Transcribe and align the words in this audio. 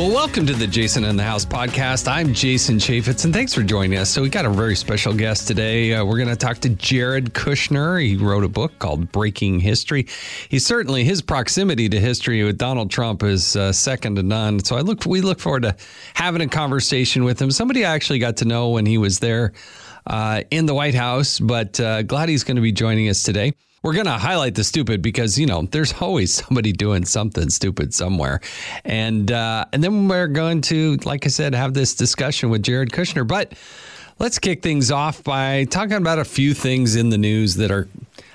Well, 0.00 0.10
welcome 0.10 0.46
to 0.46 0.54
the 0.54 0.66
Jason 0.66 1.04
in 1.04 1.18
the 1.18 1.22
House 1.22 1.44
podcast. 1.44 2.08
I'm 2.08 2.32
Jason 2.32 2.78
Chaffetz, 2.78 3.26
and 3.26 3.34
thanks 3.34 3.52
for 3.52 3.62
joining 3.62 3.98
us. 3.98 4.08
So, 4.08 4.22
we 4.22 4.30
got 4.30 4.46
a 4.46 4.48
very 4.48 4.74
special 4.74 5.12
guest 5.12 5.46
today. 5.46 5.92
Uh, 5.92 6.06
we're 6.06 6.16
going 6.16 6.30
to 6.30 6.36
talk 6.36 6.56
to 6.60 6.70
Jared 6.70 7.34
Kushner. 7.34 8.02
He 8.02 8.16
wrote 8.16 8.42
a 8.42 8.48
book 8.48 8.78
called 8.78 9.12
Breaking 9.12 9.60
History. 9.60 10.06
He's 10.48 10.64
certainly 10.64 11.04
his 11.04 11.20
proximity 11.20 11.86
to 11.90 12.00
history 12.00 12.42
with 12.42 12.56
Donald 12.56 12.90
Trump 12.90 13.22
is 13.22 13.56
uh, 13.56 13.72
second 13.72 14.16
to 14.16 14.22
none. 14.22 14.64
So, 14.64 14.74
I 14.74 14.80
look 14.80 15.04
we 15.04 15.20
look 15.20 15.38
forward 15.38 15.64
to 15.64 15.76
having 16.14 16.40
a 16.40 16.48
conversation 16.48 17.24
with 17.24 17.38
him. 17.38 17.50
Somebody 17.50 17.84
I 17.84 17.94
actually 17.94 18.20
got 18.20 18.38
to 18.38 18.46
know 18.46 18.70
when 18.70 18.86
he 18.86 18.96
was 18.96 19.18
there 19.18 19.52
uh, 20.06 20.44
in 20.50 20.64
the 20.64 20.72
White 20.72 20.94
House, 20.94 21.38
but 21.38 21.78
uh, 21.78 22.00
glad 22.04 22.30
he's 22.30 22.42
going 22.42 22.56
to 22.56 22.62
be 22.62 22.72
joining 22.72 23.10
us 23.10 23.22
today 23.22 23.52
we're 23.82 23.94
going 23.94 24.06
to 24.06 24.12
highlight 24.12 24.54
the 24.54 24.64
stupid 24.64 25.00
because 25.00 25.38
you 25.38 25.46
know 25.46 25.62
there's 25.62 25.94
always 26.00 26.34
somebody 26.34 26.72
doing 26.72 27.04
something 27.04 27.48
stupid 27.50 27.94
somewhere, 27.94 28.40
and 28.84 29.32
uh, 29.32 29.64
and 29.72 29.82
then 29.82 30.08
we're 30.08 30.26
going 30.28 30.60
to, 30.62 30.96
like 31.04 31.24
I 31.26 31.28
said, 31.28 31.54
have 31.54 31.74
this 31.74 31.94
discussion 31.94 32.50
with 32.50 32.62
Jared 32.62 32.90
Kushner. 32.90 33.26
But 33.26 33.54
let's 34.18 34.38
kick 34.38 34.62
things 34.62 34.90
off 34.90 35.24
by 35.24 35.64
talking 35.64 35.96
about 35.96 36.18
a 36.18 36.24
few 36.24 36.52
things 36.54 36.94
in 36.96 37.10
the 37.10 37.18
news 37.18 37.56
that 37.56 37.70
are, 37.70 37.88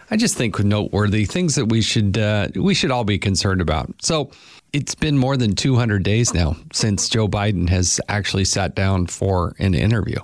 I 0.09 0.18
just 0.18 0.35
think, 0.35 0.59
noteworthy 0.59 1.26
things 1.26 1.55
that 1.55 1.68
we 1.68 1.82
should 1.82 2.18
uh, 2.18 2.48
we 2.55 2.74
should 2.74 2.91
all 2.91 3.04
be 3.04 3.20
concerned 3.20 3.62
about. 3.62 3.93
So. 4.02 4.32
It's 4.74 4.93
been 4.93 5.18
more 5.18 5.37
than 5.37 5.55
200 5.55 6.04
days 6.04 6.34
now 6.34 6.57
since 6.74 7.07
Joe 7.07 7.30
Biden 7.30 7.70
has 7.70 8.02
actually 8.09 8.43
sat 8.43 8.76
down 8.76 9.07
for 9.07 9.55
an 9.57 9.74
interview. 9.74 10.18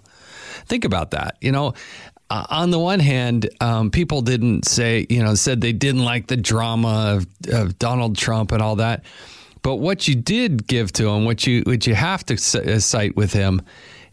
Think 0.65 0.83
about 0.83 1.11
that. 1.11 1.37
You 1.39 1.53
know, 1.53 1.73
uh, 2.31 2.45
on 2.49 2.71
the 2.71 2.79
one 2.79 3.01
hand, 3.01 3.49
um, 3.59 3.91
people 3.91 4.21
didn't 4.21 4.65
say, 4.65 5.05
you 5.09 5.21
know, 5.21 5.35
said 5.35 5.59
they 5.59 5.73
didn't 5.73 6.05
like 6.05 6.27
the 6.27 6.37
drama 6.37 7.17
of, 7.17 7.27
of 7.51 7.77
Donald 7.77 8.17
Trump 8.17 8.53
and 8.53 8.61
all 8.61 8.77
that. 8.77 9.03
But 9.63 9.75
what 9.75 10.07
you 10.07 10.15
did 10.15 10.65
give 10.65 10.93
to 10.93 11.09
him, 11.09 11.25
what 11.25 11.45
you 11.45 11.61
what 11.65 11.85
you 11.85 11.93
have 11.93 12.25
to 12.27 12.35
uh, 12.35 12.79
cite 12.79 13.17
with 13.17 13.33
him, 13.33 13.61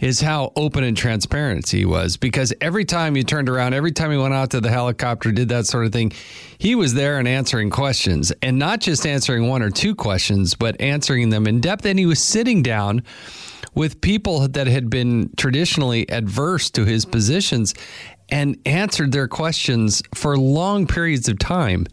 is 0.01 0.21
how 0.21 0.53
open 0.57 0.83
and 0.83 0.97
transparent 0.97 1.71
he 1.71 1.85
was. 1.85 2.17
Because 2.17 2.53
every 2.61 2.85
time 2.85 3.17
you 3.17 3.23
turned 3.23 3.49
around, 3.49 3.75
every 3.75 3.93
time 3.93 4.11
he 4.11 4.17
went 4.17 4.35
out 4.35 4.51
to 4.51 4.61
the 4.61 4.71
helicopter, 4.71 5.31
did 5.31 5.51
that 5.51 5.67
sort 5.67 5.87
of 5.87 5.93
thing, 5.93 6.13
he 6.59 6.75
was 6.75 6.95
there 6.95 7.21
and 7.21 7.29
answering 7.29 7.71
questions, 7.71 8.33
and 8.43 8.59
not 8.59 8.81
just 8.81 9.07
answering 9.07 9.47
one 9.47 9.63
or 9.63 9.71
two 9.71 9.95
questions, 9.95 10.57
but 10.57 10.79
answering 10.81 11.31
them 11.31 11.47
in 11.47 11.61
depth. 11.61 11.87
And 11.87 12.01
he 12.01 12.07
was 12.07 12.21
sitting 12.21 12.65
down 12.65 13.05
with 13.75 14.01
people 14.01 14.49
that 14.49 14.67
had 14.67 14.91
been 14.91 15.31
traditionally 15.37 16.09
adverse 16.11 16.71
to 16.71 16.85
his 16.85 17.05
positions 17.05 17.75
and 18.29 18.59
answered 18.67 19.13
their 19.13 19.29
questions 19.29 20.03
for 20.15 20.37
long 20.37 20.87
periods 20.87 21.29
of 21.29 21.39
time. 21.39 21.87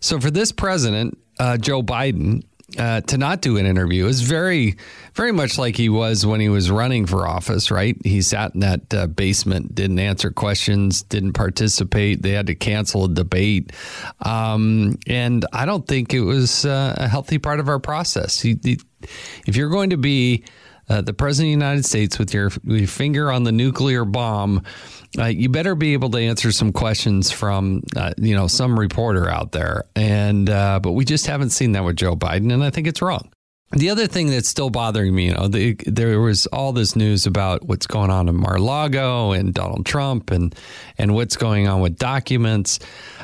So 0.00 0.20
for 0.20 0.30
this 0.30 0.52
president, 0.52 1.18
uh, 1.38 1.56
Joe 1.56 1.82
Biden, 1.82 2.44
uh, 2.78 3.00
to 3.02 3.18
not 3.18 3.40
do 3.42 3.58
an 3.58 3.66
interview 3.66 4.06
is 4.06 4.22
very, 4.22 4.76
very 5.14 5.32
much 5.32 5.58
like 5.58 5.76
he 5.76 5.88
was 5.88 6.24
when 6.24 6.40
he 6.40 6.48
was 6.48 6.70
running 6.70 7.06
for 7.06 7.26
office, 7.26 7.70
right? 7.70 7.96
He 8.04 8.22
sat 8.22 8.54
in 8.54 8.60
that 8.60 8.94
uh, 8.94 9.06
basement, 9.08 9.74
didn't 9.74 9.98
answer 9.98 10.30
questions, 10.30 11.02
didn't 11.02 11.34
participate. 11.34 12.22
They 12.22 12.30
had 12.30 12.46
to 12.46 12.54
cancel 12.54 13.04
a 13.04 13.08
debate. 13.08 13.72
Um, 14.24 14.98
and 15.06 15.44
I 15.52 15.66
don't 15.66 15.86
think 15.86 16.14
it 16.14 16.22
was 16.22 16.64
uh, 16.64 16.94
a 16.96 17.08
healthy 17.08 17.38
part 17.38 17.60
of 17.60 17.68
our 17.68 17.78
process. 17.78 18.40
He, 18.40 18.58
he, 18.62 18.80
if 19.46 19.56
you're 19.56 19.70
going 19.70 19.90
to 19.90 19.98
be 19.98 20.44
uh, 20.88 21.00
the 21.00 21.12
president 21.12 21.54
of 21.54 21.58
the 21.58 21.64
United 21.64 21.84
States 21.84 22.18
with 22.18 22.34
your, 22.34 22.50
your 22.64 22.86
finger 22.86 23.30
on 23.30 23.44
the 23.44 23.52
nuclear 23.52 24.04
bomb, 24.04 24.62
uh, 25.18 25.26
you 25.26 25.48
better 25.48 25.74
be 25.74 25.92
able 25.92 26.10
to 26.10 26.18
answer 26.18 26.52
some 26.52 26.72
questions 26.72 27.30
from 27.30 27.82
uh, 27.96 28.12
you 28.18 28.34
know 28.34 28.46
some 28.46 28.78
reporter 28.78 29.28
out 29.28 29.52
there. 29.52 29.84
And 29.94 30.48
uh, 30.48 30.80
but 30.80 30.92
we 30.92 31.04
just 31.04 31.26
haven't 31.26 31.50
seen 31.50 31.72
that 31.72 31.84
with 31.84 31.96
Joe 31.96 32.16
Biden, 32.16 32.52
and 32.52 32.64
I 32.64 32.70
think 32.70 32.86
it's 32.86 33.02
wrong. 33.02 33.30
The 33.74 33.88
other 33.88 34.06
thing 34.06 34.28
that's 34.28 34.50
still 34.50 34.68
bothering 34.68 35.14
me, 35.14 35.26
you 35.26 35.34
know, 35.34 35.48
the, 35.48 35.74
there 35.86 36.20
was 36.20 36.44
all 36.46 36.74
this 36.74 36.94
news 36.94 37.24
about 37.24 37.62
what's 37.62 37.86
going 37.86 38.10
on 38.10 38.28
in 38.28 38.36
Mar-a-Lago 38.36 39.32
and 39.32 39.54
Donald 39.54 39.86
Trump 39.86 40.30
and 40.30 40.54
and 40.98 41.14
what's 41.14 41.36
going 41.36 41.68
on 41.68 41.80
with 41.80 41.96
documents. 41.96 42.80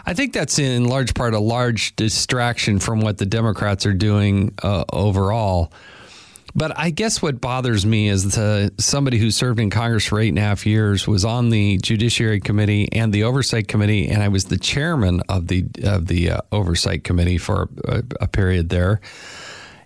I 0.06 0.14
think 0.14 0.32
that's 0.32 0.58
in 0.58 0.84
large 0.84 1.12
part 1.12 1.34
a 1.34 1.38
large 1.38 1.94
distraction 1.96 2.78
from 2.78 3.00
what 3.00 3.18
the 3.18 3.26
Democrats 3.26 3.84
are 3.84 3.92
doing 3.92 4.54
uh, 4.62 4.84
overall. 4.90 5.70
But 6.58 6.76
I 6.76 6.90
guess 6.90 7.22
what 7.22 7.40
bothers 7.40 7.86
me 7.86 8.08
is 8.08 8.34
the, 8.34 8.72
somebody 8.78 9.16
who 9.16 9.30
served 9.30 9.60
in 9.60 9.70
Congress 9.70 10.06
for 10.06 10.18
eight 10.18 10.30
and 10.30 10.38
a 10.38 10.42
half 10.42 10.66
years 10.66 11.06
was 11.06 11.24
on 11.24 11.50
the 11.50 11.78
Judiciary 11.78 12.40
Committee 12.40 12.88
and 12.92 13.12
the 13.12 13.22
Oversight 13.22 13.68
Committee, 13.68 14.08
and 14.08 14.24
I 14.24 14.28
was 14.28 14.46
the 14.46 14.58
chairman 14.58 15.20
of 15.28 15.46
the 15.46 15.66
of 15.84 16.08
the 16.08 16.32
uh, 16.32 16.40
Oversight 16.50 17.04
Committee 17.04 17.38
for 17.38 17.68
a, 17.84 18.02
a 18.20 18.26
period 18.26 18.70
there. 18.70 19.00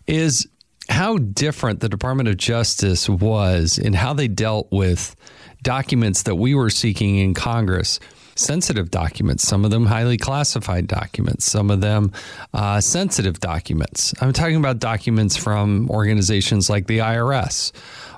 Is 0.06 0.48
how 0.88 1.18
different 1.18 1.80
the 1.80 1.90
Department 1.90 2.30
of 2.30 2.38
Justice 2.38 3.06
was 3.06 3.76
in 3.76 3.92
how 3.92 4.14
they 4.14 4.26
dealt 4.26 4.72
with 4.72 5.14
documents 5.62 6.22
that 6.22 6.36
we 6.36 6.54
were 6.54 6.70
seeking 6.70 7.18
in 7.18 7.34
Congress 7.34 8.00
sensitive 8.42 8.90
documents, 8.90 9.46
some 9.46 9.64
of 9.64 9.70
them 9.70 9.86
highly 9.86 10.18
classified 10.18 10.86
documents, 10.86 11.44
some 11.44 11.70
of 11.70 11.80
them 11.80 12.12
uh, 12.52 12.80
sensitive 12.80 13.40
documents. 13.40 14.12
I'm 14.20 14.32
talking 14.32 14.56
about 14.56 14.78
documents 14.78 15.36
from 15.36 15.88
organizations 15.90 16.68
like 16.68 16.86
the 16.86 16.98
IRS 16.98 17.72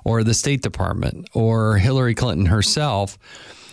or 0.05 0.25
the 0.25 0.35
State 0.35 0.63
Department 0.63 1.29
or 1.35 1.77
Hillary 1.79 2.15
Clinton 2.15 2.47
herself, 2.47 3.19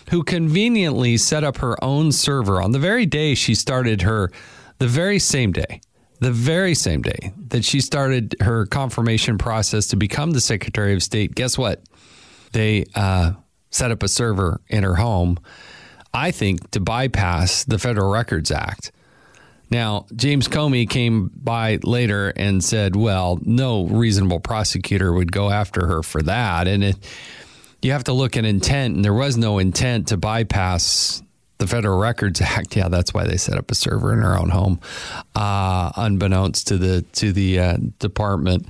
who 0.09 0.23
conveniently 0.23 1.17
set 1.17 1.43
up 1.43 1.57
her 1.57 1.81
own 1.83 2.11
server 2.11 2.61
on 2.61 2.71
the 2.71 2.79
very 2.79 3.05
day 3.05 3.33
she 3.33 3.55
started 3.55 4.01
her, 4.01 4.31
the 4.77 4.87
very 4.87 5.19
same 5.19 5.51
day. 5.51 5.81
The 6.19 6.31
very 6.31 6.75
same 6.75 7.01
day 7.01 7.33
that 7.47 7.65
she 7.65 7.81
started 7.81 8.35
her 8.41 8.67
confirmation 8.67 9.39
process 9.39 9.87
to 9.87 9.95
become 9.95 10.31
the 10.31 10.41
Secretary 10.41 10.93
of 10.93 11.01
State, 11.01 11.33
guess 11.33 11.57
what? 11.57 11.81
They 12.51 12.85
uh, 12.93 13.31
set 13.71 13.89
up 13.89 14.03
a 14.03 14.07
server 14.07 14.61
in 14.67 14.83
her 14.83 14.93
home 14.93 15.39
I 16.13 16.31
think, 16.31 16.71
to 16.71 16.79
bypass 16.79 17.63
the 17.63 17.79
Federal 17.79 18.11
Records 18.11 18.51
Act. 18.51 18.91
Now, 19.69 20.05
James 20.13 20.49
Comey 20.49 20.89
came 20.89 21.31
by 21.33 21.79
later 21.81 22.33
and 22.35 22.61
said, 22.61 22.95
well, 22.95 23.39
no 23.41 23.85
reasonable 23.85 24.41
prosecutor 24.41 25.13
would 25.13 25.31
go 25.31 25.49
after 25.49 25.87
her 25.87 26.03
for 26.03 26.21
that. 26.23 26.67
And 26.67 26.83
it, 26.83 26.97
you 27.81 27.93
have 27.93 28.03
to 28.05 28.13
look 28.13 28.35
at 28.35 28.43
intent, 28.43 28.95
and 28.95 29.05
there 29.05 29.13
was 29.13 29.37
no 29.37 29.59
intent 29.59 30.09
to 30.09 30.17
bypass 30.17 31.23
the 31.57 31.67
Federal 31.67 31.97
Records 31.97 32.41
Act. 32.41 32.75
Yeah, 32.81 32.89
that's 32.89 33.13
why 33.13 33.25
they 33.25 33.37
set 33.37 33.57
up 33.57 33.71
a 33.71 33.75
server 33.75 34.11
in 34.11 34.19
her 34.19 34.37
own 34.37 34.49
home, 34.49 34.81
uh, 35.35 35.91
unbeknownst 35.95 36.67
to 36.67 36.77
the 36.77 37.01
to 37.13 37.31
the 37.31 37.59
uh, 37.59 37.77
department 37.99 38.67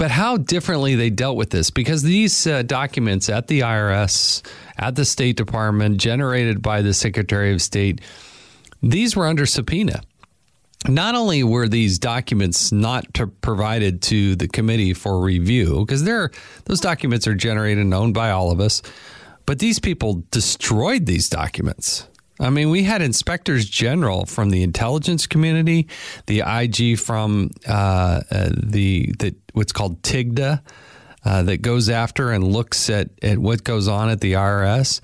but 0.00 0.10
how 0.10 0.38
differently 0.38 0.94
they 0.94 1.10
dealt 1.10 1.36
with 1.36 1.50
this 1.50 1.68
because 1.68 2.02
these 2.02 2.46
uh, 2.46 2.62
documents 2.62 3.28
at 3.28 3.48
the 3.48 3.60
IRS, 3.60 4.40
at 4.80 4.96
the 4.96 5.04
State 5.04 5.36
Department, 5.36 6.00
generated 6.00 6.62
by 6.62 6.82
the 6.82 6.94
Secretary 6.94 7.52
of 7.52 7.60
State, 7.60 8.00
these 8.82 9.14
were 9.14 9.26
under 9.26 9.44
subpoena. 9.44 10.02
Not 10.88 11.14
only 11.14 11.44
were 11.44 11.68
these 11.68 11.98
documents 11.98 12.72
not 12.72 13.12
to, 13.14 13.26
provided 13.26 14.00
to 14.02 14.34
the 14.34 14.48
committee 14.48 14.94
for 14.94 15.20
review, 15.20 15.84
because 15.84 16.04
those 16.04 16.80
documents 16.80 17.26
are 17.26 17.34
generated 17.34 17.84
and 17.84 17.92
owned 17.92 18.14
by 18.14 18.30
all 18.30 18.50
of 18.50 18.60
us, 18.60 18.80
but 19.44 19.58
these 19.58 19.78
people 19.78 20.24
destroyed 20.30 21.04
these 21.04 21.28
documents. 21.28 22.08
I 22.40 22.48
mean, 22.48 22.70
we 22.70 22.84
had 22.84 23.02
inspectors 23.02 23.68
general 23.68 24.24
from 24.24 24.48
the 24.48 24.62
intelligence 24.62 25.26
community, 25.26 25.88
the 26.24 26.42
IG 26.46 26.98
from 26.98 27.50
uh, 27.68 28.22
uh, 28.30 28.48
the 28.54 29.12
the 29.18 29.34
what's 29.52 29.72
called 29.72 30.00
TIGTA, 30.00 30.62
uh, 31.24 31.42
that 31.42 31.62
goes 31.62 31.88
after 31.88 32.30
and 32.30 32.44
looks 32.44 32.88
at, 32.90 33.10
at 33.22 33.38
what 33.38 33.64
goes 33.64 33.88
on 33.88 34.08
at 34.08 34.20
the 34.20 34.32
IRS, 34.34 35.00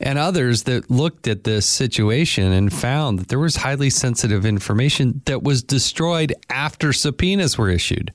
and 0.00 0.18
others 0.18 0.64
that 0.64 0.90
looked 0.90 1.28
at 1.28 1.44
this 1.44 1.66
situation 1.66 2.52
and 2.52 2.72
found 2.72 3.20
that 3.20 3.28
there 3.28 3.38
was 3.38 3.56
highly 3.56 3.90
sensitive 3.90 4.44
information 4.44 5.22
that 5.26 5.42
was 5.42 5.62
destroyed 5.62 6.34
after 6.50 6.92
subpoenas 6.92 7.56
were 7.56 7.70
issued. 7.70 8.12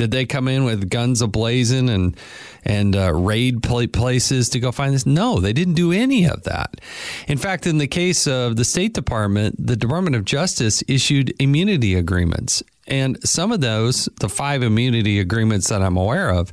Did 0.00 0.12
they 0.12 0.24
come 0.24 0.48
in 0.48 0.64
with 0.64 0.88
guns 0.88 1.20
ablazing 1.20 1.90
and 1.90 2.16
and 2.64 2.96
uh, 2.96 3.12
raid 3.12 3.62
places 3.62 4.48
to 4.48 4.58
go 4.58 4.72
find 4.72 4.94
this? 4.94 5.04
No, 5.04 5.40
they 5.40 5.52
didn't 5.52 5.74
do 5.74 5.92
any 5.92 6.24
of 6.26 6.44
that. 6.44 6.80
In 7.28 7.36
fact, 7.36 7.66
in 7.66 7.76
the 7.76 7.86
case 7.86 8.26
of 8.26 8.56
the 8.56 8.64
State 8.64 8.94
Department, 8.94 9.56
the 9.58 9.76
Department 9.76 10.16
of 10.16 10.24
Justice 10.24 10.82
issued 10.88 11.34
immunity 11.38 11.94
agreements, 11.94 12.62
and 12.86 13.18
some 13.28 13.52
of 13.52 13.60
those, 13.60 14.08
the 14.20 14.30
five 14.30 14.62
immunity 14.62 15.20
agreements 15.20 15.68
that 15.68 15.82
I'm 15.82 15.98
aware 15.98 16.30
of, 16.30 16.50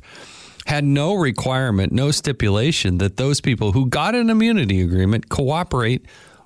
had 0.66 0.84
no 0.84 1.14
requirement, 1.14 1.90
no 1.90 2.10
stipulation 2.10 2.98
that 2.98 3.16
those 3.16 3.40
people 3.40 3.72
who 3.72 3.86
got 3.86 4.14
an 4.14 4.28
immunity 4.28 4.82
agreement 4.82 5.30
cooperate 5.30 6.04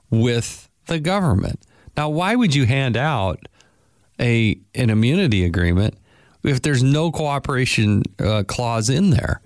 with 0.08 0.68
the 0.86 1.00
government. 1.00 1.58
Now, 1.96 2.10
why 2.10 2.36
would 2.36 2.54
you 2.54 2.64
hand 2.64 2.96
out 2.96 3.40
a 4.20 4.60
an 4.76 4.88
immunity 4.88 5.44
agreement 5.44 5.96
if 6.42 6.62
there's 6.62 6.82
no 6.82 7.10
cooperation 7.10 8.02
uh, 8.18 8.44
clause 8.46 8.90
in 8.90 9.10
there? 9.10 9.40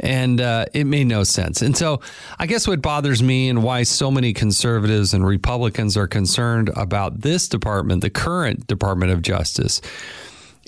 And 0.00 0.40
uh, 0.40 0.66
it 0.74 0.84
made 0.84 1.06
no 1.06 1.22
sense. 1.22 1.62
And 1.62 1.76
so, 1.76 2.00
I 2.36 2.46
guess 2.46 2.66
what 2.66 2.82
bothers 2.82 3.22
me 3.22 3.48
and 3.48 3.62
why 3.62 3.84
so 3.84 4.10
many 4.10 4.32
conservatives 4.32 5.14
and 5.14 5.24
Republicans 5.24 5.96
are 5.96 6.08
concerned 6.08 6.70
about 6.74 7.20
this 7.20 7.46
department, 7.46 8.00
the 8.00 8.10
current 8.10 8.66
Department 8.66 9.12
of 9.12 9.22
Justice, 9.22 9.80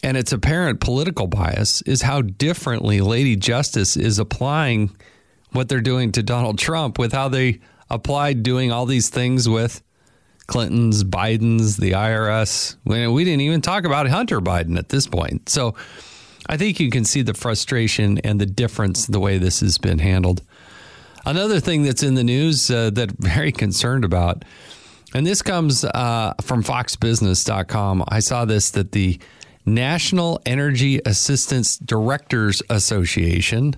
and 0.05 0.17
its 0.17 0.33
apparent 0.33 0.81
political 0.81 1.27
bias 1.27 1.83
is 1.83 2.03
how 2.03 2.23
differently 2.23 3.01
Lady 3.01 3.35
Justice 3.35 3.97
is 3.97 4.21
applying 4.21 4.95
what 5.53 5.69
they're 5.69 5.81
doing 5.81 6.13
to 6.13 6.23
Donald 6.23 6.59
Trump 6.59 6.99
with 6.99 7.13
how 7.13 7.29
they 7.29 7.61
applied 7.89 8.43
doing 8.43 8.71
all 8.71 8.87
these 8.87 9.09
things 9.09 9.49
with 9.49 9.83
Clinton's, 10.47 11.05
Biden's, 11.05 11.77
the 11.77 11.93
IRS. 11.93 12.77
We 12.85 13.25
didn't 13.25 13.41
even 13.41 13.61
talk 13.61 13.85
about 13.85 14.09
Hunter 14.09 14.41
Biden 14.41 14.79
at 14.79 14.91
this 14.91 15.07
point. 15.07 15.49
So 15.49 15.75
I 16.49 16.57
think 16.57 16.81
you 16.81 16.91
can 16.91 17.05
see 17.05 17.23
the 17.23 17.35
frustration 17.35 18.19
and 18.19 18.41
the 18.41 18.47
difference 18.47 19.07
the 19.07 19.21
way 19.21 19.39
this 19.39 19.61
has 19.61 19.79
been 19.79 19.99
handled. 19.99 20.43
Another 21.27 21.59
thing 21.61 21.85
that's 21.85 22.03
in 22.03 22.15
the 22.15 22.25
news 22.25 22.71
uh, 22.71 22.91
that 22.91 23.11
I'm 23.11 23.17
very 23.19 23.53
concerned 23.53 24.05
about, 24.05 24.45
and 25.15 25.27
this 25.27 25.41
comes 25.41 25.85
uh, 25.85 26.35
from 26.43 26.63
FoxBusiness.com. 26.63 28.05
I 28.09 28.21
saw 28.21 28.45
this 28.45 28.71
that 28.73 28.93
the 28.93 29.19
National 29.65 30.43
Energy 30.45 31.01
Assistance 31.07 31.79
Directors 31.79 32.63
Association. 32.69 33.77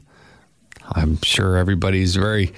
I'm 0.92 1.20
sure 1.22 1.56
everybody's 1.56 2.16
very, 2.16 2.52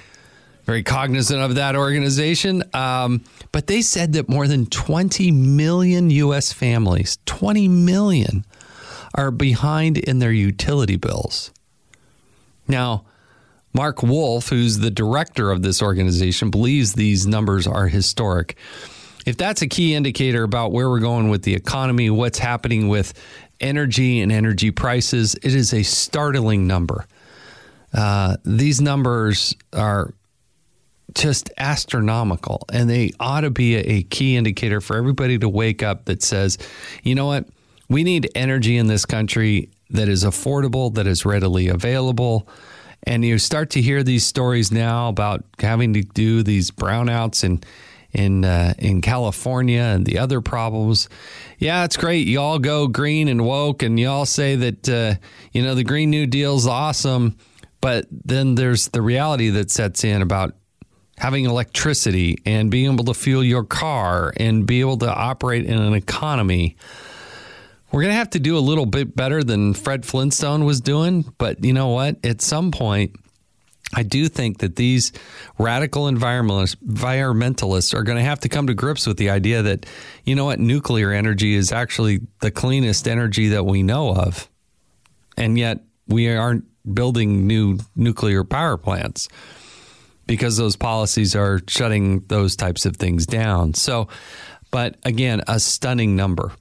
very 0.69 0.83
cognizant 0.83 1.41
of 1.41 1.55
that 1.55 1.75
organization. 1.75 2.63
Um, 2.73 3.23
but 3.51 3.65
they 3.65 3.81
said 3.81 4.13
that 4.13 4.29
more 4.29 4.47
than 4.47 4.67
20 4.67 5.31
million 5.31 6.11
U.S. 6.11 6.53
families, 6.53 7.17
20 7.25 7.67
million, 7.67 8.45
are 9.15 9.31
behind 9.31 9.97
in 9.97 10.19
their 10.19 10.31
utility 10.31 10.95
bills. 10.95 11.51
Now, 12.67 13.05
Mark 13.73 14.03
Wolfe, 14.03 14.49
who's 14.49 14.77
the 14.77 14.91
director 14.91 15.51
of 15.51 15.63
this 15.63 15.81
organization, 15.81 16.51
believes 16.51 16.93
these 16.93 17.25
numbers 17.25 17.65
are 17.65 17.87
historic 17.87 18.55
if 19.25 19.37
that's 19.37 19.61
a 19.61 19.67
key 19.67 19.93
indicator 19.93 20.43
about 20.43 20.71
where 20.71 20.89
we're 20.89 20.99
going 20.99 21.29
with 21.29 21.43
the 21.43 21.53
economy, 21.53 22.09
what's 22.09 22.39
happening 22.39 22.87
with 22.87 23.13
energy 23.59 24.21
and 24.21 24.31
energy 24.31 24.71
prices, 24.71 25.35
it 25.35 25.53
is 25.53 25.73
a 25.73 25.83
startling 25.83 26.65
number. 26.65 27.05
Uh, 27.93 28.37
these 28.43 28.79
numbers 28.79 29.55
are 29.73 30.13
just 31.15 31.49
astronomical, 31.57 32.65
and 32.71 32.89
they 32.89 33.11
ought 33.19 33.41
to 33.41 33.49
be 33.49 33.75
a, 33.75 34.03
key 34.03 34.37
indicator 34.37 34.81
for 34.81 34.97
everybody 34.97 35.37
to 35.37 35.47
wake 35.47 35.83
up 35.83 36.05
that 36.05 36.23
says, 36.23 36.57
you 37.03 37.15
know 37.15 37.25
what, 37.25 37.47
we 37.89 38.03
need 38.03 38.31
energy 38.35 38.77
in 38.77 38.87
this 38.87 39.05
country 39.05 39.69
that 39.89 40.07
is 40.07 40.23
affordable, 40.23 40.93
that 40.95 41.07
is 41.07 41.25
readily 41.25 41.67
available. 41.67 42.47
And 43.03 43.23
you 43.23 43.37
start 43.39 43.69
to 43.71 43.81
hear 43.81 44.03
these 44.03 44.25
stories 44.25 44.71
now 44.71 45.09
about 45.09 45.43
having 45.59 45.93
to 45.93 46.01
do 46.01 46.43
these 46.43 46.71
brownouts 46.71 47.43
and 47.43 47.65
in 48.11 48.43
uh, 48.43 48.73
in 48.77 49.01
California 49.01 49.81
and 49.81 50.05
the 50.05 50.17
other 50.17 50.41
problems. 50.41 51.09
Yeah, 51.57 51.83
it's 51.83 51.97
great. 51.97 52.27
You 52.27 52.39
all 52.39 52.59
go 52.59 52.87
green 52.87 53.27
and 53.27 53.45
woke, 53.45 53.83
and 53.83 53.99
you 53.99 54.09
all 54.09 54.25
say 54.25 54.55
that 54.55 54.89
uh, 54.89 55.15
you 55.51 55.61
know 55.61 55.75
the 55.75 55.83
Green 55.83 56.09
New 56.09 56.25
Deal 56.25 56.55
is 56.55 56.67
awesome, 56.67 57.37
but 57.81 58.05
then 58.09 58.55
there's 58.55 58.89
the 58.89 59.01
reality 59.01 59.49
that 59.49 59.71
sets 59.71 60.03
in 60.03 60.21
about 60.21 60.55
having 61.19 61.45
electricity 61.45 62.41
and 62.45 62.71
being 62.71 62.91
able 62.91 63.03
to 63.03 63.13
fuel 63.13 63.43
your 63.43 63.63
car 63.63 64.33
and 64.37 64.65
be 64.65 64.79
able 64.79 64.97
to 64.97 65.13
operate 65.13 65.65
in 65.65 65.77
an 65.77 65.93
economy. 65.93 66.77
We're 67.91 68.01
going 68.01 68.13
to 68.13 68.17
have 68.17 68.29
to 68.31 68.39
do 68.39 68.57
a 68.57 68.59
little 68.59 68.85
bit 68.85 69.15
better 69.15 69.43
than 69.43 69.73
Fred 69.73 70.05
Flintstone 70.05 70.63
was 70.63 70.79
doing, 70.79 71.25
but 71.37 71.63
you 71.63 71.73
know 71.73 71.89
what? 71.89 72.23
At 72.23 72.41
some 72.41 72.71
point, 72.71 73.15
I 73.93 74.03
do 74.03 74.29
think 74.29 74.59
that 74.59 74.77
these 74.77 75.11
radical 75.57 76.03
environmentalists, 76.03 76.75
environmentalists 76.77 77.93
are 77.93 78.03
going 78.03 78.17
to 78.17 78.23
have 78.23 78.39
to 78.41 78.49
come 78.49 78.67
to 78.67 78.73
grips 78.73 79.05
with 79.05 79.17
the 79.17 79.29
idea 79.31 79.61
that, 79.63 79.85
you 80.23 80.35
know 80.35 80.45
what, 80.45 80.59
nuclear 80.59 81.11
energy 81.11 81.55
is 81.55 81.73
actually 81.73 82.21
the 82.39 82.51
cleanest 82.51 83.07
energy 83.07 83.49
that 83.49 83.65
we 83.65 83.83
know 83.83 84.13
of. 84.15 84.47
And 85.35 85.57
yet 85.57 85.79
we 86.07 86.33
aren't 86.33 86.65
building 86.93 87.45
new 87.45 87.79
nuclear 87.95 88.43
power 88.43 88.77
plants 88.77 89.27
because 90.29 90.57
those 90.57 90.75
policies 90.75 91.35
are 91.35 91.59
shutting 91.67 92.19
those 92.27 92.55
types 92.55 92.85
of 92.85 92.97
things 92.97 93.25
down. 93.25 93.73
So, 93.73 94.09
but 94.69 94.95
again, 95.03 95.41
a 95.47 95.59
stunning 95.59 96.15
number. 96.15 96.51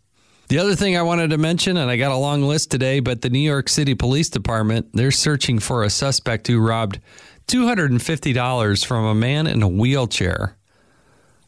The 0.49 0.59
other 0.59 0.75
thing 0.75 0.97
I 0.97 1.03
wanted 1.03 1.29
to 1.31 1.39
mention, 1.39 1.77
and 1.77 1.91
I 1.91 1.99
got 1.99 2.11
a 2.11 2.17
long 2.17 2.43
list 2.43 2.71
today, 2.71 3.01
but 3.01 3.21
the 3.21 3.29
New 3.29 3.39
York 3.39 3.69
City 3.69 3.95
Police 3.95 4.31
Department, 4.31 4.89
they're 4.95 5.11
searching 5.11 5.59
for 5.59 5.85
a 5.85 5.91
suspect 5.91 6.47
who 6.47 6.67
robbed 6.67 6.99
$250 7.49 8.87
from 8.87 9.05
a 9.05 9.15
man 9.15 9.47
in 9.47 9.63
a 9.63 9.69
wheelchair 9.69 10.57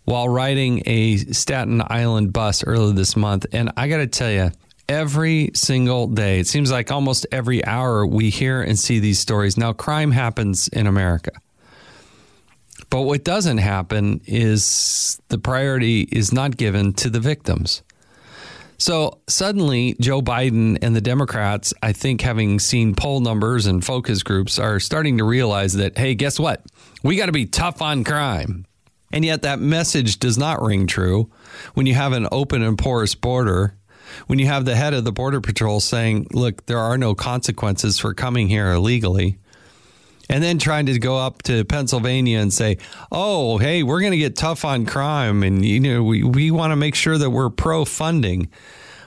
while 0.04 0.28
riding 0.28 0.82
a 0.84 1.16
Staten 1.16 1.82
Island 1.86 2.34
bus 2.34 2.62
earlier 2.64 2.92
this 2.92 3.16
month. 3.16 3.46
And 3.52 3.72
I 3.78 3.88
got 3.88 3.96
to 3.96 4.06
tell 4.06 4.30
you, 4.30 4.52
every 4.90 5.52
single 5.54 6.06
day, 6.06 6.40
it 6.40 6.48
seems 6.48 6.70
like 6.70 6.92
almost 6.92 7.26
every 7.32 7.64
hour, 7.64 8.04
we 8.04 8.28
hear 8.28 8.60
and 8.60 8.78
see 8.78 8.98
these 8.98 9.18
stories. 9.18 9.56
Now, 9.56 9.72
crime 9.72 10.10
happens 10.10 10.68
in 10.68 10.86
America. 10.86 11.30
But 12.90 13.02
what 13.02 13.22
doesn't 13.22 13.58
happen 13.58 14.20
is 14.26 15.20
the 15.28 15.38
priority 15.38 16.02
is 16.10 16.32
not 16.32 16.56
given 16.56 16.92
to 16.94 17.08
the 17.08 17.20
victims. 17.20 17.82
So 18.78 19.20
suddenly, 19.28 19.94
Joe 20.00 20.22
Biden 20.22 20.78
and 20.82 20.96
the 20.96 21.00
Democrats, 21.00 21.72
I 21.82 21.92
think, 21.92 22.22
having 22.22 22.58
seen 22.58 22.94
poll 22.94 23.20
numbers 23.20 23.66
and 23.66 23.84
focus 23.84 24.22
groups, 24.22 24.58
are 24.58 24.80
starting 24.80 25.18
to 25.18 25.24
realize 25.24 25.74
that, 25.74 25.98
hey, 25.98 26.14
guess 26.14 26.40
what? 26.40 26.64
We 27.02 27.16
got 27.16 27.26
to 27.26 27.32
be 27.32 27.46
tough 27.46 27.80
on 27.82 28.04
crime. 28.04 28.66
And 29.12 29.24
yet, 29.24 29.42
that 29.42 29.60
message 29.60 30.18
does 30.18 30.38
not 30.38 30.62
ring 30.62 30.86
true 30.86 31.30
when 31.74 31.86
you 31.86 31.94
have 31.94 32.12
an 32.12 32.26
open 32.32 32.62
and 32.62 32.78
porous 32.78 33.14
border. 33.14 33.76
When 34.26 34.38
you 34.38 34.46
have 34.46 34.64
the 34.64 34.74
head 34.76 34.94
of 34.94 35.04
the 35.04 35.12
Border 35.12 35.40
Patrol 35.40 35.78
saying, 35.78 36.28
look, 36.32 36.66
there 36.66 36.78
are 36.78 36.98
no 36.98 37.14
consequences 37.14 37.98
for 37.98 38.14
coming 38.14 38.48
here 38.48 38.72
illegally 38.72 39.38
and 40.30 40.44
then 40.44 40.58
trying 40.58 40.86
to 40.86 40.96
go 40.98 41.18
up 41.18 41.42
to 41.42 41.64
Pennsylvania 41.64 42.38
and 42.38 42.52
say, 42.52 42.78
"Oh, 43.10 43.58
hey, 43.58 43.82
we're 43.82 44.00
going 44.00 44.12
to 44.12 44.18
get 44.18 44.36
tough 44.36 44.64
on 44.64 44.86
crime, 44.86 45.42
and 45.42 45.64
you 45.64 45.80
know, 45.80 46.04
we 46.04 46.22
we 46.22 46.52
want 46.52 46.70
to 46.70 46.76
make 46.76 46.94
sure 46.94 47.18
that 47.18 47.30
we're 47.30 47.50
pro 47.50 47.84
funding." 47.84 48.48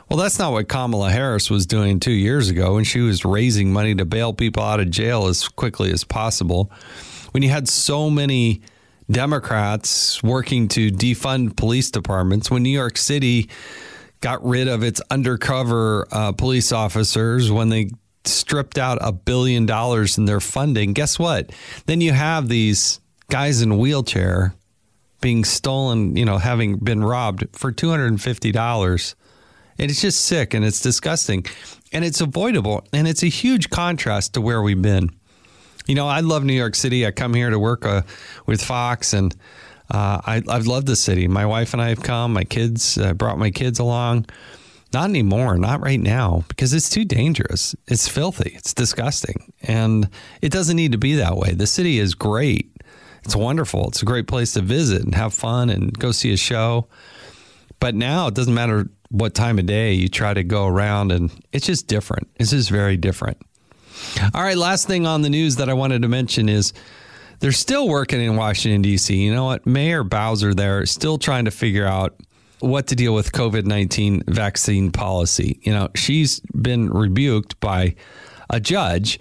Well, 0.10 0.20
that's 0.20 0.38
not 0.38 0.52
what 0.52 0.68
Kamala 0.68 1.10
Harris 1.10 1.50
was 1.50 1.66
doing 1.66 2.00
two 2.02 2.12
years 2.12 2.50
ago 2.50 2.76
when 2.76 2.84
she 2.84 3.00
was 3.00 3.24
raising 3.24 3.72
money 3.72 3.96
to 3.96 4.06
bail 4.06 4.34
people 4.34 4.62
out 4.62 4.82
of 4.82 4.92
jail 4.92 5.28
as 5.28 5.48
quickly 5.48 5.92
as 5.92 6.04
possible. 6.04 6.70
When 7.32 7.42
you 7.42 7.50
had 7.50 7.70
so 7.70 8.10
many 8.10 8.62
Democrats 9.10 10.22
working 10.22 10.68
to 10.70 10.92
defund 10.92 11.56
police 11.56 11.90
departments, 11.90 12.52
when 12.52 12.64
New 12.64 12.70
York 12.70 12.98
City 12.98 13.50
got 14.20 14.46
rid 14.46 14.68
of 14.68 14.84
its 14.84 15.02
undercover 15.10 16.06
uh, 16.12 16.34
police 16.34 16.74
officers, 16.74 17.50
when 17.50 17.70
they 17.70 17.90
stripped 18.26 18.78
out 18.78 18.98
a 19.02 19.12
billion 19.12 19.66
dollars 19.66 20.18
in 20.18 20.26
their 20.26 20.40
funding, 20.40 20.94
guess 20.94 21.20
what? 21.20 21.52
Then 21.86 22.02
you 22.02 22.12
have 22.14 22.48
these 22.48 23.00
guys 23.30 23.62
in 23.62 23.78
wheelchair 23.78 24.54
being 25.22 25.44
stolen, 25.44 26.16
you 26.16 26.26
know, 26.26 26.38
having 26.38 26.78
been 26.78 27.04
robbed 27.04 27.46
for 27.54 27.72
$250. 27.72 29.16
And 29.80 29.90
it's 29.90 30.02
just 30.02 30.22
sick 30.26 30.54
and 30.54 30.64
it's 30.64 30.82
disgusting 30.82 31.46
and 31.92 32.06
it's 32.06 32.22
avoidable. 32.22 32.86
And 32.94 33.08
it's 33.08 33.24
a 33.24 33.28
huge 33.28 33.70
contrast 33.70 34.34
to 34.34 34.42
where 34.42 34.62
we've 34.62 34.82
been. 34.82 35.10
You 35.88 35.96
know, 35.96 36.08
I 36.08 36.20
love 36.20 36.44
New 36.44 36.54
York 36.54 36.76
City. 36.76 37.08
I 37.08 37.12
come 37.12 37.34
here 37.34 37.50
to 37.50 37.58
work 37.58 37.86
uh, 37.86 38.04
with 38.46 38.62
Fox 38.62 39.14
and 39.14 39.34
uh, 39.90 40.22
I, 40.26 40.42
I've 40.48 40.68
loved 40.68 40.88
the 40.88 40.96
city. 40.96 41.28
My 41.28 41.46
wife 41.46 41.74
and 41.74 41.82
I 41.82 41.90
have 41.90 42.04
come. 42.04 42.34
My 42.34 42.44
kids 42.44 42.98
uh, 42.98 43.14
brought 43.14 43.38
my 43.38 43.50
kids 43.50 43.80
along. 43.80 44.26
Not 44.94 45.10
anymore, 45.10 45.58
not 45.58 45.82
right 45.82 46.00
now, 46.00 46.44
because 46.48 46.74
it's 46.74 46.90
too 46.90 47.04
dangerous. 47.04 47.76
It's 47.88 48.08
filthy. 48.08 48.52
It's 48.56 48.74
disgusting. 48.74 49.52
And 49.64 50.10
it 50.42 50.52
doesn't 50.52 50.76
need 50.76 50.92
to 50.92 50.98
be 50.98 51.16
that 51.16 51.36
way. 51.36 51.54
The 51.54 51.68
city 51.68 51.98
is 52.00 52.14
great. 52.14 52.70
It's 53.26 53.36
wonderful. 53.36 53.88
It's 53.88 54.02
a 54.02 54.06
great 54.06 54.28
place 54.28 54.54
to 54.54 54.62
visit 54.62 55.04
and 55.04 55.16
have 55.16 55.34
fun 55.34 55.70
and 55.70 55.98
go 55.98 56.12
see 56.12 56.32
a 56.34 56.38
show. 56.38 56.88
But 57.80 57.96
now 57.96 58.28
it 58.28 58.36
doesn't 58.36 58.54
matter 58.54 58.90
what 59.10 59.34
time 59.34 59.60
of 59.60 59.66
day 59.66 59.94
you 59.94 60.10
try 60.10 60.34
to 60.34 60.44
go 60.44 60.68
around, 60.68 61.12
and 61.12 61.32
it's 61.52 61.66
just 61.66 61.88
different. 61.88 62.28
It's 62.36 62.52
just 62.52 62.70
very 62.70 62.98
different. 62.98 63.38
All 64.34 64.44
right, 64.44 64.58
last 64.58 64.88
thing 64.88 65.06
on 65.06 65.22
the 65.22 65.30
news 65.30 65.56
that 65.58 65.70
I 65.70 65.74
wanted 65.74 66.02
to 66.02 66.08
mention 66.08 66.50
is 66.50 66.74
they're 67.40 67.52
still 67.52 67.88
working 67.88 68.22
in 68.22 68.36
Washington, 68.36 68.82
D.C. 68.82 69.16
You 69.16 69.34
know 69.34 69.46
what? 69.46 69.66
Mayor 69.66 70.04
Bowser 70.04 70.54
there 70.54 70.82
is 70.82 70.92
still 70.92 71.18
trying 71.18 71.46
to 71.46 71.52
figure 71.52 71.86
out 71.86 72.16
what 72.64 72.88
to 72.88 72.96
deal 72.96 73.14
with 73.14 73.34
COVID 73.34 73.66
19 73.66 74.24
vaccine 74.28 74.92
policy. 74.92 75.60
You 75.64 75.74
know, 75.74 75.90
she's 75.96 76.40
been 76.40 76.90
rebuked 76.90 77.60
by 77.60 77.96
a 78.50 78.60
judge, 78.60 79.20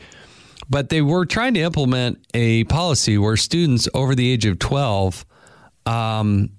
but 0.71 0.89
they 0.91 1.03
were 1.03 1.27
trying 1.27 1.55
to 1.55 1.61
implement 1.61 2.25
a 2.35 2.65
policy 2.65 3.19
where 3.19 3.37
students 3.37 3.89
over 3.95 4.15
the 4.15 4.31
age 4.31 4.47
of 4.47 4.61
12 4.61 5.27
um, 5.87 6.51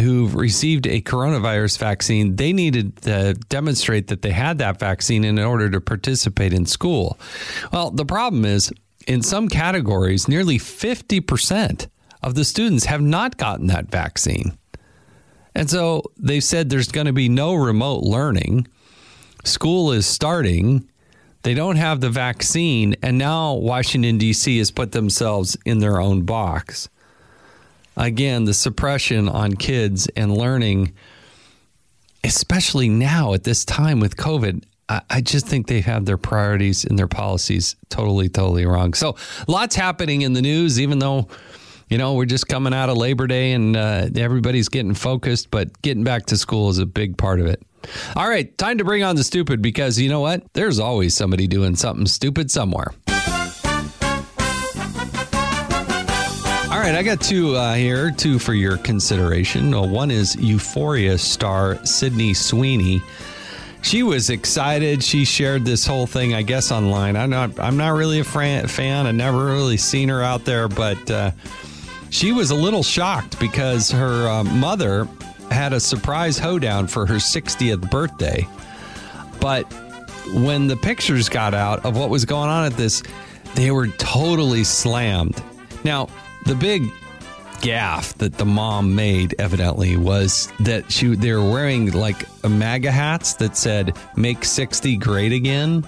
who've 0.00 0.36
received 0.36 0.86
a 0.86 1.00
coronavirus 1.00 1.78
vaccine, 1.78 2.36
they 2.36 2.52
needed 2.52 2.96
to 3.02 3.34
demonstrate 3.48 4.06
that 4.06 4.22
they 4.22 4.30
had 4.30 4.58
that 4.58 4.78
vaccine 4.78 5.24
in 5.24 5.40
order 5.40 5.68
to 5.68 5.80
participate 5.80 6.52
in 6.52 6.66
school. 6.66 7.18
Well, 7.72 7.90
the 7.90 8.04
problem 8.04 8.44
is 8.44 8.72
in 9.08 9.22
some 9.22 9.48
categories, 9.48 10.28
nearly 10.28 10.58
50% 10.58 11.88
of 12.22 12.36
the 12.36 12.44
students 12.44 12.84
have 12.84 13.02
not 13.02 13.38
gotten 13.38 13.66
that 13.68 13.90
vaccine. 13.90 14.56
And 15.58 15.68
so 15.68 16.04
they've 16.16 16.42
said 16.42 16.70
there's 16.70 16.88
going 16.88 17.06
to 17.06 17.12
be 17.12 17.28
no 17.28 17.54
remote 17.54 18.04
learning. 18.04 18.66
School 19.44 19.92
is 19.92 20.06
starting. 20.06 20.88
They 21.42 21.52
don't 21.52 21.76
have 21.76 22.00
the 22.00 22.08
vaccine. 22.08 22.96
And 23.02 23.18
now 23.18 23.54
Washington, 23.54 24.16
D.C. 24.16 24.56
has 24.58 24.70
put 24.70 24.92
themselves 24.92 25.56
in 25.66 25.80
their 25.80 26.00
own 26.00 26.22
box 26.22 26.88
again, 27.98 28.44
the 28.44 28.54
suppression 28.54 29.28
on 29.28 29.54
kids 29.54 30.06
and 30.16 30.36
learning, 30.36 30.94
especially 32.24 32.88
now 32.88 33.34
at 33.34 33.44
this 33.44 33.64
time 33.64 34.00
with 34.00 34.16
COVID. 34.16 34.62
I, 34.88 35.02
I 35.10 35.20
just 35.20 35.46
think 35.46 35.66
they 35.66 35.80
have 35.80 36.06
their 36.06 36.16
priorities 36.16 36.84
and 36.84 36.98
their 36.98 37.08
policies 37.08 37.76
totally, 37.90 38.28
totally 38.28 38.64
wrong. 38.64 38.94
So, 38.94 39.16
lots 39.46 39.74
happening 39.74 40.22
in 40.22 40.32
the 40.32 40.42
news, 40.42 40.80
even 40.80 41.00
though 41.00 41.28
you 41.88 41.98
know, 41.98 42.14
we're 42.14 42.26
just 42.26 42.48
coming 42.48 42.74
out 42.74 42.88
of 42.88 42.96
Labor 42.96 43.26
Day 43.26 43.52
and 43.52 43.76
uh, 43.76 44.08
everybody's 44.16 44.68
getting 44.68 44.94
focused, 44.94 45.50
but 45.50 45.80
getting 45.82 46.04
back 46.04 46.26
to 46.26 46.36
school 46.36 46.68
is 46.68 46.78
a 46.78 46.86
big 46.86 47.16
part 47.16 47.40
of 47.40 47.46
it. 47.46 47.62
All 48.16 48.28
right, 48.28 48.56
time 48.58 48.78
to 48.78 48.84
bring 48.84 49.02
on 49.02 49.16
the 49.16 49.24
stupid 49.24 49.62
because 49.62 49.98
you 49.98 50.08
know 50.08 50.20
what? 50.20 50.42
There's 50.52 50.78
always 50.78 51.14
somebody 51.14 51.46
doing 51.46 51.76
something 51.76 52.06
stupid 52.06 52.50
somewhere. 52.50 52.92
All 56.70 56.84
right, 56.84 56.94
I 56.94 57.02
got 57.02 57.20
two 57.20 57.56
uh, 57.56 57.74
here, 57.74 58.10
two 58.10 58.38
for 58.38 58.54
your 58.54 58.76
consideration. 58.76 59.72
Uh, 59.72 59.86
one 59.86 60.10
is 60.10 60.36
Euphoria 60.36 61.16
star 61.18 61.84
Sydney 61.86 62.34
Sweeney. 62.34 63.02
She 63.80 64.02
was 64.02 64.28
excited. 64.28 65.02
She 65.02 65.24
shared 65.24 65.64
this 65.64 65.86
whole 65.86 66.06
thing, 66.06 66.34
I 66.34 66.42
guess, 66.42 66.70
online. 66.70 67.16
I'm 67.16 67.30
not. 67.30 67.58
I'm 67.58 67.76
not 67.76 67.90
really 67.90 68.18
a 68.20 68.24
fan. 68.24 69.06
I've 69.06 69.14
never 69.14 69.46
really 69.46 69.76
seen 69.76 70.08
her 70.08 70.22
out 70.22 70.44
there, 70.44 70.68
but 70.68 71.10
uh, 71.10 71.30
she 72.10 72.32
was 72.32 72.50
a 72.50 72.54
little 72.54 72.82
shocked 72.82 73.38
because 73.38 73.90
her 73.90 74.28
uh, 74.28 74.44
mother 74.44 75.08
had 75.50 75.72
a 75.72 75.80
surprise 75.80 76.38
hoedown 76.38 76.86
for 76.86 77.06
her 77.06 77.14
60th 77.14 77.90
birthday. 77.90 78.46
But 79.40 79.64
when 80.34 80.66
the 80.66 80.76
pictures 80.76 81.28
got 81.28 81.54
out 81.54 81.84
of 81.84 81.96
what 81.96 82.10
was 82.10 82.24
going 82.24 82.50
on 82.50 82.66
at 82.66 82.74
this, 82.74 83.02
they 83.54 83.70
were 83.70 83.88
totally 83.88 84.64
slammed. 84.64 85.42
Now, 85.84 86.08
the 86.44 86.54
big 86.54 86.90
gaff 87.60 88.14
that 88.18 88.34
the 88.38 88.44
mom 88.44 88.94
made 88.94 89.34
evidently 89.38 89.96
was 89.96 90.52
that 90.60 90.90
she 90.92 91.14
they 91.16 91.32
were 91.32 91.50
wearing 91.50 91.90
like 91.92 92.24
MAGA 92.48 92.92
hats 92.92 93.34
that 93.34 93.56
said 93.56 93.96
"Make 94.16 94.44
60 94.44 94.96
Great 94.96 95.32
Again." 95.32 95.84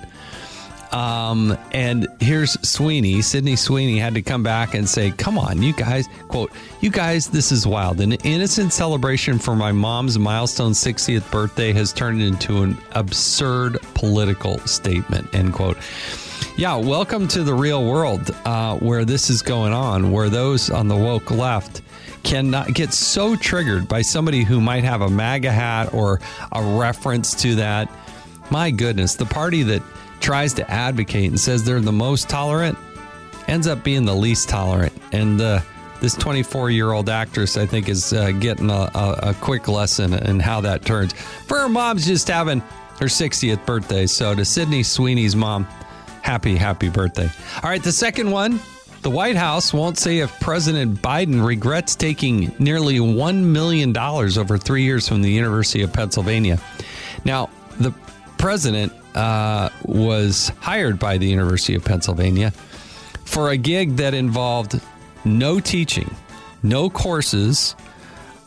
Um, 0.93 1.57
and 1.73 2.09
here's 2.19 2.53
Sweeney, 2.69 3.23
Sydney 3.23 3.55
Sweeney 3.55 3.99
had 3.99 4.15
to 4.15 4.23
come 4.23 4.43
back 4.43 4.75
and 4.75 4.89
say, 4.89 5.13
Come 5.13 5.39
on, 5.39 5.63
you 5.63 5.73
guys, 5.73 6.09
quote, 6.29 6.51
you 6.81 6.91
guys, 6.91 7.29
this 7.29 7.53
is 7.53 7.67
wild. 7.67 8.01
An 8.01 8.13
innocent 8.13 8.73
celebration 8.73 9.39
for 9.39 9.55
my 9.55 9.71
mom's 9.71 10.19
milestone 10.19 10.73
60th 10.73 11.31
birthday 11.31 11.73
has 11.73 11.93
turned 11.93 12.21
into 12.21 12.63
an 12.63 12.77
absurd 12.93 13.79
political 13.95 14.59
statement, 14.61 15.33
end 15.33 15.53
quote. 15.53 15.77
Yeah, 16.57 16.77
welcome 16.77 17.29
to 17.29 17.45
the 17.45 17.55
real 17.55 17.85
world 17.85 18.35
uh, 18.45 18.77
where 18.79 19.05
this 19.05 19.31
is 19.31 19.43
going 19.43 19.73
on, 19.73 20.11
where 20.11 20.29
those 20.29 20.71
on 20.71 20.89
the 20.89 20.97
woke 20.97 21.31
left 21.31 21.83
cannot 22.23 22.75
get 22.75 22.93
so 22.93 23.37
triggered 23.37 23.89
by 23.89 24.03
somebody 24.03 24.43
who 24.43 24.61
might 24.61 24.85
have 24.85 25.01
a 25.01 25.09
MAGA 25.09 25.53
hat 25.53 25.95
or 25.95 26.21
a 26.53 26.63
reference 26.63 27.35
to 27.43 27.55
that. 27.55 27.89
My 28.51 28.71
goodness, 28.71 29.15
the 29.15 29.27
party 29.27 29.63
that 29.63 29.83
tries 30.21 30.55
to 30.55 30.71
advocate 30.71 31.31
and 31.31 31.41
says 31.41 31.65
they're 31.65 31.81
the 31.81 31.93
most 31.93 32.29
tolerant 32.29 32.79
ends 33.51 33.67
up 33.67 33.83
being 33.83 34.05
the 34.05 34.15
least 34.15 34.49
tolerant. 34.49 34.93
And 35.13 35.41
uh, 35.41 35.61
this 36.01 36.15
24 36.15 36.71
year 36.71 36.93
old 36.93 37.09
actress, 37.09 37.57
I 37.57 37.67
think, 37.67 37.89
is 37.89 38.13
uh, 38.13 38.31
getting 38.33 38.71
a, 38.71 38.91
a, 38.95 39.19
a 39.23 39.35
quick 39.41 39.69
lesson 39.69 40.15
in 40.15 40.41
how 40.41 40.61
that 40.63 40.85
turns. 40.85 41.13
For 41.13 41.59
her 41.59 41.69
mom's 41.69 42.07
just 42.07 42.29
having 42.29 42.61
her 43.01 43.07
60th 43.07 43.65
birthday. 43.67 44.07
So 44.07 44.35
to 44.35 44.45
Sydney 44.45 44.83
Sweeney's 44.83 45.35
mom, 45.35 45.65
happy, 46.23 46.57
happy 46.57 46.89
birthday. 46.89 47.29
All 47.63 47.71
right, 47.71 47.83
the 47.83 47.93
second 47.93 48.31
one 48.31 48.61
the 49.03 49.11
White 49.11 49.37
House 49.37 49.73
won't 49.73 49.97
say 49.97 50.19
if 50.19 50.41
President 50.41 51.01
Biden 51.01 51.43
regrets 51.43 51.95
taking 51.95 52.55
nearly 52.59 52.99
$1 52.99 53.43
million 53.43 53.97
over 53.97 54.59
three 54.59 54.83
years 54.83 55.09
from 55.09 55.23
the 55.23 55.31
University 55.31 55.83
of 55.83 55.91
Pennsylvania. 55.91 56.59
Now, 57.25 57.49
the 57.79 57.95
president 58.37 58.93
uh, 59.15 59.71
was 59.85 60.51
hired 60.61 60.99
by 60.99 61.19
the 61.19 61.27
University 61.27 61.75
of 61.75 61.85
Pennsylvania 61.85 62.51
for 63.25 63.51
a 63.51 63.57
gig 63.57 63.97
that 63.97 64.15
involved 64.15 64.81
no 65.25 65.61
teaching, 65.61 66.15
no 66.63 66.91
courses, 66.91 67.77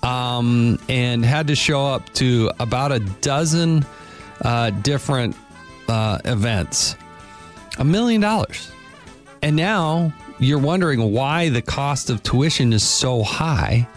um, 0.02 0.80
and 0.90 1.24
had 1.24 1.48
to 1.48 1.56
show 1.56 1.86
up 1.86 2.12
to 2.14 2.52
about 2.60 2.92
a 2.92 3.00
dozen 3.00 3.86
uh, 4.42 4.70
different 4.72 5.36
uh, 5.88 6.20
events 6.26 6.96
a 7.80 7.84
million 7.84 8.22
dollars. 8.22 8.72
And 9.42 9.56
now 9.56 10.14
you're 10.40 10.60
wondering 10.60 11.12
why 11.12 11.50
the 11.50 11.62
cost 11.62 12.10
of 12.10 12.24
tuition 12.24 12.74
is 12.74 12.84
so 12.84 13.24
high. 13.24 13.88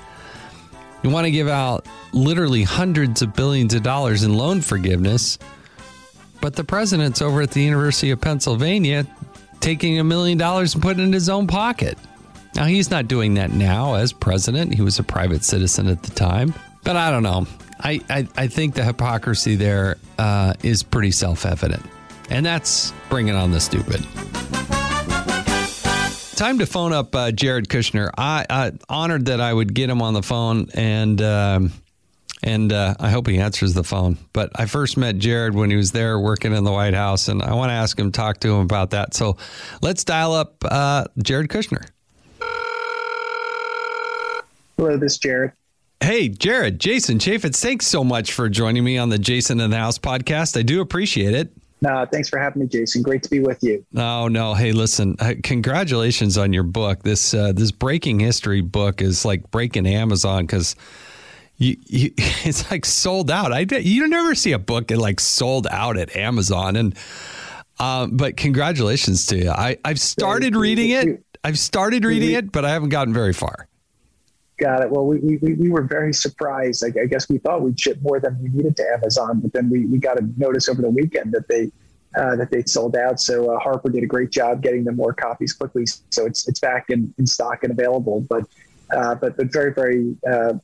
You 1.03 1.11
want 1.11 1.27
to 1.27 1.31
give 1.31 1.49
out 1.49 1.87
literally 2.13 2.63
hundreds 2.63 3.23
of 3.23 3.35
billions 3.35 3.75
of 3.75 3.83
dollars 3.83 4.23
in 4.23 4.35
loan 4.35 4.61
forgiveness, 4.61 5.39
but 6.41 6.55
the 6.55 6.65
president's 6.65 7.23
over 7.23 7.43
at 7.43 7.51
the 7.51 7.63
University 7.63 8.11
of 8.11 8.21
Pennsylvania 8.21 9.07
taking 9.61 9.99
a 9.99 10.05
million 10.05 10.39
dollars 10.39 10.75
and 10.75 10.83
putting 10.83 11.03
it 11.03 11.07
in 11.07 11.13
his 11.13 11.29
own 11.29 11.47
pocket. 11.47 11.99
Now, 12.55 12.65
he's 12.65 12.91
not 12.91 13.09
doing 13.09 13.35
that 13.35 13.51
now 13.51 13.95
as 13.95 14.13
president. 14.13 14.75
He 14.75 14.81
was 14.81 14.99
a 14.99 15.03
private 15.03 15.45
citizen 15.45 15.89
at 15.89 16.03
the 16.03 16.11
time. 16.13 16.55
But 16.85 16.97
I 16.97 17.11
don't 17.11 17.23
know. 17.23 17.47
I, 17.81 18.01
I, 18.09 18.29
I 18.37 18.47
think 18.47 18.75
the 18.75 18.85
hypocrisy 18.85 19.57
there 19.57 19.99
uh, 20.19 20.55
is 20.63 20.83
pretty 20.83 21.11
self 21.11 21.45
evident. 21.45 21.85
And 22.31 22.47
that's 22.47 22.93
bringing 23.09 23.35
on 23.35 23.51
the 23.51 23.61
stupid. 23.61 24.03
Time 26.37 26.59
to 26.59 26.67
phone 26.67 26.93
up 26.93 27.15
uh, 27.15 27.33
Jared 27.33 27.69
Kushner. 27.69 28.11
I, 28.17 28.47
I 28.49 28.73
honored 28.89 29.27
that 29.27 29.41
I 29.41 29.53
would 29.53 29.75
get 29.75 29.89
him 29.89 30.03
on 30.03 30.15
the 30.15 30.23
phone, 30.23 30.69
and 30.75 31.21
um, 31.23 31.73
and 32.43 32.73
uh, 32.73 32.95
I 32.99 33.11
hope 33.11 33.27
he 33.27 33.39
answers 33.39 33.75
the 33.75 33.85
phone. 33.85 34.19
But 34.33 34.51
I 34.55 34.67
first 34.67 34.97
met 34.97 35.19
Jared 35.19 35.55
when 35.55 35.71
he 35.71 35.77
was 35.77 35.93
there 35.93 36.19
working 36.19 36.53
in 36.55 36.65
the 36.65 36.73
White 36.73 36.95
House, 36.95 37.29
and 37.29 37.43
I 37.43 37.55
want 37.55 37.71
to 37.71 37.75
ask 37.75 37.99
him, 37.99 38.13
talk 38.13 38.41
to 38.41 38.49
him 38.49 38.61
about 38.61 38.91
that. 38.91 39.15
So 39.15 39.37
let's 39.83 40.05
dial 40.05 40.33
up 40.33 40.57
uh, 40.65 41.05
Jared 41.23 41.49
Kushner. 41.49 41.89
Hello, 44.77 44.97
this 44.97 45.13
is 45.13 45.19
Jared. 45.19 45.53
Hey, 46.01 46.29
Jared, 46.29 46.79
Jason 46.79 47.19
Chaffetz, 47.19 47.61
thanks 47.63 47.87
so 47.87 48.05
much 48.05 48.33
for 48.33 48.51
joining 48.51 48.85
me 48.85 48.99
on 48.99 49.09
the 49.09 49.19
Jason 49.19 49.61
in 49.61 49.71
the 49.71 49.79
House 49.79 49.99
podcast. 49.99 50.59
I 50.59 50.63
do 50.63 50.83
appreciate 50.83 51.35
it. 51.35 51.51
No, 51.81 52.07
thanks 52.11 52.29
for 52.29 52.39
having 52.39 52.63
me, 52.63 52.69
Jason. 52.69 53.03
Great 53.03 53.23
to 53.23 53.31
be 53.31 53.41
with 53.41 53.63
you. 53.63 53.85
Oh 53.97 54.29
no, 54.29 54.55
hey, 54.55 54.73
listen, 54.73 55.17
uh, 55.19 55.35
congratulations 55.43 56.39
on 56.39 56.53
your 56.53 56.63
book. 56.63 57.03
This 57.03 57.35
uh, 57.35 57.53
this 57.53 57.71
breaking 57.71 58.21
history 58.21 58.61
book 58.61 59.03
is 59.03 59.25
like 59.25 59.51
breaking 59.51 59.87
Amazon 59.87 60.45
because 60.47 60.75
you, 61.59 61.77
you, 61.87 62.13
it's 62.17 62.71
like 62.71 62.85
sold 62.85 63.31
out. 63.31 63.53
I 63.53 63.61
you 63.79 64.07
never 64.09 64.35
see 64.35 64.53
a 64.53 64.59
book 64.59 64.91
like 64.91 65.21
sold 65.21 65.67
out 65.71 65.97
at 65.97 66.15
Amazon, 66.17 66.77
and 66.77 66.97
um, 67.79 68.17
but 68.17 68.37
congratulations 68.37 69.27
to 69.27 69.37
you. 69.37 69.51
I 69.51 69.79
I've 69.85 70.01
started 70.01 70.57
reading 70.57 70.91
it. 70.91 71.25
I've 71.45 71.59
started 71.59 72.05
reading 72.05 72.33
it, 72.33 72.51
but 72.51 72.65
I 72.65 72.71
haven't 72.71 72.89
gotten 72.89 73.15
very 73.15 73.33
far. 73.33 73.69
Got 74.59 74.83
it. 74.83 74.91
Well, 74.91 75.07
we, 75.07 75.37
we, 75.37 75.53
we 75.53 75.69
were 75.69 75.83
very 75.83 76.15
surprised. 76.15 76.83
I, 76.83 77.03
I 77.03 77.05
guess 77.05 77.29
we 77.29 77.37
thought 77.37 77.61
we'd 77.61 77.79
ship 77.79 77.99
more 78.01 78.19
than 78.19 78.43
we 78.43 78.49
needed 78.49 78.75
to 78.79 78.85
Amazon, 78.95 79.41
but 79.41 79.53
then 79.53 79.69
we, 79.69 79.85
we 79.85 79.99
got 79.99 80.19
a 80.19 80.27
notice 80.39 80.71
over 80.71 80.81
the 80.81 80.89
weekend 80.89 81.33
that 81.33 81.47
they 81.47 81.71
uh, 82.17 82.35
that 82.37 82.51
they 82.51 82.63
sold 82.63 82.97
out. 82.97 83.21
So 83.21 83.55
uh, 83.55 83.59
Harper 83.59 83.91
did 83.91 84.03
a 84.03 84.07
great 84.07 84.31
job 84.31 84.63
getting 84.63 84.85
them 84.85 84.97
more 84.97 85.13
copies 85.13 85.53
quickly. 85.53 85.85
So 86.11 86.25
it's 86.25 86.49
it's 86.49 86.59
back 86.59 86.87
in, 86.89 87.13
in 87.19 87.27
stock 87.27 87.63
and 87.65 87.73
available. 87.73 88.23
But 88.23 88.45
uh, 88.91 89.15
but 89.17 89.37
but 89.37 89.53
very 89.53 89.75
very 89.75 90.17
uh, 90.27 90.55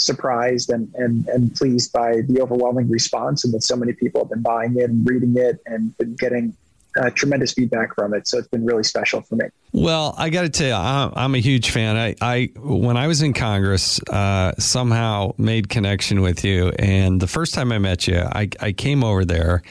surprised 0.00 0.70
and, 0.70 0.92
and 0.94 1.26
and 1.28 1.54
pleased 1.54 1.92
by 1.92 2.22
the 2.28 2.40
overwhelming 2.40 2.90
response 2.90 3.44
and 3.44 3.52
that 3.54 3.62
so 3.62 3.76
many 3.76 3.92
people 3.92 4.22
have 4.22 4.30
been 4.30 4.42
buying 4.42 4.76
it 4.78 4.90
and 4.90 5.08
reading 5.08 5.36
it 5.36 5.60
and 5.66 5.96
been 5.98 6.14
getting 6.16 6.56
uh, 6.96 7.10
tremendous 7.10 7.52
feedback 7.52 7.94
from 7.94 8.14
it. 8.14 8.26
So 8.26 8.38
it's 8.38 8.48
been 8.48 8.64
really 8.64 8.82
special 8.82 9.20
for 9.20 9.36
me. 9.36 9.46
Well, 9.72 10.14
I 10.18 10.30
got 10.30 10.42
to 10.42 10.48
tell 10.48 10.68
you, 10.68 11.10
I'm 11.14 11.34
a 11.34 11.38
huge 11.38 11.70
fan. 11.70 11.96
I, 11.96 12.16
I 12.20 12.50
when 12.56 12.96
I 12.96 13.06
was 13.06 13.22
in 13.22 13.32
Congress, 13.32 14.00
uh, 14.08 14.52
somehow 14.58 15.32
made 15.38 15.68
connection 15.68 16.20
with 16.20 16.44
you, 16.44 16.70
and 16.78 17.20
the 17.20 17.28
first 17.28 17.54
time 17.54 17.70
I 17.72 17.78
met 17.78 18.06
you, 18.08 18.18
I, 18.18 18.48
I 18.60 18.72
came 18.72 19.04
over 19.04 19.24
there. 19.24 19.62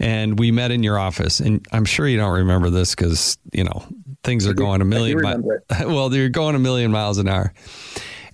and 0.00 0.38
we 0.38 0.52
met 0.52 0.70
in 0.70 0.82
your 0.82 0.98
office. 0.98 1.40
And 1.40 1.66
I'm 1.72 1.84
sure 1.84 2.06
you 2.06 2.18
don't 2.18 2.38
remember 2.38 2.70
this 2.70 2.94
because 2.94 3.38
you 3.52 3.64
know 3.64 3.84
things 4.22 4.46
are 4.46 4.54
going 4.54 4.80
a 4.80 4.84
million. 4.84 5.20
miles. 5.20 5.44
well, 5.80 6.08
they're 6.08 6.28
going 6.28 6.54
a 6.54 6.58
million 6.58 6.90
miles 6.90 7.18
an 7.18 7.28
hour. 7.28 7.52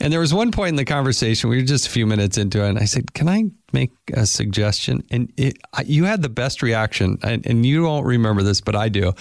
And 0.01 0.13
there 0.13 0.21
was 0.21 0.35
one 0.35 0.51
point 0.51 0.71
in 0.71 0.77
the 0.77 0.85
conversation, 0.85 1.51
we 1.51 1.57
were 1.57 1.63
just 1.63 1.87
a 1.87 1.91
few 1.91 2.07
minutes 2.07 2.39
into 2.39 2.65
it, 2.65 2.69
and 2.69 2.79
I 2.79 2.85
said, 2.85 3.15
Can 3.15 3.29
I 3.29 3.45
make 3.73 3.93
a 4.13 4.27
suggestion? 4.27 5.05
And 5.11 5.33
it, 5.37 5.59
you 5.85 6.05
had 6.05 6.23
the 6.23 6.29
best 6.29 6.63
reaction, 6.63 7.19
and, 7.23 7.47
and 7.47 7.65
you 7.65 7.85
won't 7.85 8.07
remember 8.07 8.43
this, 8.43 8.61
but 8.61 8.77
I 8.77 8.89
do. 8.89 9.13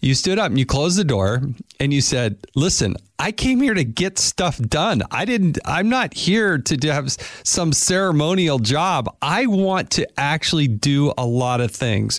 You 0.00 0.14
stood 0.14 0.38
up 0.38 0.46
and 0.46 0.58
you 0.58 0.64
closed 0.64 0.98
the 0.98 1.04
door 1.04 1.42
and 1.78 1.92
you 1.92 2.00
said, 2.00 2.38
Listen, 2.54 2.96
I 3.18 3.32
came 3.32 3.60
here 3.60 3.74
to 3.74 3.84
get 3.84 4.18
stuff 4.18 4.58
done. 4.58 5.02
I 5.10 5.26
didn't, 5.26 5.58
I'm 5.66 5.90
not 5.90 6.14
here 6.14 6.56
to 6.56 6.92
have 6.92 7.10
some 7.44 7.74
ceremonial 7.74 8.58
job. 8.58 9.14
I 9.20 9.44
want 9.46 9.90
to 9.92 10.08
actually 10.18 10.68
do 10.68 11.12
a 11.18 11.26
lot 11.26 11.60
of 11.60 11.70
things. 11.70 12.18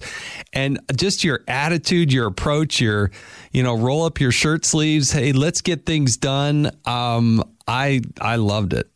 And 0.53 0.79
just 0.95 1.23
your 1.23 1.39
attitude, 1.47 2.13
your 2.13 2.27
approach, 2.27 2.79
your, 2.79 3.09
you 3.51 3.63
know, 3.63 3.75
roll 3.75 4.03
up 4.03 4.19
your 4.19 4.31
shirt 4.31 4.63
sleeves. 4.63 5.11
Hey, 5.11 5.31
let's 5.31 5.61
get 5.61 5.88
things 5.88 6.17
done. 6.17 6.69
Um, 6.85 7.43
I, 7.67 8.01
I 8.19 8.35
loved 8.35 8.73
it. 8.73 8.88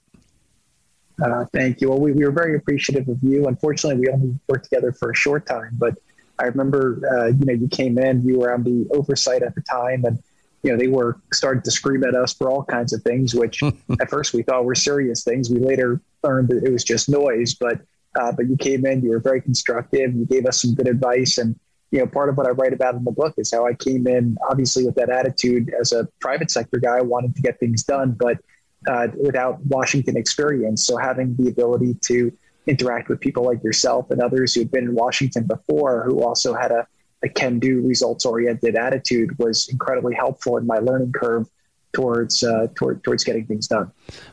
Uh, 1.23 1.45
thank 1.53 1.81
you. 1.81 1.89
Well, 1.89 1.99
we, 1.99 2.11
we 2.11 2.23
were 2.23 2.31
very 2.31 2.55
appreciative 2.55 3.07
of 3.07 3.17
you. 3.23 3.47
Unfortunately, 3.47 3.99
we 3.99 4.13
only 4.13 4.39
worked 4.47 4.65
together 4.65 4.91
for 4.91 5.09
a 5.09 5.15
short 5.15 5.47
time, 5.47 5.71
but 5.73 5.95
I 6.39 6.45
remember, 6.45 7.01
uh, 7.11 7.27
you 7.27 7.45
know, 7.45 7.53
you 7.53 7.67
came 7.67 7.97
in, 7.97 8.23
you 8.27 8.39
were 8.39 8.53
on 8.53 8.63
the 8.63 8.87
oversight 8.91 9.43
at 9.43 9.55
the 9.55 9.61
time, 9.61 10.03
and 10.05 10.21
you 10.63 10.71
know 10.71 10.77
they 10.77 10.87
were 10.87 11.21
starting 11.31 11.61
to 11.63 11.71
scream 11.71 12.03
at 12.03 12.15
us 12.15 12.33
for 12.33 12.49
all 12.49 12.63
kinds 12.63 12.93
of 12.93 13.01
things, 13.03 13.35
which 13.35 13.61
at 14.01 14.09
first 14.09 14.33
we 14.33 14.43
thought 14.43 14.65
were 14.65 14.75
serious 14.75 15.23
things. 15.23 15.49
We 15.49 15.59
later 15.59 16.01
learned 16.23 16.49
that 16.49 16.63
it 16.63 16.71
was 16.71 16.83
just 16.83 17.09
noise, 17.09 17.53
but 17.53 17.81
uh, 18.19 18.31
but 18.31 18.47
you 18.47 18.57
came 18.57 18.85
in, 18.85 19.01
you 19.01 19.11
were 19.11 19.19
very 19.19 19.41
constructive, 19.41 20.13
you 20.13 20.25
gave 20.25 20.45
us 20.45 20.61
some 20.61 20.73
good 20.73 20.87
advice, 20.87 21.37
and 21.37 21.57
you 21.91 21.99
know 21.99 22.07
part 22.07 22.29
of 22.29 22.37
what 22.37 22.47
I 22.47 22.51
write 22.51 22.73
about 22.73 22.95
in 22.95 23.03
the 23.03 23.11
book 23.11 23.35
is 23.37 23.51
how 23.51 23.65
I 23.65 23.73
came 23.73 24.07
in, 24.07 24.37
obviously 24.49 24.85
with 24.85 24.95
that 24.95 25.09
attitude 25.09 25.73
as 25.79 25.91
a 25.91 26.07
private 26.19 26.51
sector 26.51 26.79
guy, 26.79 27.01
wanting 27.01 27.33
to 27.33 27.41
get 27.41 27.59
things 27.59 27.83
done, 27.83 28.11
but 28.11 28.39
uh, 28.87 29.07
without 29.17 29.65
Washington 29.65 30.17
experience. 30.17 30.85
So 30.85 30.97
having 30.97 31.35
the 31.37 31.49
ability 31.49 31.95
to 32.05 32.31
interact 32.67 33.09
with 33.09 33.19
people 33.19 33.43
like 33.43 33.63
yourself 33.63 34.09
and 34.11 34.21
others 34.21 34.53
who 34.53 34.61
had 34.61 34.71
been 34.71 34.85
in 34.85 34.95
Washington 34.95 35.43
before 35.45 36.03
who 36.03 36.21
also 36.23 36.53
had 36.53 36.71
a, 36.71 36.87
a 37.23 37.29
can 37.29 37.59
do 37.59 37.81
results 37.81 38.25
oriented 38.25 38.75
attitude 38.75 39.37
was 39.37 39.67
incredibly 39.69 40.15
helpful 40.15 40.57
in 40.57 40.65
my 40.65 40.77
learning 40.77 41.11
curve 41.11 41.47
towards 41.95 42.43
uh, 42.43 42.67
toward, 42.75 43.03
towards 43.03 43.23
getting 43.23 43.45
things 43.45 43.67
done. 43.67 43.89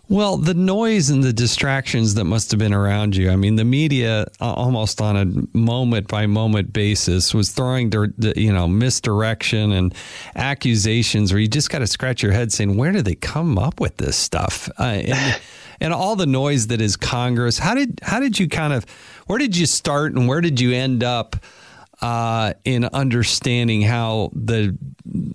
Well, 0.08 0.36
the 0.36 0.52
noise 0.52 1.08
and 1.08 1.22
the 1.22 1.32
distractions 1.32 2.14
that 2.14 2.24
must 2.24 2.50
have 2.50 2.58
been 2.58 2.74
around 2.74 3.14
you. 3.14 3.30
I 3.30 3.36
mean, 3.36 3.54
the 3.54 3.64
media 3.64 4.26
uh, 4.40 4.52
almost 4.52 5.00
on 5.00 5.16
a 5.16 5.56
moment 5.56 6.08
by 6.08 6.26
moment 6.26 6.72
basis 6.72 7.32
was 7.32 7.52
throwing 7.52 7.92
you 8.36 8.52
know 8.52 8.66
misdirection 8.66 9.72
and 9.72 9.94
accusations 10.34 11.32
where 11.32 11.40
you 11.40 11.48
just 11.48 11.70
got 11.70 11.78
to 11.78 11.86
scratch 11.86 12.22
your 12.22 12.32
head 12.32 12.52
saying, 12.52 12.76
where 12.76 12.90
did 12.90 13.04
they 13.04 13.14
come 13.14 13.58
up 13.58 13.80
with 13.80 13.96
this 13.96 14.16
stuff? 14.16 14.68
Uh, 14.78 14.82
and, 14.82 15.40
and 15.82 15.92
all 15.92 16.14
the 16.14 16.26
noise 16.26 16.68
that 16.68 16.80
is 16.80 16.96
Congress. 16.96 17.58
How 17.58 17.74
did 17.74 17.98
how 18.02 18.20
did 18.20 18.38
you 18.38 18.48
kind 18.48 18.72
of 18.72 18.86
where 19.26 19.38
did 19.38 19.56
you 19.56 19.66
start 19.66 20.12
and 20.12 20.28
where 20.28 20.40
did 20.40 20.60
you 20.60 20.72
end 20.72 21.02
up 21.02 21.36
uh, 22.00 22.54
in 22.64 22.84
understanding 22.86 23.82
how 23.82 24.30
the 24.32 24.76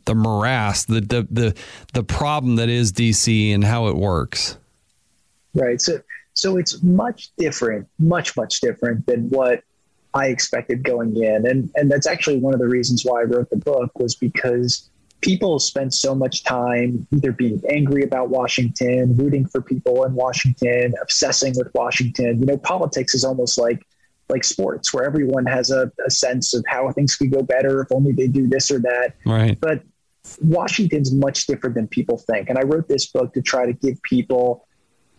the 0.05 0.15
morass, 0.15 0.85
the, 0.85 1.01
the 1.01 1.27
the 1.29 1.55
the 1.93 2.03
problem 2.03 2.55
that 2.55 2.69
is 2.69 2.93
DC 2.93 3.53
and 3.53 3.63
how 3.63 3.87
it 3.87 3.97
works? 3.97 4.57
Right. 5.53 5.81
So 5.81 5.99
so 6.33 6.57
it's 6.57 6.81
much 6.81 7.29
different, 7.37 7.87
much 7.99 8.37
much 8.37 8.61
different 8.61 9.05
than 9.05 9.29
what 9.29 9.63
I 10.13 10.27
expected 10.27 10.81
going 10.81 11.21
in, 11.21 11.45
and 11.45 11.69
and 11.75 11.91
that's 11.91 12.07
actually 12.07 12.37
one 12.37 12.53
of 12.53 12.61
the 12.61 12.67
reasons 12.67 13.03
why 13.03 13.21
I 13.21 13.23
wrote 13.23 13.49
the 13.49 13.57
book 13.57 13.99
was 13.99 14.15
because 14.15 14.89
people 15.21 15.59
spend 15.59 15.93
so 15.93 16.13
much 16.13 16.43
time 16.43 17.07
either 17.13 17.31
being 17.31 17.61
angry 17.69 18.03
about 18.03 18.29
Washington, 18.29 19.15
rooting 19.15 19.45
for 19.47 19.61
people 19.61 20.03
in 20.03 20.13
Washington, 20.13 20.93
obsessing 21.01 21.53
with 21.57 21.69
Washington. 21.73 22.39
You 22.39 22.45
know, 22.45 22.57
politics 22.57 23.13
is 23.13 23.23
almost 23.23 23.57
like 23.57 23.81
like 24.29 24.43
sports, 24.43 24.93
where 24.93 25.05
everyone 25.05 25.45
has 25.45 25.71
a, 25.71 25.89
a 26.05 26.11
sense 26.11 26.53
of 26.53 26.63
how 26.67 26.91
things 26.91 27.15
could 27.15 27.31
go 27.31 27.41
better 27.41 27.81
if 27.81 27.91
only 27.93 28.11
they 28.11 28.27
do 28.27 28.45
this 28.47 28.69
or 28.69 28.79
that. 28.79 29.13
Right. 29.25 29.57
But 29.59 29.83
Washington's 30.41 31.13
much 31.13 31.47
different 31.47 31.75
than 31.75 31.87
people 31.87 32.17
think. 32.17 32.49
And 32.49 32.57
I 32.59 32.63
wrote 32.63 32.89
this 32.89 33.05
book 33.07 33.33
to 33.33 33.41
try 33.41 33.65
to 33.65 33.71
give 33.71 34.01
people 34.03 34.67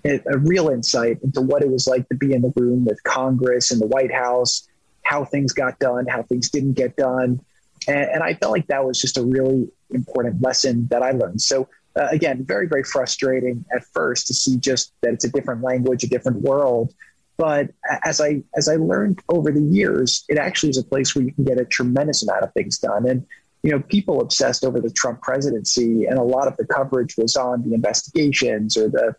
a, 0.04 0.20
a 0.30 0.38
real 0.38 0.68
insight 0.68 1.18
into 1.22 1.40
what 1.40 1.62
it 1.62 1.70
was 1.70 1.86
like 1.86 2.08
to 2.10 2.14
be 2.14 2.34
in 2.34 2.42
the 2.42 2.52
room 2.54 2.84
with 2.84 3.02
Congress 3.04 3.70
and 3.70 3.80
the 3.80 3.86
White 3.86 4.12
House, 4.12 4.68
how 5.02 5.24
things 5.24 5.52
got 5.52 5.78
done, 5.78 6.06
how 6.06 6.22
things 6.22 6.50
didn't 6.50 6.74
get 6.74 6.96
done. 6.96 7.40
And, 7.88 7.98
and 7.98 8.22
I 8.22 8.34
felt 8.34 8.52
like 8.52 8.68
that 8.68 8.84
was 8.84 9.00
just 9.00 9.16
a 9.16 9.22
really 9.22 9.68
important 9.90 10.40
lesson 10.40 10.86
that 10.88 11.02
I 11.02 11.10
learned. 11.10 11.40
So 11.40 11.68
uh, 11.96 12.06
again, 12.10 12.44
very 12.44 12.68
very 12.68 12.84
frustrating 12.84 13.64
at 13.74 13.84
first 13.92 14.28
to 14.28 14.34
see 14.34 14.56
just 14.58 14.92
that 15.00 15.14
it's 15.14 15.24
a 15.24 15.30
different 15.30 15.62
language, 15.62 16.04
a 16.04 16.08
different 16.08 16.42
world. 16.42 16.94
But 17.36 17.70
as 18.04 18.20
I 18.20 18.42
as 18.56 18.68
I 18.68 18.76
learned 18.76 19.20
over 19.28 19.50
the 19.50 19.62
years, 19.62 20.24
it 20.28 20.38
actually 20.38 20.70
is 20.70 20.78
a 20.78 20.84
place 20.84 21.14
where 21.14 21.24
you 21.24 21.32
can 21.32 21.44
get 21.44 21.58
a 21.58 21.64
tremendous 21.64 22.22
amount 22.22 22.44
of 22.44 22.52
things 22.52 22.78
done. 22.78 23.08
And 23.08 23.26
you 23.62 23.72
know, 23.72 23.80
people 23.80 24.20
obsessed 24.20 24.64
over 24.64 24.80
the 24.80 24.90
Trump 24.90 25.20
presidency, 25.22 26.04
and 26.06 26.18
a 26.18 26.22
lot 26.22 26.46
of 26.46 26.56
the 26.56 26.66
coverage 26.66 27.16
was 27.16 27.36
on 27.36 27.68
the 27.68 27.74
investigations 27.74 28.76
or 28.76 28.88
the 28.88 29.16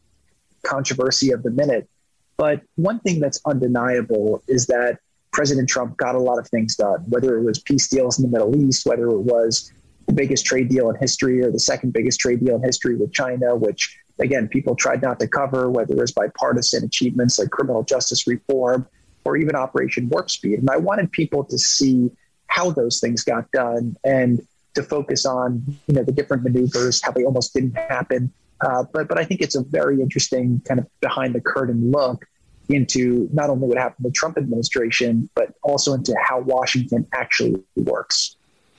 controversy 0.63 1.31
of 1.31 1.43
the 1.43 1.51
minute. 1.51 1.89
But 2.37 2.61
one 2.75 2.99
thing 2.99 3.19
that's 3.19 3.41
undeniable 3.45 4.41
is 4.47 4.67
that 4.67 4.99
President 5.31 5.69
Trump 5.69 5.97
got 5.97 6.15
a 6.15 6.19
lot 6.19 6.39
of 6.39 6.47
things 6.47 6.75
done, 6.75 7.03
whether 7.09 7.37
it 7.37 7.43
was 7.43 7.59
peace 7.59 7.87
deals 7.87 8.19
in 8.19 8.29
the 8.29 8.31
Middle 8.31 8.55
East, 8.67 8.85
whether 8.85 9.09
it 9.09 9.19
was 9.19 9.71
the 10.07 10.13
biggest 10.13 10.45
trade 10.45 10.69
deal 10.69 10.89
in 10.89 10.95
history 10.95 11.41
or 11.41 11.51
the 11.51 11.59
second 11.59 11.93
biggest 11.93 12.19
trade 12.19 12.39
deal 12.43 12.55
in 12.55 12.63
history 12.63 12.95
with 12.95 13.13
China, 13.13 13.55
which 13.55 13.95
again, 14.19 14.47
people 14.47 14.75
tried 14.75 15.01
not 15.01 15.19
to 15.19 15.27
cover, 15.27 15.69
whether 15.69 15.93
it 15.93 15.99
was 15.99 16.11
bipartisan 16.11 16.83
achievements 16.83 17.39
like 17.39 17.49
criminal 17.49 17.83
justice 17.83 18.27
reform 18.27 18.87
or 19.23 19.37
even 19.37 19.55
Operation 19.55 20.09
Warp 20.09 20.29
Speed. 20.29 20.59
And 20.59 20.69
I 20.69 20.77
wanted 20.77 21.11
people 21.11 21.43
to 21.45 21.57
see 21.57 22.11
how 22.47 22.71
those 22.71 22.99
things 22.99 23.23
got 23.23 23.49
done 23.51 23.95
and 24.03 24.45
to 24.75 24.83
focus 24.83 25.25
on, 25.25 25.63
you 25.87 25.93
know, 25.93 26.03
the 26.03 26.11
different 26.11 26.43
maneuvers, 26.43 27.01
how 27.01 27.11
they 27.11 27.23
almost 27.23 27.53
didn't 27.53 27.75
happen. 27.75 28.31
Uh, 28.61 28.83
but 28.91 29.07
but 29.07 29.17
I 29.17 29.23
think 29.23 29.41
it's 29.41 29.55
a 29.55 29.63
very 29.63 30.01
interesting 30.01 30.61
kind 30.67 30.79
of 30.79 30.87
behind 30.99 31.33
the 31.33 31.41
curtain 31.41 31.91
look 31.91 32.25
into 32.69 33.27
not 33.33 33.49
only 33.49 33.67
what 33.67 33.77
happened 33.77 34.05
in 34.05 34.11
the 34.11 34.13
Trump 34.13 34.37
administration, 34.37 35.29
but 35.35 35.53
also 35.63 35.93
into 35.93 36.15
how 36.23 36.39
Washington 36.39 37.05
actually 37.13 37.61
works. 37.75 38.35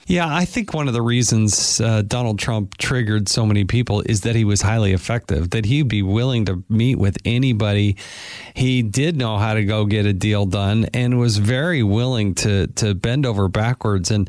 Yeah, 0.07 0.26
I 0.29 0.44
think 0.44 0.74
one 0.74 0.88
of 0.88 0.94
the 0.94 1.03
reasons 1.03 1.81
uh, 1.81 2.03
Donald 2.03 2.40
Trump 2.40 2.76
triggered 2.79 3.29
so 3.29 3.46
many 3.46 3.64
people 3.64 4.00
is 4.00 4.22
that 4.22 4.35
he 4.35 4.44
was 4.44 4.61
highly 4.61 4.92
effective, 4.92 5.50
that 5.50 5.66
he'd 5.66 5.87
be 5.87 6.03
willing 6.03 6.46
to 6.46 6.64
meet 6.68 6.96
with 6.96 7.16
anybody. 7.24 7.96
He 8.57 8.83
did 8.83 9.16
know 9.16 9.38
how 9.38 9.55
to 9.55 9.64
go 9.64 9.85
get 9.85 10.07
a 10.07 10.12
deal 10.12 10.46
done 10.46 10.87
and 10.94 11.20
was 11.20 11.37
very 11.37 11.85
willing 11.85 12.35
to 12.37 12.66
to 12.68 12.94
bend 12.94 13.24
over 13.24 13.48
backwards 13.48 14.11
and 14.11 14.29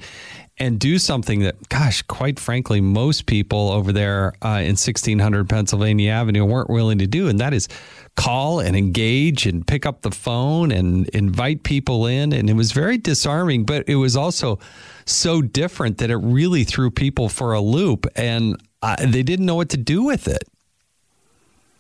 and 0.62 0.80
do 0.80 1.00
something 1.00 1.40
that, 1.40 1.56
gosh, 1.70 2.04
quite 2.04 2.40
frankly, 2.40 2.82
most 2.82 3.26
people 3.26 3.72
over 3.72 3.92
there 3.92 4.34
uh, 4.44 4.60
in 4.60 4.78
1600 4.78 5.50
Pennsylvania 5.50 6.12
Avenue 6.12 6.46
weren't 6.46 6.70
willing 6.70 7.00
to 7.00 7.08
do, 7.08 7.28
and 7.28 7.40
that 7.40 7.52
is 7.52 7.68
call 8.16 8.60
and 8.60 8.76
engage 8.76 9.46
and 9.46 9.66
pick 9.66 9.86
up 9.86 10.02
the 10.02 10.12
phone 10.12 10.72
and 10.72 11.08
invite 11.10 11.64
people 11.64 12.06
in. 12.06 12.34
And 12.34 12.50
it 12.50 12.54
was 12.54 12.72
very 12.72 12.98
disarming, 12.98 13.66
but 13.66 13.88
it 13.88 13.96
was 13.96 14.16
also 14.16 14.60
so 15.06 15.42
different 15.42 15.98
that 16.00 16.10
it 16.10 16.18
really 16.18 16.64
threw 16.64 16.92
people 16.92 17.30
for 17.30 17.54
a 17.54 17.62
loop 17.62 18.06
and 18.16 18.62
uh, 18.82 18.96
they 19.06 19.24
didn't 19.24 19.46
know 19.46 19.56
what 19.56 19.70
to 19.70 19.78
do 19.78 20.04
with 20.04 20.28
it. 20.28 20.44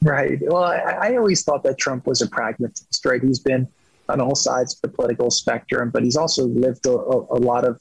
Right. 0.02 0.40
Well, 0.42 0.64
I, 0.64 1.10
I, 1.10 1.16
always 1.16 1.44
thought 1.44 1.62
that 1.64 1.78
Trump 1.78 2.08
was 2.08 2.22
a 2.22 2.28
pragmatist, 2.28 3.06
right? 3.06 3.22
He's 3.22 3.38
been 3.38 3.68
on 4.10 4.20
all 4.20 4.34
sides 4.34 4.74
of 4.74 4.82
the 4.82 4.88
political 4.88 5.30
spectrum, 5.30 5.92
but 5.92 6.04
he's 6.04 6.16
also 6.16 6.48
lived 6.48 6.88
a, 6.88 6.92
a, 6.92 7.38
a 7.38 7.40
lot 7.40 7.66
of 7.66 7.80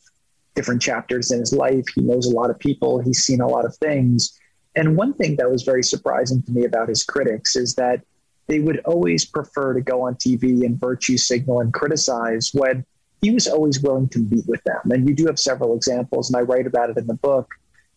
different 0.55 0.83
chapters 0.83 1.31
in 1.31 1.41
his 1.41 1.55
life. 1.55 1.85
He 1.95 2.03
knows 2.03 2.27
a 2.27 2.35
lot 2.35 2.51
of 2.51 2.59
people, 2.59 3.01
he's 3.01 3.25
seen 3.25 3.41
a 3.41 3.49
lot 3.49 3.65
of 3.65 3.75
things. 3.77 4.39
And 4.77 4.97
one 4.97 5.15
thing 5.15 5.37
that 5.37 5.51
was 5.51 5.63
very 5.63 5.83
surprising 5.83 6.43
to 6.43 6.53
me 6.53 6.65
about 6.65 6.89
his 6.89 7.03
critics 7.03 7.57
is 7.57 7.75
that 7.75 8.03
they 8.51 8.59
would 8.59 8.81
always 8.81 9.25
prefer 9.25 9.75
to 9.75 9.81
go 9.81 10.03
on 10.03 10.17
TV 10.17 10.67
and 10.67 10.79
virtue 10.79 11.17
signal 11.17 11.61
and 11.61 11.73
criticize 11.73 12.51
when 12.53 12.85
he 13.23 13.31
was 13.31 13.47
always 13.47 13.81
willing 13.81 14.09
to 14.09 14.19
meet 14.19 14.45
with 14.49 14.61
them. 14.65 14.81
And 14.91 15.09
you 15.09 15.15
do 15.15 15.27
have 15.27 15.39
several 15.39 15.77
examples, 15.77 16.29
and 16.29 16.37
I 16.37 16.41
write 16.41 16.67
about 16.67 16.91
it 16.91 16.97
in 16.97 17.07
the 17.07 17.15
book 17.15 17.55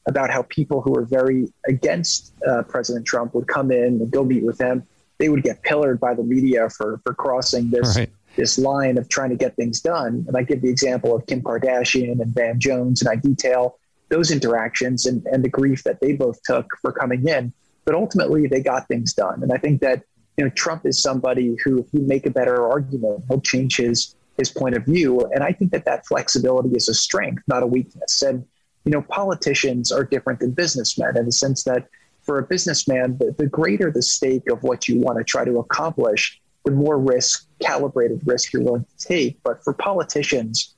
about 0.07 0.29
how 0.29 0.43
people 0.43 0.81
who 0.81 0.91
were 0.91 1.05
very 1.05 1.51
against 1.67 2.33
uh, 2.47 2.61
President 2.63 3.07
Trump 3.07 3.33
would 3.33 3.47
come 3.47 3.71
in 3.71 3.99
and 4.01 4.11
go 4.11 4.23
meet 4.23 4.43
with 4.43 4.61
him. 4.61 4.85
They 5.17 5.29
would 5.29 5.41
get 5.41 5.63
pillared 5.63 5.99
by 5.99 6.13
the 6.13 6.23
media 6.23 6.69
for 6.69 6.99
for 7.03 7.15
crossing 7.15 7.71
this 7.71 7.97
right. 7.97 8.11
this 8.35 8.59
line 8.59 8.99
of 8.99 9.09
trying 9.09 9.31
to 9.31 9.35
get 9.35 9.55
things 9.55 9.81
done. 9.81 10.23
And 10.27 10.37
I 10.37 10.43
give 10.43 10.61
the 10.61 10.69
example 10.69 11.15
of 11.15 11.25
Kim 11.25 11.41
Kardashian 11.41 12.21
and 12.21 12.35
Van 12.35 12.59
Jones, 12.59 13.01
and 13.01 13.09
I 13.09 13.15
detail 13.15 13.79
those 14.09 14.29
interactions 14.29 15.07
and, 15.07 15.25
and 15.25 15.43
the 15.43 15.49
grief 15.49 15.83
that 15.83 15.99
they 15.99 16.13
both 16.13 16.43
took 16.43 16.67
for 16.79 16.91
coming 16.91 17.27
in. 17.27 17.53
But 17.85 17.95
ultimately, 17.95 18.45
they 18.45 18.61
got 18.61 18.87
things 18.87 19.13
done. 19.13 19.41
And 19.41 19.51
I 19.51 19.57
think 19.57 19.81
that 19.81 20.03
you 20.37 20.45
know 20.45 20.49
Trump 20.51 20.85
is 20.85 21.01
somebody 21.01 21.55
who, 21.63 21.79
if 21.79 21.87
you 21.93 22.01
make 22.01 22.25
a 22.25 22.31
better 22.31 22.69
argument, 22.69 23.23
he'll 23.27 23.41
change 23.41 23.77
his 23.77 24.15
his 24.37 24.49
point 24.49 24.75
of 24.75 24.85
view. 24.85 25.19
And 25.33 25.43
I 25.43 25.51
think 25.51 25.71
that 25.71 25.85
that 25.85 26.05
flexibility 26.05 26.69
is 26.69 26.89
a 26.89 26.93
strength, 26.93 27.43
not 27.47 27.63
a 27.63 27.67
weakness. 27.67 28.21
And, 28.21 28.45
you 28.83 28.91
know, 28.91 29.01
politicians 29.01 29.91
are 29.91 30.03
different 30.03 30.39
than 30.39 30.51
businessmen 30.51 31.17
in 31.17 31.25
the 31.25 31.31
sense 31.31 31.63
that 31.63 31.87
for 32.23 32.39
a 32.39 32.43
businessman, 32.43 33.17
the, 33.17 33.35
the 33.37 33.47
greater 33.47 33.91
the 33.91 34.01
stake 34.01 34.49
of 34.49 34.63
what 34.63 34.87
you 34.87 34.99
want 34.99 35.17
to 35.17 35.23
try 35.23 35.45
to 35.45 35.59
accomplish, 35.59 36.41
the 36.65 36.71
more 36.71 36.97
risk, 36.97 37.47
calibrated 37.59 38.21
risk 38.25 38.53
you're 38.53 38.63
willing 38.63 38.85
to 38.85 39.07
take. 39.07 39.37
But 39.43 39.63
for 39.63 39.73
politicians, 39.73 40.73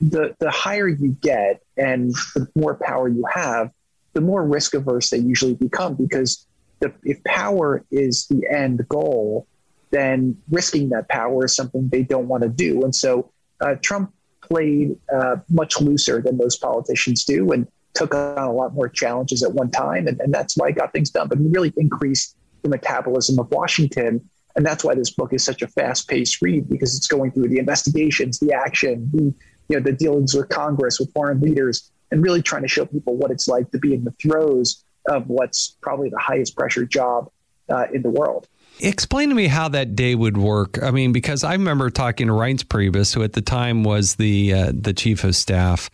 the, 0.00 0.34
the 0.38 0.50
higher 0.50 0.88
you 0.88 1.16
get 1.20 1.62
and 1.76 2.14
the 2.34 2.48
more 2.54 2.74
power 2.74 3.08
you 3.08 3.24
have, 3.32 3.70
the 4.14 4.20
more 4.20 4.44
risk 4.44 4.74
averse 4.74 5.10
they 5.10 5.18
usually 5.18 5.54
become 5.54 5.94
because 5.94 6.46
the, 6.80 6.92
if 7.04 7.22
power 7.24 7.84
is 7.90 8.26
the 8.26 8.42
end 8.50 8.86
goal, 8.88 9.46
then 9.90 10.36
risking 10.50 10.88
that 10.90 11.08
power 11.08 11.44
is 11.44 11.54
something 11.54 11.88
they 11.88 12.02
don't 12.02 12.28
want 12.28 12.42
to 12.42 12.48
do. 12.48 12.82
And 12.82 12.94
so 12.94 13.30
uh, 13.60 13.74
Trump 13.82 14.12
played 14.40 14.96
uh, 15.14 15.36
much 15.48 15.80
looser 15.80 16.20
than 16.20 16.36
most 16.36 16.60
politicians 16.60 17.24
do 17.24 17.52
and 17.52 17.66
took 17.94 18.14
on 18.14 18.38
a 18.38 18.52
lot 18.52 18.72
more 18.74 18.88
challenges 18.88 19.42
at 19.42 19.52
one 19.52 19.70
time. 19.70 20.06
And, 20.06 20.20
and 20.20 20.32
that's 20.32 20.56
why 20.56 20.68
he 20.68 20.72
got 20.72 20.92
things 20.92 21.10
done. 21.10 21.28
But 21.28 21.38
he 21.38 21.48
really 21.48 21.72
increased 21.76 22.36
the 22.62 22.68
metabolism 22.68 23.38
of 23.38 23.50
Washington. 23.50 24.28
And 24.56 24.66
that's 24.66 24.84
why 24.84 24.94
this 24.94 25.10
book 25.10 25.32
is 25.32 25.44
such 25.44 25.62
a 25.62 25.68
fast 25.68 26.08
paced 26.08 26.40
read 26.42 26.68
because 26.68 26.96
it's 26.96 27.06
going 27.06 27.32
through 27.32 27.48
the 27.48 27.58
investigations, 27.58 28.38
the 28.38 28.52
action, 28.52 29.10
the, 29.12 29.34
you 29.68 29.76
know, 29.76 29.80
the 29.80 29.92
dealings 29.92 30.34
with 30.34 30.48
Congress, 30.48 30.98
with 30.98 31.12
foreign 31.12 31.40
leaders, 31.40 31.90
and 32.10 32.22
really 32.22 32.42
trying 32.42 32.62
to 32.62 32.68
show 32.68 32.84
people 32.84 33.16
what 33.16 33.30
it's 33.30 33.46
like 33.46 33.70
to 33.70 33.78
be 33.78 33.94
in 33.94 34.04
the 34.04 34.10
throes 34.12 34.84
of 35.10 35.28
what's 35.28 35.76
probably 35.82 36.08
the 36.08 36.18
highest 36.18 36.56
pressure 36.56 36.86
job 36.86 37.30
uh, 37.68 37.86
in 37.92 38.02
the 38.02 38.10
world. 38.10 38.48
Explain 38.78 39.28
to 39.28 39.34
me 39.34 39.46
how 39.46 39.68
that 39.68 39.94
day 39.94 40.14
would 40.14 40.38
work. 40.38 40.82
I 40.82 40.90
mean, 40.90 41.12
because 41.12 41.44
I 41.44 41.52
remember 41.52 41.90
talking 41.90 42.28
to 42.28 42.32
Reince 42.32 42.64
Priebus, 42.64 43.12
who 43.12 43.22
at 43.22 43.34
the 43.34 43.42
time 43.42 43.84
was 43.84 44.14
the 44.14 44.54
uh, 44.54 44.72
the 44.74 44.94
chief 44.94 45.22
of 45.22 45.36
staff, 45.36 45.90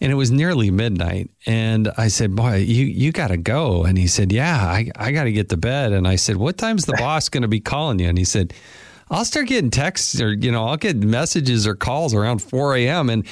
and 0.00 0.10
it 0.10 0.16
was 0.16 0.32
nearly 0.32 0.72
midnight. 0.72 1.30
And 1.46 1.92
I 1.96 2.08
said, 2.08 2.34
"Boy, 2.34 2.56
you 2.56 2.86
you 2.86 3.12
got 3.12 3.28
to 3.28 3.36
go." 3.36 3.84
And 3.84 3.96
he 3.96 4.08
said, 4.08 4.32
"Yeah, 4.32 4.56
I 4.56 4.90
I 4.96 5.12
got 5.12 5.24
to 5.24 5.32
get 5.32 5.48
to 5.50 5.56
bed." 5.56 5.92
And 5.92 6.08
I 6.08 6.16
said, 6.16 6.38
"What 6.38 6.58
time's 6.58 6.86
the 6.86 6.96
boss 6.98 7.28
going 7.28 7.42
to 7.42 7.48
be 7.48 7.60
calling 7.60 8.00
you?" 8.00 8.08
And 8.08 8.18
he 8.18 8.24
said, 8.24 8.52
"I'll 9.10 9.24
start 9.24 9.46
getting 9.46 9.70
texts 9.70 10.20
or 10.20 10.32
you 10.32 10.50
know 10.50 10.66
I'll 10.66 10.76
get 10.76 10.96
messages 10.96 11.68
or 11.68 11.76
calls 11.76 12.14
around 12.14 12.42
4 12.42 12.76
a.m. 12.76 13.10
and." 13.10 13.26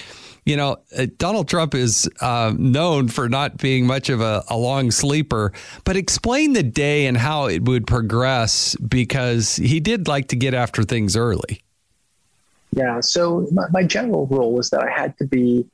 You 0.46 0.56
know, 0.56 0.78
uh, 0.96 1.06
Donald 1.18 1.48
Trump 1.48 1.74
is 1.74 2.08
uh, 2.20 2.54
known 2.56 3.08
for 3.08 3.28
not 3.28 3.58
being 3.58 3.84
much 3.84 4.08
of 4.08 4.20
a, 4.20 4.44
a, 4.48 4.56
long 4.56 4.92
sleeper, 4.92 5.52
but 5.84 5.96
explain 5.96 6.52
the 6.52 6.62
day 6.62 7.06
and 7.06 7.16
how 7.16 7.46
it 7.46 7.64
would 7.64 7.86
progress 7.86 8.76
because 8.76 9.56
he 9.56 9.80
did 9.80 10.06
like 10.06 10.28
to 10.28 10.36
get 10.36 10.54
after 10.54 10.84
things 10.84 11.16
early. 11.16 11.62
Yeah. 12.70 13.00
So 13.00 13.48
my, 13.50 13.64
my 13.72 13.82
general 13.82 14.26
rule 14.28 14.52
was 14.52 14.70
that 14.70 14.82
I 14.82 14.90
had 14.90 15.18
to 15.18 15.26
be 15.26 15.66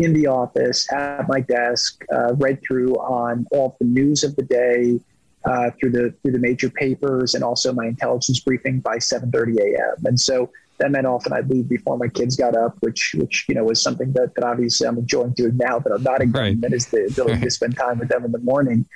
in 0.00 0.12
the 0.12 0.26
office 0.26 0.90
at 0.92 1.28
my 1.28 1.40
desk, 1.40 2.04
uh, 2.12 2.34
read 2.34 2.60
through 2.66 2.94
on 2.96 3.46
all 3.52 3.76
the 3.78 3.86
news 3.86 4.24
of 4.24 4.34
the 4.34 4.42
day, 4.42 4.98
uh, 5.44 5.70
through 5.78 5.90
the 5.90 6.14
through 6.22 6.32
the 6.32 6.38
major 6.38 6.70
papers, 6.70 7.34
and 7.34 7.42
also 7.42 7.72
my 7.72 7.86
intelligence 7.86 8.40
briefing 8.40 8.80
by 8.80 8.96
7:30 8.96 9.58
a.m. 9.58 10.04
And 10.04 10.20
so 10.20 10.50
that 10.78 10.90
meant 10.90 11.06
often 11.06 11.32
I'd 11.32 11.48
leave 11.48 11.68
before 11.68 11.96
my 11.96 12.08
kids 12.08 12.36
got 12.36 12.56
up, 12.56 12.76
which 12.80 13.14
which 13.16 13.46
you 13.48 13.54
know 13.54 13.64
was 13.64 13.82
something 13.82 14.12
that, 14.12 14.34
that 14.34 14.44
obviously 14.44 14.86
I'm 14.86 14.98
enjoying 14.98 15.32
doing 15.32 15.56
now 15.56 15.78
that 15.78 15.92
I'm 15.92 16.02
not 16.02 16.20
enjoying. 16.22 16.44
Right. 16.44 16.60
That 16.60 16.72
is 16.72 16.86
the 16.86 17.06
ability 17.06 17.40
to 17.40 17.50
spend 17.50 17.76
time 17.76 17.98
with 17.98 18.08
them 18.08 18.24
in 18.24 18.32
the 18.32 18.38
morning, 18.38 18.86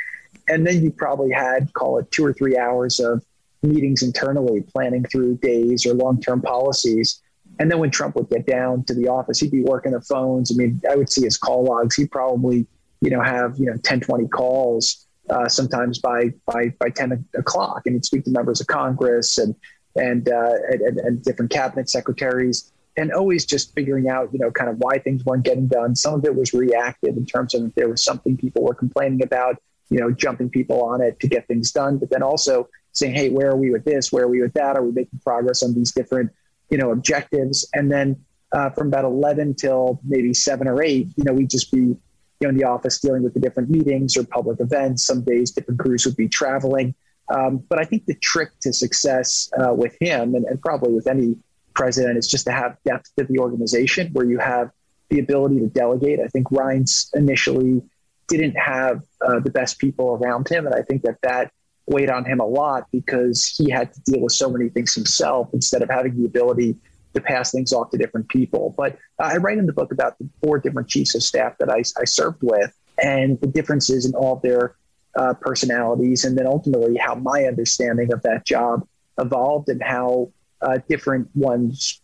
and 0.48 0.66
then 0.66 0.82
you 0.82 0.90
probably 0.90 1.30
had 1.30 1.72
call 1.72 1.98
it 1.98 2.10
two 2.10 2.24
or 2.24 2.32
three 2.32 2.58
hours 2.58 3.00
of 3.00 3.24
meetings 3.62 4.02
internally, 4.02 4.60
planning 4.60 5.04
through 5.04 5.36
days 5.38 5.86
or 5.86 5.94
long 5.94 6.20
term 6.20 6.42
policies. 6.42 7.22
And 7.60 7.70
then 7.70 7.78
when 7.78 7.90
Trump 7.90 8.16
would 8.16 8.28
get 8.28 8.46
down 8.46 8.84
to 8.84 8.94
the 8.94 9.08
office, 9.08 9.38
he'd 9.38 9.52
be 9.52 9.62
working 9.62 9.92
the 9.92 10.00
phones. 10.00 10.50
I 10.50 10.56
mean, 10.56 10.80
I 10.90 10.96
would 10.96 11.10
see 11.10 11.22
his 11.22 11.38
call 11.38 11.64
logs. 11.64 11.94
He'd 11.94 12.10
probably, 12.10 12.66
you 13.00 13.10
know, 13.10 13.22
have, 13.22 13.56
you 13.58 13.66
know, 13.66 13.76
10, 13.84 14.00
20 14.00 14.26
calls 14.28 15.03
uh, 15.30 15.48
sometimes 15.48 15.98
by, 15.98 16.32
by, 16.46 16.68
by 16.78 16.90
10 16.90 17.24
o'clock. 17.36 17.82
And 17.86 17.94
he'd 17.94 18.04
speak 18.04 18.24
to 18.24 18.30
members 18.30 18.60
of 18.60 18.66
Congress 18.66 19.38
and 19.38 19.54
and, 19.96 20.28
uh, 20.28 20.54
and, 20.70 20.98
and 20.98 21.22
different 21.22 21.50
cabinet 21.50 21.88
secretaries, 21.88 22.72
and 22.96 23.12
always 23.12 23.44
just 23.44 23.74
figuring 23.74 24.08
out, 24.08 24.32
you 24.32 24.38
know, 24.38 24.50
kind 24.50 24.70
of 24.70 24.76
why 24.78 24.98
things 24.98 25.24
weren't 25.24 25.44
getting 25.44 25.66
done. 25.66 25.96
Some 25.96 26.14
of 26.14 26.24
it 26.24 26.34
was 26.34 26.52
reactive 26.52 27.16
in 27.16 27.26
terms 27.26 27.54
of 27.54 27.64
if 27.64 27.74
there 27.74 27.88
was 27.88 28.04
something 28.04 28.36
people 28.36 28.62
were 28.62 28.74
complaining 28.74 29.22
about, 29.22 29.60
you 29.90 29.98
know, 29.98 30.10
jumping 30.10 30.48
people 30.48 30.82
on 30.82 31.00
it 31.00 31.18
to 31.20 31.28
get 31.28 31.46
things 31.46 31.72
done, 31.72 31.98
but 31.98 32.10
then 32.10 32.22
also 32.22 32.68
saying, 32.92 33.14
hey, 33.14 33.30
where 33.30 33.50
are 33.50 33.56
we 33.56 33.70
with 33.70 33.84
this? 33.84 34.12
Where 34.12 34.24
are 34.24 34.28
we 34.28 34.40
with 34.40 34.54
that? 34.54 34.76
Are 34.76 34.82
we 34.82 34.92
making 34.92 35.20
progress 35.24 35.62
on 35.62 35.74
these 35.74 35.92
different, 35.92 36.30
you 36.70 36.78
know, 36.78 36.92
objectives? 36.92 37.68
And 37.74 37.90
then 37.90 38.24
uh, 38.52 38.70
from 38.70 38.88
about 38.88 39.04
11 39.04 39.54
till 39.54 40.00
maybe 40.04 40.32
seven 40.32 40.68
or 40.68 40.80
eight, 40.82 41.08
you 41.16 41.24
know, 41.24 41.32
we'd 41.32 41.50
just 41.50 41.72
be, 41.72 41.96
you 42.40 42.46
know, 42.46 42.50
in 42.50 42.56
the 42.56 42.64
office 42.64 43.00
dealing 43.00 43.22
with 43.22 43.34
the 43.34 43.40
different 43.40 43.70
meetings 43.70 44.16
or 44.16 44.24
public 44.24 44.60
events. 44.60 45.06
Some 45.06 45.22
days 45.22 45.50
different 45.50 45.80
crews 45.80 46.04
would 46.04 46.16
be 46.16 46.28
traveling. 46.28 46.94
Um, 47.28 47.58
but 47.68 47.80
I 47.80 47.84
think 47.84 48.04
the 48.06 48.14
trick 48.16 48.50
to 48.62 48.72
success 48.72 49.50
uh, 49.58 49.72
with 49.72 49.96
him 50.00 50.34
and, 50.34 50.44
and, 50.44 50.60
probably 50.60 50.92
with 50.92 51.06
any 51.06 51.38
president 51.74 52.18
is 52.18 52.28
just 52.28 52.44
to 52.44 52.52
have 52.52 52.76
depth 52.84 53.10
to 53.16 53.24
the 53.24 53.38
organization 53.38 54.12
where 54.12 54.26
you 54.26 54.38
have 54.38 54.70
the 55.08 55.20
ability 55.20 55.60
to 55.60 55.68
delegate. 55.68 56.20
I 56.20 56.28
think 56.28 56.48
Reince 56.48 57.14
initially 57.14 57.82
didn't 58.28 58.56
have 58.58 59.02
uh, 59.26 59.40
the 59.40 59.50
best 59.50 59.78
people 59.78 60.18
around 60.22 60.48
him. 60.48 60.66
And 60.66 60.74
I 60.74 60.82
think 60.82 61.02
that 61.02 61.16
that 61.22 61.50
weighed 61.86 62.10
on 62.10 62.24
him 62.24 62.40
a 62.40 62.46
lot 62.46 62.86
because 62.92 63.54
he 63.56 63.70
had 63.70 63.92
to 63.92 64.00
deal 64.02 64.20
with 64.20 64.32
so 64.32 64.50
many 64.50 64.68
things 64.68 64.94
himself 64.94 65.48
instead 65.52 65.82
of 65.82 65.90
having 65.90 66.16
the 66.16 66.24
ability 66.26 66.76
to 67.14 67.20
pass 67.20 67.52
things 67.52 67.72
off 67.72 67.90
to 67.90 67.98
different 67.98 68.28
people. 68.28 68.74
But 68.76 68.98
I 69.18 69.36
write 69.36 69.58
in 69.58 69.66
the 69.66 69.72
book 69.72 69.92
about 69.92 70.18
the 70.18 70.28
four 70.42 70.58
different 70.58 70.88
chiefs 70.88 71.14
of 71.14 71.22
staff 71.22 71.56
that 71.58 71.70
I, 71.70 71.82
I 72.00 72.04
served 72.04 72.42
with 72.42 72.76
and 73.02 73.40
the 73.40 73.46
differences 73.46 74.06
in 74.06 74.14
all 74.14 74.36
of 74.36 74.42
their 74.42 74.76
uh, 75.16 75.34
personalities, 75.34 76.24
and 76.24 76.36
then 76.36 76.46
ultimately 76.46 76.96
how 76.96 77.14
my 77.14 77.44
understanding 77.44 78.12
of 78.12 78.22
that 78.22 78.44
job 78.44 78.86
evolved 79.18 79.68
and 79.68 79.82
how 79.82 80.30
uh, 80.60 80.78
different 80.88 81.28
ones 81.34 82.00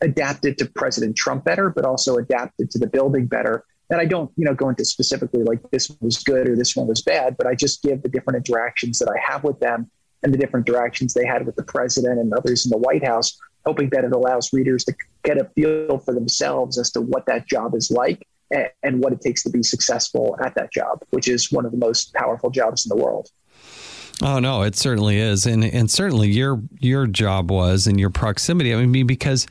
adapted 0.00 0.56
to 0.58 0.66
President 0.66 1.16
Trump 1.16 1.44
better, 1.44 1.70
but 1.70 1.84
also 1.84 2.16
adapted 2.16 2.70
to 2.70 2.78
the 2.78 2.86
building 2.86 3.26
better. 3.26 3.64
And 3.90 4.00
I 4.00 4.04
don't, 4.04 4.30
you 4.36 4.44
know, 4.44 4.54
go 4.54 4.68
into 4.68 4.84
specifically 4.84 5.42
like 5.42 5.60
this 5.70 5.90
was 6.00 6.22
good 6.22 6.48
or 6.48 6.56
this 6.56 6.76
one 6.76 6.86
was 6.86 7.02
bad, 7.02 7.36
but 7.36 7.46
I 7.46 7.54
just 7.54 7.82
give 7.82 8.02
the 8.02 8.08
different 8.08 8.36
interactions 8.36 8.98
that 8.98 9.08
I 9.08 9.18
have 9.32 9.44
with 9.44 9.58
them 9.60 9.90
and 10.22 10.32
the 10.32 10.38
different 10.38 10.66
directions 10.66 11.14
they 11.14 11.26
had 11.26 11.46
with 11.46 11.56
the 11.56 11.62
president 11.62 12.18
and 12.18 12.32
others 12.34 12.66
in 12.66 12.70
the 12.70 12.78
White 12.78 13.04
House, 13.04 13.38
hoping 13.64 13.88
that 13.90 14.04
it 14.04 14.12
allows 14.12 14.52
readers 14.52 14.84
to 14.84 14.94
get 15.24 15.38
a 15.38 15.44
feel 15.54 15.98
for 15.98 16.14
themselves 16.14 16.78
as 16.78 16.90
to 16.92 17.00
what 17.00 17.26
that 17.26 17.46
job 17.46 17.74
is 17.74 17.90
like 17.90 18.26
and 18.82 19.02
what 19.02 19.12
it 19.12 19.20
takes 19.20 19.42
to 19.42 19.50
be 19.50 19.62
successful 19.62 20.36
at 20.42 20.54
that 20.54 20.72
job, 20.72 21.02
which 21.10 21.28
is 21.28 21.52
one 21.52 21.66
of 21.66 21.72
the 21.72 21.78
most 21.78 22.14
powerful 22.14 22.50
jobs 22.50 22.86
in 22.86 22.96
the 22.96 23.02
world. 23.02 23.30
Oh 24.20 24.40
no, 24.40 24.62
it 24.62 24.74
certainly 24.74 25.18
is, 25.18 25.46
and 25.46 25.64
and 25.64 25.88
certainly 25.88 26.28
your 26.30 26.60
your 26.80 27.06
job 27.06 27.50
was 27.52 27.86
and 27.86 28.00
your 28.00 28.10
proximity. 28.10 28.74
I 28.74 28.84
mean, 28.84 29.06
because 29.06 29.46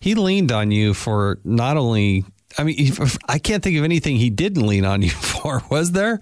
he 0.00 0.14
leaned 0.14 0.50
on 0.50 0.70
you 0.70 0.94
for 0.94 1.38
not 1.44 1.76
only. 1.76 2.24
I 2.58 2.64
mean, 2.64 2.92
I 3.28 3.38
can't 3.38 3.62
think 3.62 3.78
of 3.78 3.84
anything 3.84 4.16
he 4.16 4.28
didn't 4.28 4.66
lean 4.66 4.84
on 4.84 5.02
you 5.02 5.10
for. 5.10 5.62
Was 5.70 5.92
there? 5.92 6.20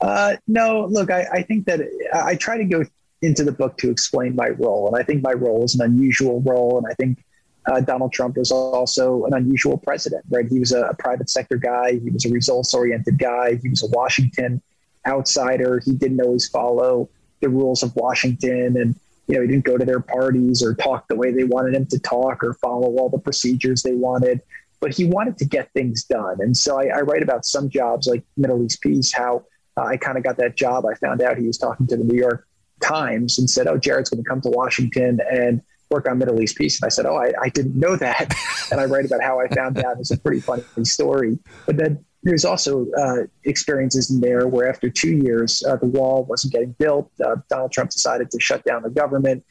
Uh, 0.00 0.36
no. 0.46 0.86
Look, 0.86 1.10
I, 1.10 1.26
I 1.32 1.42
think 1.42 1.66
that 1.66 1.80
I 2.14 2.34
try 2.36 2.56
to 2.58 2.64
go 2.64 2.84
into 3.22 3.44
the 3.44 3.52
book 3.52 3.78
to 3.78 3.90
explain 3.90 4.36
my 4.36 4.50
role, 4.50 4.88
and 4.88 4.96
I 4.96 5.02
think 5.02 5.22
my 5.22 5.32
role 5.32 5.64
is 5.64 5.74
an 5.74 5.82
unusual 5.82 6.42
role, 6.42 6.78
and 6.78 6.86
I 6.86 6.94
think 6.94 7.24
uh, 7.66 7.80
Donald 7.80 8.12
Trump 8.12 8.36
was 8.36 8.50
also 8.50 9.24
an 9.24 9.34
unusual 9.34 9.78
president, 9.78 10.24
right? 10.30 10.46
He 10.46 10.58
was 10.58 10.72
a, 10.72 10.82
a 10.82 10.94
private 10.94 11.30
sector 11.30 11.56
guy. 11.56 11.98
He 11.98 12.10
was 12.10 12.26
a 12.26 12.28
results 12.30 12.74
oriented 12.74 13.18
guy. 13.18 13.58
He 13.62 13.68
was 13.68 13.82
a 13.82 13.86
Washington 13.86 14.60
outsider. 15.06 15.80
He 15.84 15.92
didn't 15.92 16.20
always 16.20 16.48
follow 16.48 17.08
the 17.40 17.48
rules 17.48 17.82
of 17.82 17.94
Washington. 17.96 18.76
And, 18.76 18.94
you 19.28 19.36
know, 19.36 19.42
he 19.42 19.48
didn't 19.48 19.64
go 19.64 19.78
to 19.78 19.84
their 19.84 20.00
parties 20.00 20.62
or 20.62 20.74
talk 20.74 21.08
the 21.08 21.16
way 21.16 21.32
they 21.32 21.44
wanted 21.44 21.74
him 21.74 21.86
to 21.86 21.98
talk 21.98 22.44
or 22.44 22.54
follow 22.54 22.96
all 22.98 23.08
the 23.08 23.18
procedures 23.18 23.82
they 23.82 23.94
wanted. 23.94 24.40
But 24.80 24.94
he 24.94 25.06
wanted 25.06 25.38
to 25.38 25.46
get 25.46 25.72
things 25.72 26.04
done. 26.04 26.40
And 26.40 26.54
so 26.54 26.78
I, 26.78 26.98
I 26.98 27.00
write 27.00 27.22
about 27.22 27.46
some 27.46 27.70
jobs 27.70 28.06
like 28.06 28.22
Middle 28.36 28.62
East 28.62 28.82
Peace, 28.82 29.12
how 29.12 29.44
uh, 29.76 29.84
I 29.84 29.96
kind 29.96 30.16
of 30.16 30.24
got 30.24 30.36
that 30.38 30.56
job. 30.56 30.84
I 30.86 30.94
found 30.94 31.20
out 31.20 31.38
he 31.38 31.46
was 31.46 31.58
talking 31.58 31.86
to 31.88 31.96
the 31.96 32.04
New 32.04 32.18
York 32.18 32.46
Times 32.82 33.38
and 33.38 33.48
said, 33.48 33.66
Oh, 33.66 33.78
Jared's 33.78 34.10
going 34.10 34.22
to 34.22 34.28
come 34.28 34.40
to 34.42 34.50
Washington 34.50 35.20
and 35.30 35.62
work 35.90 36.08
on 36.08 36.18
Middle 36.18 36.40
East 36.40 36.56
peace. 36.56 36.80
And 36.80 36.86
I 36.86 36.90
said, 36.90 37.06
Oh, 37.06 37.16
I, 37.16 37.32
I 37.40 37.48
didn't 37.48 37.78
know 37.78 37.96
that. 37.96 38.34
and 38.70 38.80
I 38.80 38.84
write 38.84 39.04
about 39.04 39.22
how 39.22 39.40
I 39.40 39.48
found 39.48 39.78
out. 39.78 39.98
It's 39.98 40.10
a 40.10 40.18
pretty 40.18 40.40
funny 40.40 40.62
story. 40.82 41.38
But 41.66 41.76
then 41.76 42.04
there's 42.22 42.44
also 42.44 42.86
uh, 42.98 43.24
experiences 43.44 44.10
in 44.10 44.20
there 44.20 44.48
where 44.48 44.68
after 44.68 44.88
two 44.88 45.16
years, 45.18 45.62
uh, 45.68 45.76
the 45.76 45.86
wall 45.86 46.24
wasn't 46.24 46.54
getting 46.54 46.72
built. 46.78 47.10
Uh, 47.24 47.36
Donald 47.50 47.70
Trump 47.70 47.90
decided 47.90 48.30
to 48.30 48.40
shut 48.40 48.64
down 48.64 48.82
the 48.82 48.90
government. 48.90 49.44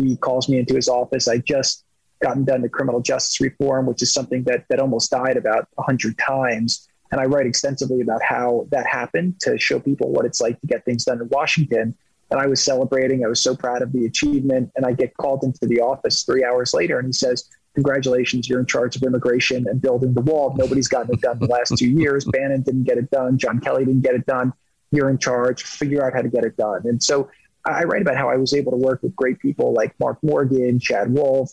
He 0.00 0.16
calls 0.16 0.48
me 0.48 0.58
into 0.58 0.74
his 0.74 0.88
office. 0.88 1.26
I 1.26 1.38
just 1.38 1.84
gotten 2.22 2.44
done 2.44 2.62
the 2.62 2.68
criminal 2.68 3.00
justice 3.00 3.40
reform, 3.40 3.86
which 3.86 4.02
is 4.02 4.12
something 4.12 4.42
that, 4.44 4.64
that 4.68 4.78
almost 4.78 5.10
died 5.10 5.36
about 5.36 5.68
100 5.74 6.18
times. 6.18 6.88
And 7.10 7.20
I 7.20 7.24
write 7.24 7.46
extensively 7.46 8.00
about 8.00 8.22
how 8.22 8.66
that 8.70 8.86
happened 8.86 9.40
to 9.40 9.58
show 9.58 9.80
people 9.80 10.10
what 10.10 10.24
it's 10.24 10.40
like 10.40 10.60
to 10.60 10.66
get 10.66 10.84
things 10.84 11.04
done 11.04 11.20
in 11.20 11.28
Washington. 11.30 11.94
And 12.30 12.40
I 12.40 12.46
was 12.46 12.62
celebrating. 12.62 13.24
I 13.24 13.28
was 13.28 13.42
so 13.42 13.56
proud 13.56 13.80
of 13.80 13.92
the 13.92 14.04
achievement. 14.04 14.70
And 14.76 14.84
I 14.84 14.92
get 14.92 15.16
called 15.16 15.42
into 15.44 15.66
the 15.66 15.80
office 15.80 16.22
three 16.24 16.44
hours 16.44 16.74
later, 16.74 16.98
and 16.98 17.08
he 17.08 17.12
says, 17.12 17.48
Congratulations, 17.74 18.48
you're 18.48 18.58
in 18.58 18.66
charge 18.66 18.96
of 18.96 19.02
immigration 19.04 19.68
and 19.68 19.80
building 19.80 20.12
the 20.12 20.20
wall. 20.20 20.52
Nobody's 20.56 20.88
gotten 20.88 21.14
it 21.14 21.20
done 21.20 21.38
the 21.38 21.46
last 21.46 21.76
two 21.78 21.88
years. 21.88 22.24
Bannon 22.24 22.62
didn't 22.62 22.84
get 22.84 22.98
it 22.98 23.08
done. 23.10 23.38
John 23.38 23.60
Kelly 23.60 23.84
didn't 23.84 24.00
get 24.00 24.16
it 24.16 24.26
done. 24.26 24.52
You're 24.90 25.08
in 25.10 25.18
charge. 25.18 25.62
Figure 25.62 26.04
out 26.04 26.12
how 26.12 26.22
to 26.22 26.28
get 26.28 26.44
it 26.44 26.56
done. 26.56 26.82
And 26.86 27.00
so 27.00 27.30
I 27.64 27.84
write 27.84 28.02
about 28.02 28.16
how 28.16 28.28
I 28.28 28.36
was 28.36 28.52
able 28.52 28.72
to 28.72 28.78
work 28.78 29.02
with 29.02 29.14
great 29.14 29.38
people 29.38 29.72
like 29.74 29.94
Mark 30.00 30.18
Morgan, 30.22 30.80
Chad 30.80 31.12
Wolf, 31.12 31.52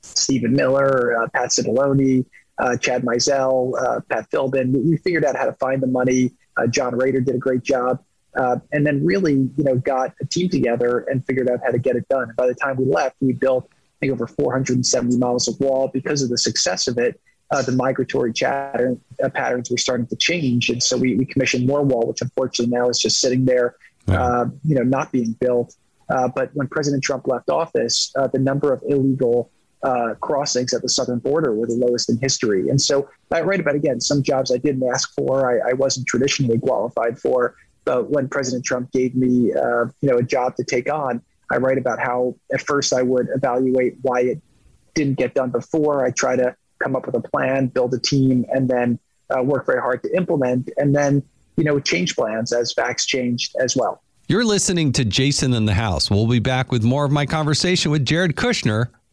Stephen 0.00 0.54
Miller, 0.54 1.20
uh, 1.20 1.28
Pat 1.34 1.50
Cipollone, 1.50 2.24
uh, 2.58 2.76
Chad 2.76 3.02
Mizelle, 3.02 3.72
uh, 3.80 4.00
Pat 4.08 4.30
Philbin. 4.30 4.72
We, 4.72 4.80
we, 4.80 4.96
figured 4.98 5.24
out 5.24 5.36
how 5.36 5.46
to 5.46 5.52
find 5.54 5.82
the 5.82 5.86
money. 5.86 6.32
Uh, 6.56 6.66
John 6.66 6.96
Rader 6.96 7.20
did 7.20 7.34
a 7.34 7.38
great 7.38 7.62
job. 7.62 8.02
Uh, 8.36 8.56
and 8.72 8.86
then 8.86 9.04
really, 9.04 9.32
you 9.32 9.64
know, 9.64 9.76
got 9.76 10.12
a 10.20 10.26
team 10.26 10.48
together 10.48 11.00
and 11.10 11.24
figured 11.24 11.48
out 11.48 11.60
how 11.64 11.70
to 11.70 11.78
get 11.78 11.96
it 11.96 12.06
done. 12.08 12.24
And 12.24 12.36
by 12.36 12.46
the 12.46 12.54
time 12.54 12.76
we 12.76 12.84
left, 12.84 13.16
we 13.20 13.32
built, 13.32 13.68
I 13.72 13.98
think, 14.00 14.12
over 14.12 14.26
470 14.26 15.16
miles 15.18 15.48
of 15.48 15.58
wall. 15.60 15.88
Because 15.92 16.22
of 16.22 16.28
the 16.28 16.38
success 16.38 16.88
of 16.88 16.98
it, 16.98 17.20
uh, 17.50 17.62
the 17.62 17.72
migratory 17.72 18.32
chatter, 18.32 18.96
patterns 19.34 19.70
were 19.70 19.78
starting 19.78 20.06
to 20.08 20.16
change. 20.16 20.68
And 20.68 20.82
so 20.82 20.96
we, 20.96 21.16
we 21.16 21.24
commissioned 21.24 21.66
more 21.66 21.82
wall, 21.82 22.06
which 22.08 22.20
unfortunately 22.20 22.76
now 22.76 22.88
is 22.88 22.98
just 22.98 23.20
sitting 23.20 23.44
there, 23.44 23.76
you 24.06 24.74
know, 24.74 24.82
not 24.82 25.10
being 25.10 25.32
built. 25.40 25.74
but 26.08 26.50
when 26.52 26.68
President 26.68 27.02
Trump 27.02 27.26
left 27.26 27.48
office, 27.48 28.12
the 28.32 28.38
number 28.38 28.72
of 28.72 28.82
illegal 28.86 29.50
uh, 29.82 30.14
crossings 30.20 30.74
at 30.74 30.82
the 30.82 30.88
southern 30.88 31.18
border 31.18 31.54
were 31.54 31.66
the 31.66 31.74
lowest 31.74 32.10
in 32.10 32.18
history. 32.18 32.68
And 32.68 32.80
so 32.80 33.08
I 33.30 33.42
write 33.42 33.60
about, 33.60 33.74
again, 33.74 34.00
some 34.00 34.22
jobs 34.22 34.52
I 34.52 34.58
didn't 34.58 34.88
ask 34.88 35.12
for, 35.14 35.50
I, 35.50 35.70
I 35.70 35.72
wasn't 35.74 36.06
traditionally 36.06 36.58
qualified 36.58 37.18
for. 37.18 37.54
But 37.84 38.10
when 38.10 38.28
President 38.28 38.64
Trump 38.64 38.92
gave 38.92 39.14
me, 39.14 39.52
uh, 39.54 39.86
you 40.00 40.10
know, 40.10 40.18
a 40.18 40.22
job 40.22 40.56
to 40.56 40.64
take 40.64 40.92
on, 40.92 41.22
I 41.50 41.56
write 41.56 41.78
about 41.78 41.98
how 41.98 42.34
at 42.52 42.60
first 42.60 42.92
I 42.92 43.02
would 43.02 43.28
evaluate 43.34 43.96
why 44.02 44.20
it 44.20 44.42
didn't 44.94 45.16
get 45.16 45.34
done 45.34 45.50
before. 45.50 46.04
I 46.04 46.10
try 46.10 46.36
to 46.36 46.54
come 46.82 46.94
up 46.94 47.06
with 47.06 47.14
a 47.14 47.22
plan, 47.22 47.68
build 47.68 47.94
a 47.94 47.98
team, 47.98 48.44
and 48.52 48.68
then 48.68 48.98
uh, 49.34 49.42
work 49.42 49.64
very 49.64 49.80
hard 49.80 50.02
to 50.02 50.16
implement, 50.16 50.70
and 50.76 50.94
then, 50.94 51.22
you 51.56 51.64
know, 51.64 51.80
change 51.80 52.16
plans 52.16 52.52
as 52.52 52.72
facts 52.72 53.06
changed 53.06 53.54
as 53.60 53.76
well. 53.76 54.02
You're 54.26 54.44
listening 54.44 54.92
to 54.92 55.06
Jason 55.06 55.54
in 55.54 55.64
the 55.64 55.72
House. 55.72 56.10
We'll 56.10 56.26
be 56.26 56.38
back 56.38 56.70
with 56.70 56.82
more 56.82 57.06
of 57.06 57.10
my 57.10 57.24
conversation 57.24 57.90
with 57.90 58.04
Jared 58.04 58.36
Kushner 58.36 58.88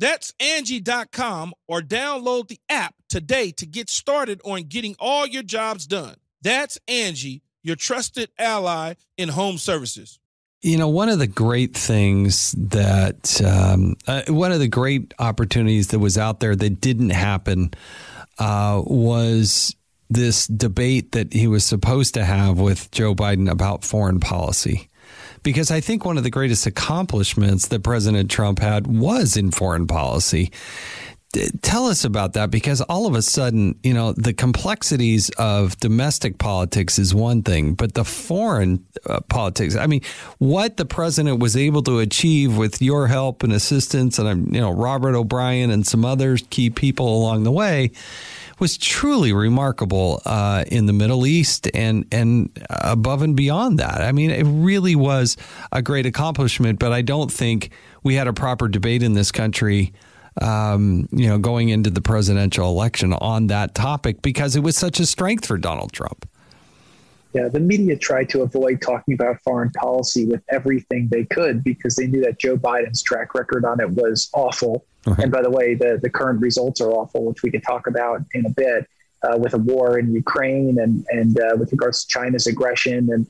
That's 0.00 0.32
Angie.com 0.40 1.52
or 1.68 1.82
download 1.82 2.48
the 2.48 2.58
app 2.70 2.94
today 3.10 3.52
to 3.52 3.66
get 3.66 3.90
started 3.90 4.40
on 4.46 4.62
getting 4.62 4.96
all 4.98 5.26
your 5.26 5.42
jobs 5.42 5.86
done. 5.86 6.16
That's 6.40 6.78
Angie, 6.88 7.42
your 7.62 7.76
trusted 7.76 8.30
ally 8.38 8.94
in 9.18 9.28
home 9.28 9.58
services. 9.58 10.18
You 10.62 10.78
know, 10.78 10.88
one 10.88 11.10
of 11.10 11.18
the 11.18 11.26
great 11.26 11.76
things 11.76 12.52
that, 12.52 13.42
um, 13.42 13.96
uh, 14.06 14.22
one 14.28 14.52
of 14.52 14.58
the 14.58 14.68
great 14.68 15.12
opportunities 15.18 15.88
that 15.88 15.98
was 15.98 16.16
out 16.16 16.40
there 16.40 16.56
that 16.56 16.80
didn't 16.80 17.10
happen 17.10 17.72
uh, 18.38 18.82
was 18.84 19.76
this 20.08 20.46
debate 20.46 21.12
that 21.12 21.32
he 21.32 21.46
was 21.46 21.64
supposed 21.64 22.14
to 22.14 22.24
have 22.24 22.58
with 22.58 22.90
Joe 22.90 23.14
Biden 23.14 23.50
about 23.50 23.84
foreign 23.84 24.18
policy 24.18 24.89
because 25.42 25.70
I 25.70 25.80
think 25.80 26.04
one 26.04 26.18
of 26.18 26.24
the 26.24 26.30
greatest 26.30 26.66
accomplishments 26.66 27.68
that 27.68 27.82
President 27.82 28.30
Trump 28.30 28.58
had 28.58 28.86
was 28.86 29.36
in 29.36 29.50
foreign 29.50 29.86
policy. 29.86 30.50
Tell 31.62 31.86
us 31.86 32.04
about 32.04 32.32
that 32.32 32.50
because 32.50 32.80
all 32.80 33.06
of 33.06 33.14
a 33.14 33.22
sudden, 33.22 33.78
you 33.84 33.94
know, 33.94 34.12
the 34.12 34.32
complexities 34.32 35.30
of 35.38 35.76
domestic 35.78 36.38
politics 36.38 36.98
is 36.98 37.14
one 37.14 37.42
thing, 37.42 37.74
but 37.74 37.94
the 37.94 38.04
foreign 38.04 38.84
uh, 39.06 39.20
politics, 39.28 39.76
I 39.76 39.86
mean, 39.86 40.00
what 40.38 40.76
the 40.76 40.84
president 40.84 41.38
was 41.38 41.56
able 41.56 41.84
to 41.84 42.00
achieve 42.00 42.56
with 42.56 42.82
your 42.82 43.06
help 43.06 43.44
and 43.44 43.52
assistance, 43.52 44.18
and, 44.18 44.52
you 44.52 44.60
know, 44.60 44.72
Robert 44.72 45.14
O'Brien 45.14 45.70
and 45.70 45.86
some 45.86 46.04
other 46.04 46.36
key 46.36 46.68
people 46.68 47.16
along 47.16 47.44
the 47.44 47.52
way 47.52 47.92
was 48.60 48.76
truly 48.76 49.32
remarkable 49.32 50.22
uh, 50.24 50.64
in 50.68 50.86
the 50.86 50.92
Middle 50.92 51.26
East 51.26 51.68
and 51.74 52.06
and 52.12 52.50
above 52.68 53.22
and 53.22 53.36
beyond 53.36 53.78
that. 53.78 54.02
I 54.02 54.12
mean, 54.12 54.30
it 54.30 54.44
really 54.44 54.94
was 54.94 55.36
a 55.72 55.82
great 55.82 56.06
accomplishment. 56.06 56.78
But 56.78 56.92
I 56.92 57.02
don't 57.02 57.32
think 57.32 57.70
we 58.02 58.14
had 58.14 58.28
a 58.28 58.32
proper 58.32 58.68
debate 58.68 59.02
in 59.02 59.14
this 59.14 59.32
country. 59.32 59.92
Um, 60.40 61.08
you 61.10 61.26
know, 61.26 61.38
going 61.38 61.70
into 61.70 61.90
the 61.90 62.00
presidential 62.00 62.68
election 62.68 63.12
on 63.12 63.48
that 63.48 63.74
topic 63.74 64.22
because 64.22 64.54
it 64.54 64.60
was 64.60 64.76
such 64.76 65.00
a 65.00 65.04
strength 65.04 65.44
for 65.44 65.58
Donald 65.58 65.92
Trump. 65.92 66.29
Yeah, 67.32 67.48
the 67.48 67.60
media 67.60 67.96
tried 67.96 68.28
to 68.30 68.42
avoid 68.42 68.82
talking 68.82 69.14
about 69.14 69.40
foreign 69.42 69.70
policy 69.70 70.24
with 70.26 70.42
everything 70.48 71.08
they 71.08 71.24
could 71.24 71.62
because 71.62 71.94
they 71.94 72.08
knew 72.08 72.20
that 72.22 72.40
Joe 72.40 72.56
Biden's 72.56 73.02
track 73.02 73.34
record 73.34 73.64
on 73.64 73.80
it 73.80 73.90
was 73.90 74.28
awful. 74.32 74.84
Okay. 75.06 75.22
And 75.22 75.32
by 75.32 75.40
the 75.42 75.50
way, 75.50 75.74
the, 75.74 76.00
the 76.02 76.10
current 76.10 76.40
results 76.40 76.80
are 76.80 76.90
awful, 76.90 77.24
which 77.24 77.42
we 77.42 77.50
can 77.50 77.60
talk 77.60 77.86
about 77.86 78.22
in 78.34 78.46
a 78.46 78.50
bit, 78.50 78.88
uh, 79.22 79.36
with 79.38 79.54
a 79.54 79.58
war 79.58 79.98
in 79.98 80.12
Ukraine 80.12 80.80
and, 80.80 81.06
and 81.10 81.38
uh, 81.38 81.56
with 81.56 81.70
regards 81.70 82.04
to 82.04 82.08
China's 82.08 82.48
aggression. 82.48 83.12
And 83.12 83.26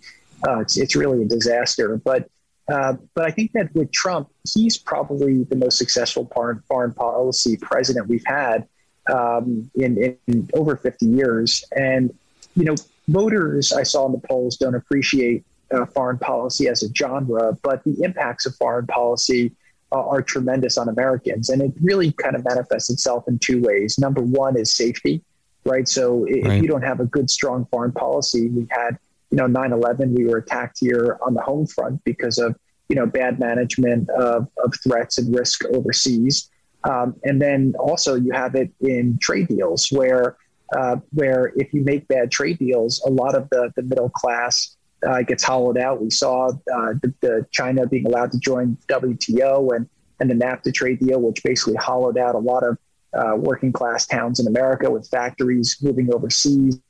uh, 0.48 0.60
it's, 0.60 0.78
it's 0.78 0.96
really 0.96 1.22
a 1.22 1.26
disaster. 1.26 2.00
But, 2.02 2.30
uh, 2.72 2.94
but 3.14 3.26
I 3.26 3.30
think 3.30 3.52
that 3.52 3.74
with 3.74 3.92
Trump, 3.92 4.30
he's 4.54 4.78
probably 4.78 5.44
the 5.44 5.56
most 5.56 5.76
successful 5.76 6.30
foreign, 6.34 6.62
foreign 6.68 6.94
policy 6.94 7.58
president 7.58 8.08
we've 8.08 8.24
had 8.24 8.66
um, 9.12 9.70
in, 9.74 10.16
in 10.26 10.48
over 10.54 10.76
50 10.76 11.04
years. 11.04 11.64
And, 11.76 12.14
you 12.56 12.64
know, 12.64 12.76
voters 13.10 13.72
I 13.72 13.82
saw 13.82 14.06
in 14.06 14.12
the 14.12 14.18
polls 14.18 14.56
don't 14.56 14.74
appreciate 14.74 15.44
uh, 15.72 15.86
foreign 15.86 16.18
policy 16.18 16.68
as 16.68 16.82
a 16.82 16.92
genre, 16.94 17.56
but 17.62 17.82
the 17.84 18.02
impacts 18.02 18.46
of 18.46 18.54
foreign 18.56 18.86
policy 18.86 19.52
uh, 19.92 20.06
are 20.06 20.22
tremendous 20.22 20.78
on 20.78 20.88
Americans. 20.88 21.48
And 21.48 21.62
it 21.62 21.72
really 21.80 22.12
kind 22.12 22.36
of 22.36 22.44
manifests 22.44 22.90
itself 22.90 23.24
in 23.28 23.38
two 23.38 23.60
ways. 23.60 23.98
Number 23.98 24.22
one 24.22 24.56
is 24.56 24.72
safety, 24.72 25.22
right? 25.64 25.88
So 25.88 26.24
if 26.28 26.44
right. 26.46 26.62
you 26.62 26.68
don't 26.68 26.82
have 26.82 27.00
a 27.00 27.06
good, 27.06 27.30
strong 27.30 27.66
foreign 27.70 27.92
policy, 27.92 28.48
we 28.48 28.66
had, 28.70 28.98
you 29.30 29.36
know, 29.36 29.46
9 29.46 29.72
11, 29.72 30.14
we 30.14 30.26
were 30.26 30.38
attacked 30.38 30.78
here 30.80 31.18
on 31.22 31.34
the 31.34 31.42
home 31.42 31.66
front 31.66 32.02
because 32.04 32.38
of, 32.38 32.56
you 32.88 32.96
know, 32.96 33.06
bad 33.06 33.38
management 33.38 34.08
of, 34.10 34.48
of 34.64 34.74
threats 34.82 35.18
and 35.18 35.34
risk 35.34 35.64
overseas. 35.66 36.50
Um, 36.84 37.14
and 37.24 37.40
then 37.40 37.74
also 37.78 38.14
you 38.14 38.32
have 38.32 38.54
it 38.54 38.70
in 38.80 39.18
trade 39.20 39.48
deals 39.48 39.88
where, 39.90 40.36
uh, 40.76 40.96
where 41.12 41.52
if 41.56 41.72
you 41.72 41.82
make 41.82 42.06
bad 42.08 42.30
trade 42.30 42.58
deals, 42.58 43.02
a 43.06 43.10
lot 43.10 43.34
of 43.34 43.48
the, 43.50 43.72
the 43.76 43.82
middle 43.82 44.10
class 44.10 44.76
uh, 45.06 45.22
gets 45.22 45.42
hollowed 45.42 45.78
out. 45.78 46.00
We 46.00 46.10
saw 46.10 46.48
uh, 46.48 46.94
the, 47.02 47.14
the, 47.20 47.46
China 47.50 47.86
being 47.86 48.06
allowed 48.06 48.32
to 48.32 48.38
join 48.38 48.76
WTO 48.88 49.74
and, 49.74 49.88
and 50.20 50.30
the 50.30 50.34
NAFTA 50.34 50.74
trade 50.74 51.00
deal, 51.00 51.20
which 51.20 51.42
basically 51.42 51.76
hollowed 51.76 52.18
out 52.18 52.34
a 52.34 52.38
lot 52.38 52.62
of 52.62 52.78
uh, 53.14 53.36
working 53.36 53.72
class 53.72 54.06
towns 54.06 54.38
in 54.38 54.46
America 54.46 54.90
with 54.90 55.08
factories 55.08 55.76
moving 55.82 56.12
overseas. 56.12 56.80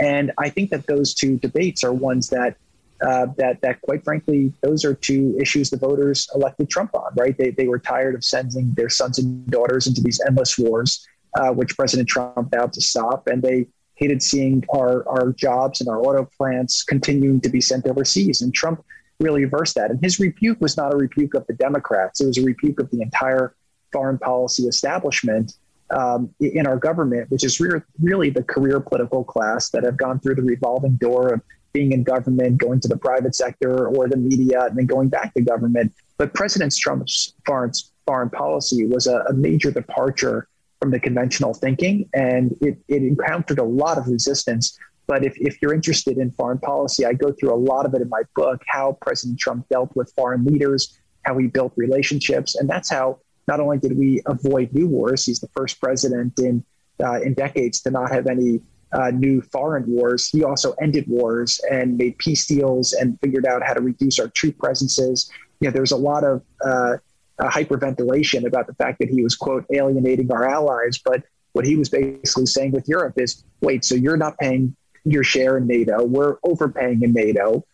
And 0.00 0.32
I 0.38 0.48
think 0.48 0.70
that 0.70 0.86
those 0.86 1.14
two 1.14 1.38
debates 1.38 1.82
are 1.82 1.92
ones 1.92 2.28
that 2.28 2.56
uh, 3.00 3.26
that 3.36 3.60
that 3.60 3.80
quite 3.82 4.02
frankly, 4.04 4.52
those 4.60 4.84
are 4.84 4.92
two 4.92 5.36
issues 5.40 5.70
the 5.70 5.76
voters 5.76 6.28
elected 6.34 6.68
Trump 6.68 6.94
on. 6.94 7.12
Right? 7.16 7.36
They 7.36 7.50
they 7.50 7.68
were 7.68 7.78
tired 7.78 8.14
of 8.14 8.24
sending 8.24 8.72
their 8.74 8.88
sons 8.88 9.18
and 9.18 9.46
daughters 9.46 9.86
into 9.86 10.00
these 10.00 10.20
endless 10.26 10.58
wars, 10.58 11.06
uh, 11.38 11.52
which 11.52 11.76
President 11.76 12.08
Trump 12.08 12.50
vowed 12.50 12.72
to 12.72 12.80
stop, 12.80 13.28
and 13.28 13.42
they 13.42 13.66
hated 13.94 14.22
seeing 14.22 14.64
our 14.74 15.08
our 15.08 15.32
jobs 15.32 15.80
and 15.80 15.88
our 15.88 16.00
auto 16.00 16.28
plants 16.36 16.82
continuing 16.82 17.40
to 17.40 17.48
be 17.48 17.60
sent 17.60 17.86
overseas. 17.86 18.42
And 18.42 18.52
Trump 18.52 18.84
really 19.20 19.44
reversed 19.44 19.74
that. 19.76 19.90
And 19.90 20.02
his 20.02 20.20
rebuke 20.20 20.60
was 20.60 20.76
not 20.76 20.92
a 20.92 20.96
rebuke 20.96 21.34
of 21.34 21.46
the 21.46 21.54
Democrats; 21.54 22.20
it 22.20 22.26
was 22.26 22.38
a 22.38 22.42
rebuke 22.42 22.80
of 22.80 22.90
the 22.90 23.02
entire 23.02 23.54
foreign 23.92 24.18
policy 24.18 24.64
establishment 24.64 25.54
um, 25.90 26.34
in 26.40 26.66
our 26.66 26.76
government, 26.76 27.30
which 27.30 27.44
is 27.44 27.58
re- 27.60 27.80
really 28.02 28.30
the 28.30 28.42
career 28.42 28.80
political 28.80 29.24
class 29.24 29.70
that 29.70 29.84
have 29.84 29.96
gone 29.96 30.20
through 30.20 30.34
the 30.34 30.42
revolving 30.42 30.96
door 30.96 31.32
of 31.32 31.40
being 31.72 31.92
in 31.92 32.02
government, 32.02 32.58
going 32.58 32.80
to 32.80 32.88
the 32.88 32.96
private 32.96 33.34
sector 33.34 33.88
or 33.88 34.08
the 34.08 34.16
media, 34.16 34.64
and 34.64 34.76
then 34.76 34.86
going 34.86 35.08
back 35.08 35.32
to 35.34 35.40
government. 35.40 35.92
But 36.16 36.34
President 36.34 36.74
Trump's 36.76 37.34
foreign, 37.46 37.72
foreign 38.06 38.30
policy 38.30 38.86
was 38.86 39.06
a, 39.06 39.20
a 39.28 39.32
major 39.32 39.70
departure 39.70 40.48
from 40.80 40.90
the 40.90 41.00
conventional 41.00 41.54
thinking, 41.54 42.08
and 42.14 42.52
it, 42.60 42.78
it 42.88 43.02
encountered 43.02 43.58
a 43.58 43.64
lot 43.64 43.98
of 43.98 44.06
resistance. 44.08 44.78
But 45.06 45.24
if, 45.24 45.34
if 45.38 45.60
you're 45.60 45.74
interested 45.74 46.18
in 46.18 46.30
foreign 46.32 46.58
policy, 46.58 47.06
I 47.06 47.14
go 47.14 47.32
through 47.32 47.52
a 47.54 47.56
lot 47.56 47.86
of 47.86 47.94
it 47.94 48.02
in 48.02 48.08
my 48.08 48.22
book 48.36 48.62
how 48.68 48.98
President 49.00 49.38
Trump 49.40 49.66
dealt 49.68 49.94
with 49.96 50.12
foreign 50.14 50.44
leaders, 50.44 50.98
how 51.22 51.36
he 51.38 51.46
built 51.46 51.72
relationships. 51.76 52.56
And 52.56 52.68
that's 52.68 52.90
how 52.90 53.18
not 53.48 53.58
only 53.58 53.78
did 53.78 53.98
we 53.98 54.20
avoid 54.26 54.72
new 54.72 54.86
wars, 54.86 55.24
he's 55.24 55.40
the 55.40 55.48
first 55.48 55.80
president 55.80 56.38
in, 56.38 56.62
uh, 57.02 57.20
in 57.22 57.32
decades 57.34 57.80
to 57.82 57.90
not 57.90 58.10
have 58.10 58.26
any 58.26 58.60
uh, 58.92 59.10
new 59.10 59.40
foreign 59.40 59.86
wars. 59.90 60.28
He 60.28 60.44
also 60.44 60.72
ended 60.82 61.06
wars 61.08 61.60
and 61.70 61.96
made 61.96 62.18
peace 62.18 62.46
deals 62.46 62.92
and 62.92 63.18
figured 63.22 63.46
out 63.46 63.62
how 63.62 63.74
to 63.74 63.80
reduce 63.80 64.18
our 64.18 64.28
troop 64.28 64.58
presences. 64.58 65.30
You 65.60 65.68
know, 65.68 65.72
there's 65.72 65.92
a 65.92 65.96
lot 65.96 66.24
of 66.24 66.42
uh, 66.64 66.98
uh, 67.38 67.48
hyperventilation 67.48 68.46
about 68.46 68.66
the 68.66 68.74
fact 68.74 68.98
that 68.98 69.08
he 69.08 69.22
was 69.22 69.36
quote 69.36 69.64
alienating 69.72 70.30
our 70.32 70.48
allies, 70.48 70.98
but 70.98 71.22
what 71.52 71.64
he 71.64 71.76
was 71.76 71.88
basically 71.88 72.46
saying 72.46 72.72
with 72.72 72.88
Europe 72.88 73.14
is, 73.16 73.44
wait, 73.60 73.84
so 73.84 73.94
you're 73.94 74.16
not 74.16 74.36
paying 74.38 74.76
your 75.04 75.24
share 75.24 75.56
in 75.56 75.66
NATO? 75.66 76.04
We're 76.04 76.36
overpaying 76.44 77.02
in 77.02 77.12
NATO. 77.12 77.64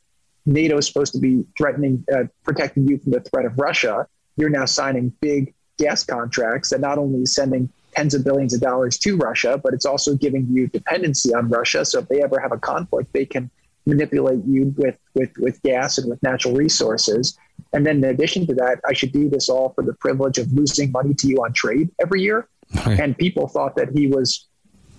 NATO 0.47 0.79
is 0.79 0.87
supposed 0.87 1.13
to 1.15 1.19
be 1.19 1.45
threatening, 1.57 2.05
uh, 2.15 2.25
protecting 2.45 2.87
you 2.87 2.99
from 2.99 3.13
the 3.13 3.21
threat 3.21 3.47
of 3.47 3.59
Russia. 3.59 4.07
You're 4.37 4.51
now 4.51 4.67
signing 4.67 5.13
big 5.21 5.55
gas 5.79 6.05
contracts 6.05 6.71
that 6.71 6.81
not 6.81 6.99
only 6.99 7.23
is 7.23 7.35
sending 7.35 7.71
tens 7.95 8.15
of 8.15 8.25
billions 8.25 8.55
of 8.55 8.61
dollars 8.61 8.99
to 8.99 9.17
Russia, 9.17 9.59
but 9.63 9.73
it's 9.73 9.87
also 9.87 10.15
giving 10.15 10.47
you 10.51 10.67
dependency 10.69 11.35
on 11.35 11.49
Russia. 11.49 11.85
So 11.85 12.01
if 12.01 12.09
they 12.09 12.23
ever 12.23 12.39
have 12.39 12.53
a 12.53 12.59
conflict, 12.59 13.13
they 13.13 13.25
can 13.25 13.51
manipulate 13.87 14.45
you 14.47 14.75
with, 14.77 14.97
with, 15.15 15.31
with 15.39 15.63
gas 15.63 15.99
and 15.99 16.09
with 16.09 16.23
natural 16.23 16.55
resources. 16.55 17.39
And 17.73 17.85
then 17.85 17.99
in 17.99 18.05
addition 18.05 18.47
to 18.47 18.55
that, 18.55 18.81
I 18.89 18.93
should 18.93 19.13
do 19.13 19.29
this 19.29 19.49
all 19.49 19.71
for 19.71 19.83
the 19.83 19.95
privilege 19.95 20.39
of 20.39 20.53
losing 20.53 20.91
money 20.93 21.15
to 21.15 21.29
you 21.29 21.37
on 21.39 21.53
trade 21.53 21.91
every 22.01 22.23
year. 22.23 22.49
Right. 22.87 22.99
And 22.99 23.17
people 23.17 23.49
thought 23.49 23.77
that 23.77 23.91
he 23.91 24.07
was 24.07 24.47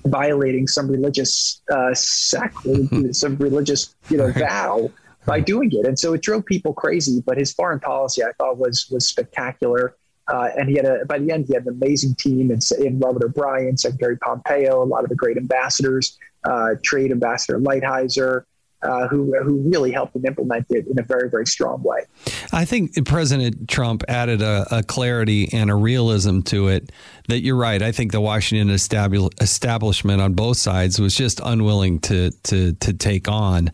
violating 0.06 0.68
some 0.68 0.88
religious 0.90 1.62
uh, 1.72 1.94
sacrament, 1.94 3.16
some 3.24 3.36
religious 3.38 3.96
you 4.10 4.18
know 4.18 4.28
right. 4.28 4.38
vow 4.38 4.92
by 5.26 5.40
doing 5.40 5.72
it. 5.72 5.86
And 5.86 5.98
so 5.98 6.14
it 6.14 6.22
drove 6.22 6.46
people 6.46 6.74
crazy. 6.74 7.22
But 7.26 7.38
his 7.38 7.54
foreign 7.54 7.80
policy, 7.80 8.24
I 8.24 8.32
thought, 8.38 8.58
was 8.58 8.88
was 8.92 9.08
spectacular. 9.08 9.96
Uh, 10.28 10.50
and 10.58 10.70
he 10.70 10.76
had 10.76 10.86
a 10.86 11.06
by 11.06 11.20
the 11.20 11.32
end 11.32 11.46
he 11.48 11.54
had 11.54 11.66
an 11.66 11.80
amazing 11.82 12.16
team 12.16 12.52
in, 12.52 12.60
in 12.84 13.00
Robert 13.00 13.24
O'Brien, 13.24 13.78
Secretary 13.78 14.18
Pompeo, 14.18 14.84
a 14.84 14.86
lot 14.86 15.04
of 15.04 15.10
the 15.10 15.16
great 15.16 15.38
ambassadors, 15.38 16.18
uh, 16.46 16.76
Trade 16.84 17.12
Ambassador 17.12 17.60
Lighthizer, 17.60 18.44
uh, 18.86 19.08
who 19.08 19.36
who 19.44 19.58
really 19.70 19.92
helped 19.92 20.16
him 20.16 20.26
implement 20.26 20.66
it 20.70 20.88
in 20.88 21.00
a 21.00 21.04
very 21.04 21.30
very 21.30 21.46
strong 21.46 21.82
way. 21.84 22.06
I 22.54 22.66
think 22.66 23.06
President 23.06 23.68
Trump 23.68 24.04
added 24.08 24.42
a, 24.42 24.66
a 24.72 24.84
clarity 24.84 25.50
and 25.52 25.70
a 25.70 25.76
realism 25.76 26.42
to 26.42 26.68
it 26.70 26.92
that 27.28 27.42
you're 27.42 27.56
right. 27.56 27.82
I 27.82 27.92
think 27.92 28.12
the 28.12 28.22
Washington 28.22 28.70
establishment 28.70 30.22
on 30.22 30.34
both 30.34 30.58
sides 30.58 31.00
was 31.00 31.16
just 31.16 31.42
unwilling 31.44 32.00
to 32.02 32.32
to 32.44 32.74
to 32.74 32.94
take 32.94 33.28
on, 33.28 33.72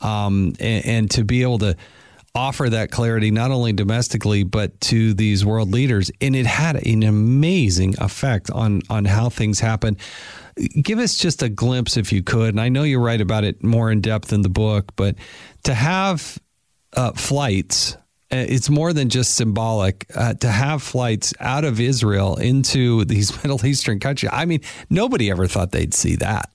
um, 0.00 0.54
and, 0.60 0.86
and 0.86 1.10
to 1.12 1.24
be 1.24 1.42
able 1.42 1.58
to 1.58 1.76
offer 2.38 2.70
that 2.70 2.90
clarity 2.90 3.30
not 3.30 3.50
only 3.50 3.72
domestically 3.72 4.44
but 4.44 4.80
to 4.80 5.12
these 5.14 5.44
world 5.44 5.72
leaders. 5.72 6.10
And 6.20 6.36
it 6.36 6.46
had 6.46 6.76
an 6.86 7.02
amazing 7.02 7.96
effect 7.98 8.50
on 8.50 8.82
on 8.88 9.04
how 9.04 9.28
things 9.28 9.60
happen. 9.60 9.96
Give 10.80 10.98
us 10.98 11.16
just 11.16 11.42
a 11.42 11.48
glimpse 11.48 11.96
if 11.96 12.12
you 12.12 12.22
could 12.22 12.48
and 12.48 12.60
i 12.60 12.68
know 12.68 12.82
you 12.82 12.98
write 12.98 13.20
about 13.20 13.44
it 13.44 13.62
more 13.62 13.92
in 13.92 14.00
depth 14.00 14.32
in 14.32 14.42
the 14.42 14.48
book 14.48 14.92
but 14.96 15.14
to 15.62 15.72
have 15.72 16.36
uh, 16.94 17.12
flights 17.12 17.96
uh, 18.30 18.36
it's 18.36 18.68
more 18.68 18.92
than 18.92 19.08
just 19.08 19.36
symbolic 19.36 20.04
uh, 20.14 20.34
to 20.34 20.48
have 20.48 20.82
flights 20.82 21.32
out 21.40 21.64
of 21.64 21.80
Israel 21.80 22.36
into 22.36 23.04
these 23.06 23.34
Middle 23.42 23.64
Eastern 23.64 24.00
countries. 24.00 24.30
I 24.34 24.44
mean, 24.44 24.60
nobody 24.90 25.30
ever 25.30 25.46
thought 25.46 25.70
they'd 25.72 25.94
see 25.94 26.16
that 26.16 26.50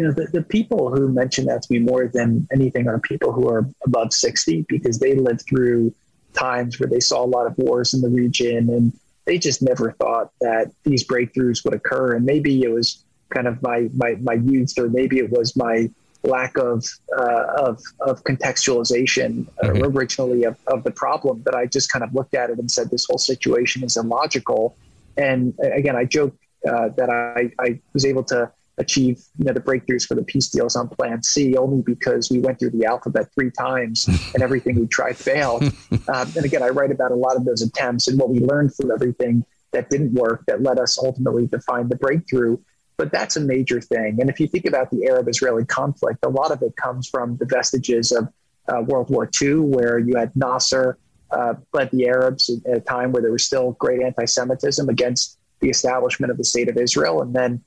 you 0.00 0.06
know, 0.06 0.12
the, 0.12 0.28
the 0.32 0.42
people 0.42 0.88
who 0.88 1.08
mention 1.08 1.44
that 1.44 1.60
to 1.60 1.70
me 1.70 1.78
more 1.78 2.08
than 2.08 2.48
anything 2.50 2.88
are 2.88 2.98
people 2.98 3.32
who 3.32 3.50
are 3.50 3.68
above 3.84 4.14
60 4.14 4.64
because 4.66 4.98
they 4.98 5.14
lived 5.14 5.42
through 5.46 5.94
times 6.32 6.80
where 6.80 6.88
they 6.88 7.00
saw 7.00 7.22
a 7.22 7.26
lot 7.26 7.46
of 7.46 7.58
wars 7.58 7.92
in 7.92 8.00
the 8.00 8.08
region 8.08 8.70
and 8.70 8.98
they 9.26 9.36
just 9.36 9.60
never 9.60 9.92
thought 9.92 10.30
that 10.40 10.72
these 10.84 11.06
breakthroughs 11.06 11.62
would 11.64 11.74
occur. 11.74 12.14
And 12.16 12.24
maybe 12.24 12.62
it 12.62 12.70
was 12.70 13.04
kind 13.28 13.46
of 13.46 13.62
my, 13.62 13.90
my, 13.92 14.14
my 14.22 14.32
youth 14.32 14.72
or 14.78 14.88
maybe 14.88 15.18
it 15.18 15.30
was 15.30 15.54
my 15.54 15.90
lack 16.22 16.56
of, 16.56 16.82
uh, 17.18 17.44
of, 17.58 17.78
of 18.00 18.24
contextualization 18.24 19.48
uh, 19.62 19.66
mm-hmm. 19.66 19.84
originally 19.94 20.44
of, 20.44 20.56
of 20.68 20.82
the 20.82 20.92
problem 20.92 21.42
that 21.44 21.54
I 21.54 21.66
just 21.66 21.92
kind 21.92 22.02
of 22.02 22.14
looked 22.14 22.34
at 22.34 22.48
it 22.48 22.58
and 22.58 22.70
said, 22.70 22.88
this 22.88 23.04
whole 23.04 23.18
situation 23.18 23.84
is 23.84 23.98
illogical. 23.98 24.74
And 25.18 25.52
again, 25.60 25.94
I 25.94 26.06
joke 26.06 26.34
uh, 26.66 26.88
that 26.96 27.10
I, 27.10 27.52
I 27.62 27.78
was 27.92 28.06
able 28.06 28.24
to 28.24 28.50
achieve 28.80 29.22
you 29.38 29.44
know 29.44 29.52
the 29.52 29.60
breakthroughs 29.60 30.06
for 30.06 30.14
the 30.14 30.24
peace 30.24 30.48
deals 30.48 30.74
on 30.74 30.88
Plan 30.88 31.22
C 31.22 31.56
only 31.56 31.82
because 31.82 32.30
we 32.30 32.40
went 32.40 32.58
through 32.58 32.70
the 32.70 32.86
alphabet 32.86 33.28
three 33.34 33.50
times 33.50 34.08
and 34.34 34.42
everything 34.42 34.80
we 34.80 34.86
tried 34.86 35.16
failed. 35.16 35.62
Um, 35.62 36.32
and 36.34 36.44
again, 36.44 36.62
I 36.62 36.68
write 36.68 36.90
about 36.90 37.12
a 37.12 37.14
lot 37.14 37.36
of 37.36 37.44
those 37.44 37.62
attempts 37.62 38.08
and 38.08 38.18
what 38.18 38.30
we 38.30 38.40
learned 38.40 38.74
from 38.74 38.90
everything 38.90 39.44
that 39.72 39.90
didn't 39.90 40.14
work 40.14 40.44
that 40.46 40.62
led 40.62 40.80
us 40.80 40.98
ultimately 40.98 41.46
to 41.48 41.60
find 41.60 41.88
the 41.88 41.96
breakthrough. 41.96 42.58
But 42.96 43.12
that's 43.12 43.36
a 43.36 43.40
major 43.40 43.80
thing. 43.80 44.18
And 44.20 44.28
if 44.28 44.40
you 44.40 44.48
think 44.48 44.66
about 44.66 44.90
the 44.90 45.06
Arab-Israeli 45.06 45.64
conflict, 45.66 46.18
a 46.24 46.28
lot 46.28 46.50
of 46.50 46.60
it 46.62 46.76
comes 46.76 47.08
from 47.08 47.36
the 47.36 47.46
vestiges 47.46 48.12
of 48.12 48.28
uh, 48.68 48.82
World 48.82 49.10
War 49.10 49.30
II, 49.40 49.60
where 49.60 49.98
you 49.98 50.16
had 50.16 50.34
Nasser 50.36 50.98
uh, 51.30 51.54
led 51.72 51.90
the 51.92 52.08
Arabs 52.08 52.50
at 52.66 52.76
a 52.76 52.80
time 52.80 53.12
where 53.12 53.22
there 53.22 53.32
was 53.32 53.44
still 53.44 53.72
great 53.72 54.02
anti-Semitism 54.02 54.88
against 54.88 55.38
the 55.60 55.70
establishment 55.70 56.30
of 56.30 56.36
the 56.36 56.44
state 56.44 56.68
of 56.68 56.76
Israel, 56.76 57.22
and 57.22 57.34
then 57.34 57.62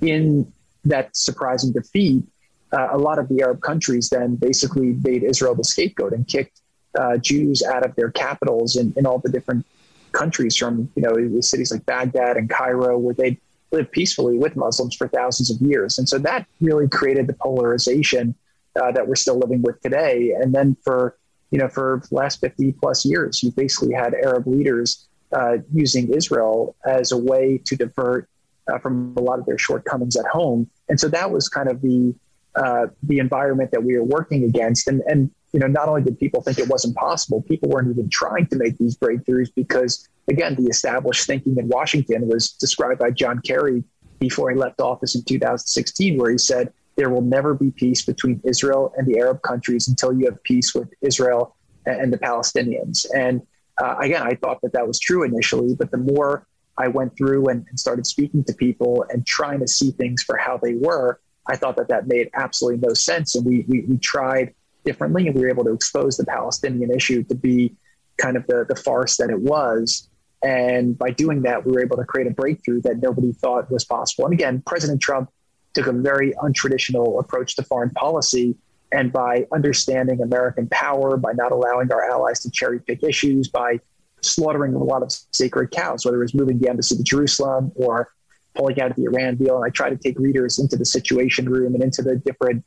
in 0.00 0.52
that 0.84 1.16
surprising 1.16 1.72
defeat, 1.72 2.24
uh, 2.72 2.88
a 2.92 2.98
lot 2.98 3.18
of 3.18 3.28
the 3.28 3.42
Arab 3.42 3.60
countries 3.60 4.08
then 4.08 4.36
basically 4.36 4.96
made 5.02 5.22
Israel 5.22 5.54
the 5.54 5.64
scapegoat 5.64 6.12
and 6.12 6.26
kicked 6.26 6.60
uh, 6.98 7.16
Jews 7.18 7.62
out 7.62 7.84
of 7.84 7.94
their 7.96 8.10
capitals 8.10 8.76
in, 8.76 8.92
in 8.96 9.06
all 9.06 9.18
the 9.18 9.28
different 9.28 9.66
countries 10.12 10.56
from, 10.56 10.90
you 10.94 11.02
know, 11.02 11.14
the 11.14 11.42
cities 11.42 11.70
like 11.72 11.84
Baghdad 11.86 12.36
and 12.36 12.48
Cairo, 12.48 12.98
where 12.98 13.14
they 13.14 13.38
lived 13.70 13.92
peacefully 13.92 14.38
with 14.38 14.56
Muslims 14.56 14.96
for 14.96 15.08
thousands 15.08 15.50
of 15.50 15.60
years. 15.60 15.98
And 15.98 16.08
so 16.08 16.18
that 16.18 16.46
really 16.60 16.88
created 16.88 17.26
the 17.26 17.34
polarization 17.34 18.34
uh, 18.80 18.92
that 18.92 19.06
we're 19.06 19.16
still 19.16 19.38
living 19.38 19.62
with 19.62 19.80
today. 19.80 20.32
And 20.32 20.54
then 20.54 20.76
for, 20.82 21.16
you 21.50 21.58
know, 21.58 21.68
for 21.68 22.02
the 22.08 22.14
last 22.14 22.40
50 22.40 22.72
plus 22.72 23.04
years, 23.04 23.42
you 23.42 23.52
basically 23.52 23.94
had 23.94 24.14
Arab 24.14 24.46
leaders 24.46 25.06
uh, 25.32 25.58
using 25.72 26.12
Israel 26.12 26.74
as 26.84 27.12
a 27.12 27.16
way 27.16 27.60
to 27.66 27.76
divert 27.76 28.28
uh, 28.70 28.78
from 28.78 29.14
a 29.16 29.20
lot 29.20 29.38
of 29.38 29.46
their 29.46 29.58
shortcomings 29.58 30.16
at 30.16 30.26
home. 30.26 30.68
And 30.88 30.98
so 30.98 31.08
that 31.08 31.30
was 31.30 31.48
kind 31.48 31.68
of 31.68 31.80
the 31.82 32.14
uh, 32.56 32.88
the 33.04 33.18
environment 33.18 33.70
that 33.70 33.84
we 33.84 33.96
were 33.96 34.04
working 34.04 34.44
against. 34.44 34.88
And 34.88 35.02
and 35.06 35.30
you 35.52 35.60
know, 35.60 35.66
not 35.66 35.88
only 35.88 36.02
did 36.02 36.18
people 36.18 36.42
think 36.42 36.58
it 36.58 36.68
wasn't 36.68 36.96
possible, 36.96 37.42
people 37.42 37.68
weren't 37.68 37.90
even 37.90 38.08
trying 38.08 38.46
to 38.48 38.56
make 38.56 38.78
these 38.78 38.96
breakthroughs 38.96 39.50
because 39.54 40.08
again, 40.28 40.54
the 40.54 40.64
established 40.64 41.26
thinking 41.26 41.56
in 41.58 41.68
Washington 41.68 42.28
was 42.28 42.52
described 42.52 43.00
by 43.00 43.10
John 43.10 43.40
Kerry 43.40 43.82
before 44.20 44.50
he 44.50 44.56
left 44.56 44.80
office 44.80 45.14
in 45.14 45.24
2016, 45.24 46.18
where 46.18 46.30
he 46.30 46.38
said 46.38 46.72
there 46.96 47.10
will 47.10 47.22
never 47.22 47.54
be 47.54 47.70
peace 47.70 48.04
between 48.04 48.40
Israel 48.44 48.92
and 48.96 49.06
the 49.06 49.18
Arab 49.18 49.42
countries 49.42 49.88
until 49.88 50.12
you 50.12 50.26
have 50.26 50.42
peace 50.42 50.74
with 50.74 50.92
Israel 51.00 51.56
and 51.86 52.12
the 52.12 52.18
Palestinians. 52.18 53.06
And 53.16 53.42
uh, 53.80 53.96
again, 53.98 54.22
I 54.22 54.34
thought 54.34 54.60
that 54.62 54.72
that 54.74 54.86
was 54.86 55.00
true 55.00 55.22
initially, 55.22 55.74
but 55.74 55.90
the 55.90 55.96
more 55.96 56.46
I 56.80 56.88
went 56.88 57.16
through 57.16 57.48
and, 57.48 57.66
and 57.68 57.78
started 57.78 58.06
speaking 58.06 58.42
to 58.44 58.54
people 58.54 59.04
and 59.10 59.26
trying 59.26 59.60
to 59.60 59.68
see 59.68 59.90
things 59.90 60.22
for 60.22 60.36
how 60.36 60.56
they 60.56 60.74
were, 60.74 61.20
I 61.46 61.56
thought 61.56 61.76
that 61.76 61.88
that 61.88 62.06
made 62.06 62.30
absolutely 62.34 62.86
no 62.86 62.94
sense. 62.94 63.34
And 63.34 63.44
we, 63.44 63.66
we, 63.68 63.82
we 63.82 63.98
tried 63.98 64.54
differently 64.84 65.26
and 65.26 65.34
we 65.34 65.42
were 65.42 65.50
able 65.50 65.64
to 65.64 65.72
expose 65.72 66.16
the 66.16 66.24
Palestinian 66.24 66.90
issue 66.90 67.22
to 67.24 67.34
be 67.34 67.74
kind 68.16 68.36
of 68.36 68.46
the, 68.46 68.64
the 68.68 68.76
farce 68.76 69.18
that 69.18 69.28
it 69.30 69.40
was. 69.40 70.08
And 70.42 70.96
by 70.96 71.10
doing 71.10 71.42
that, 71.42 71.66
we 71.66 71.72
were 71.72 71.82
able 71.82 71.98
to 71.98 72.04
create 72.04 72.26
a 72.26 72.30
breakthrough 72.30 72.80
that 72.82 73.02
nobody 73.02 73.32
thought 73.32 73.70
was 73.70 73.84
possible. 73.84 74.24
And 74.24 74.32
again, 74.32 74.62
President 74.66 75.02
Trump 75.02 75.30
took 75.74 75.86
a 75.86 75.92
very 75.92 76.32
untraditional 76.42 77.20
approach 77.20 77.56
to 77.56 77.62
foreign 77.62 77.90
policy. 77.90 78.56
And 78.90 79.12
by 79.12 79.46
understanding 79.52 80.20
American 80.22 80.66
power, 80.68 81.16
by 81.16 81.32
not 81.32 81.52
allowing 81.52 81.92
our 81.92 82.10
allies 82.10 82.40
to 82.40 82.50
cherry 82.50 82.80
pick 82.80 83.02
issues, 83.02 83.48
by 83.48 83.80
slaughtering 84.22 84.74
a 84.74 84.78
lot 84.78 85.02
of 85.02 85.12
sacred 85.32 85.70
cows, 85.70 86.04
whether 86.04 86.18
it 86.18 86.24
was 86.24 86.34
moving 86.34 86.58
the 86.58 86.68
embassy 86.68 86.96
to 86.96 87.02
Jerusalem 87.02 87.72
or 87.74 88.12
pulling 88.54 88.80
out 88.80 88.90
of 88.90 88.96
the 88.96 89.04
Iran 89.04 89.36
deal. 89.36 89.56
And 89.56 89.64
I 89.64 89.70
try 89.70 89.90
to 89.90 89.96
take 89.96 90.18
readers 90.18 90.58
into 90.58 90.76
the 90.76 90.84
situation 90.84 91.48
room 91.48 91.74
and 91.74 91.82
into 91.82 92.02
the 92.02 92.16
different 92.16 92.64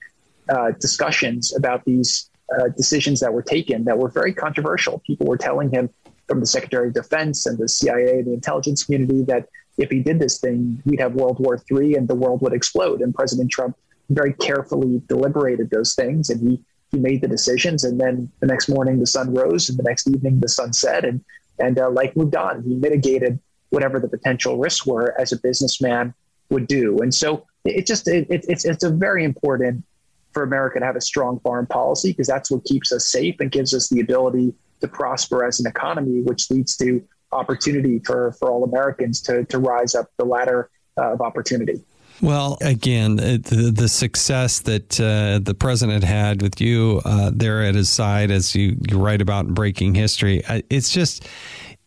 uh, 0.49 0.72
discussions 0.80 1.56
about 1.56 1.86
these 1.86 2.30
uh, 2.58 2.70
decisions 2.70 3.20
that 3.22 3.34
were 3.34 3.41
taken 3.41 3.86
that 3.86 3.97
were 3.97 4.10
very 4.10 4.34
controversial. 4.34 5.01
People 5.06 5.28
were 5.28 5.38
telling 5.38 5.72
him 5.72 5.89
from 6.28 6.39
the 6.39 6.45
Secretary 6.45 6.88
of 6.88 6.93
Defense 6.93 7.45
and 7.45 7.58
the 7.58 7.68
CIA 7.68 8.20
and 8.20 8.28
the 8.28 8.34
intelligence 8.34 8.84
community 8.84 9.24
that 9.24 9.47
if 9.78 9.89
he 9.89 10.01
did 10.01 10.20
this 10.20 10.39
thing, 10.39 10.82
we'd 10.86 10.99
have 10.99 11.14
World 11.14 11.39
War 11.39 11.62
III 11.72 11.95
and 11.95 12.08
the 12.08 12.16
world 12.16 12.41
would 12.41 12.54
explode. 12.54 13.01
And 13.01 13.14
President 13.14 13.51
Trump 13.51 13.76
very 14.10 14.34
carefully 14.34 15.01
deliberated 15.08 15.70
those 15.70 15.95
things 15.95 16.30
and 16.30 16.47
he 16.47 16.60
he 16.93 16.99
made 16.99 17.22
the 17.22 17.28
decisions. 17.28 17.84
And 17.84 17.99
then 17.99 18.32
the 18.39 18.45
next 18.45 18.70
morning 18.70 18.99
the 18.99 19.08
sun 19.08 19.34
rose, 19.34 19.68
and 19.68 19.78
the 19.78 19.84
next 19.84 20.08
evening 20.08 20.39
the 20.39 20.47
sun 20.47 20.72
set, 20.72 21.04
and 21.04 21.26
and 21.60 21.80
uh, 21.80 21.89
life 21.89 22.16
moved 22.16 22.36
on. 22.36 22.64
He 22.64 22.74
mitigated 22.76 23.39
whatever 23.70 23.99
the 23.99 24.08
potential 24.08 24.58
risks 24.58 24.86
were 24.86 25.20
as 25.20 25.32
a 25.32 25.38
businessman 25.38 26.14
would 26.49 26.68
do. 26.68 26.99
And 26.99 27.14
so 27.14 27.45
it 27.66 27.88
just 27.88 28.08
it, 28.08 28.28
it's 28.30 28.66
it's 28.66 28.84
a 28.84 28.89
very 28.89 29.24
important 29.24 29.84
for 30.34 30.43
America 30.43 30.80
to 30.80 30.86
have 30.86 30.95
a 30.95 31.01
strong 31.01 31.39
foreign 31.39 31.68
policy 31.68 32.12
because 32.12 32.28
that's 32.28 32.51
what 32.51 32.64
keeps 32.66 32.91
us 32.91 33.08
safe 33.08 33.36
and 33.39 33.51
gives 33.51 33.74
us 33.74 33.89
the 33.89 33.99
ability 33.99 34.54
to 34.82 34.88
prosper 34.88 35.45
as 35.45 35.60
an 35.60 35.68
economy, 35.68 36.22
which 36.22 36.49
leads 36.49 36.76
to 36.78 37.01
opportunity 37.32 37.99
for, 37.99 38.34
for 38.34 38.51
all 38.51 38.64
Americans 38.64 39.22
to, 39.22 39.45
to 39.45 39.60
rise 39.60 39.95
up 39.95 40.08
the 40.18 40.26
ladder 40.26 40.70
uh, 40.97 41.14
of 41.14 41.22
opportunity. 41.22 41.82
Well, 42.22 42.57
again, 42.61 43.18
the, 43.18 43.74
the 43.76 43.89
success 43.89 44.59
that 44.61 44.99
uh, 44.99 45.39
the 45.41 45.55
president 45.55 46.03
had 46.03 46.41
with 46.41 46.61
you 46.61 47.01
uh, 47.03 47.32
there 47.34 47.64
at 47.64 47.76
his 47.76 47.89
side, 47.89 48.32
as 48.32 48.55
you, 48.55 48.78
you 48.89 48.97
write 48.97 49.22
about 49.22 49.45
in 49.45 49.53
Breaking 49.53 49.95
History, 49.95 50.41
it's 50.70 50.89
just 50.89 51.28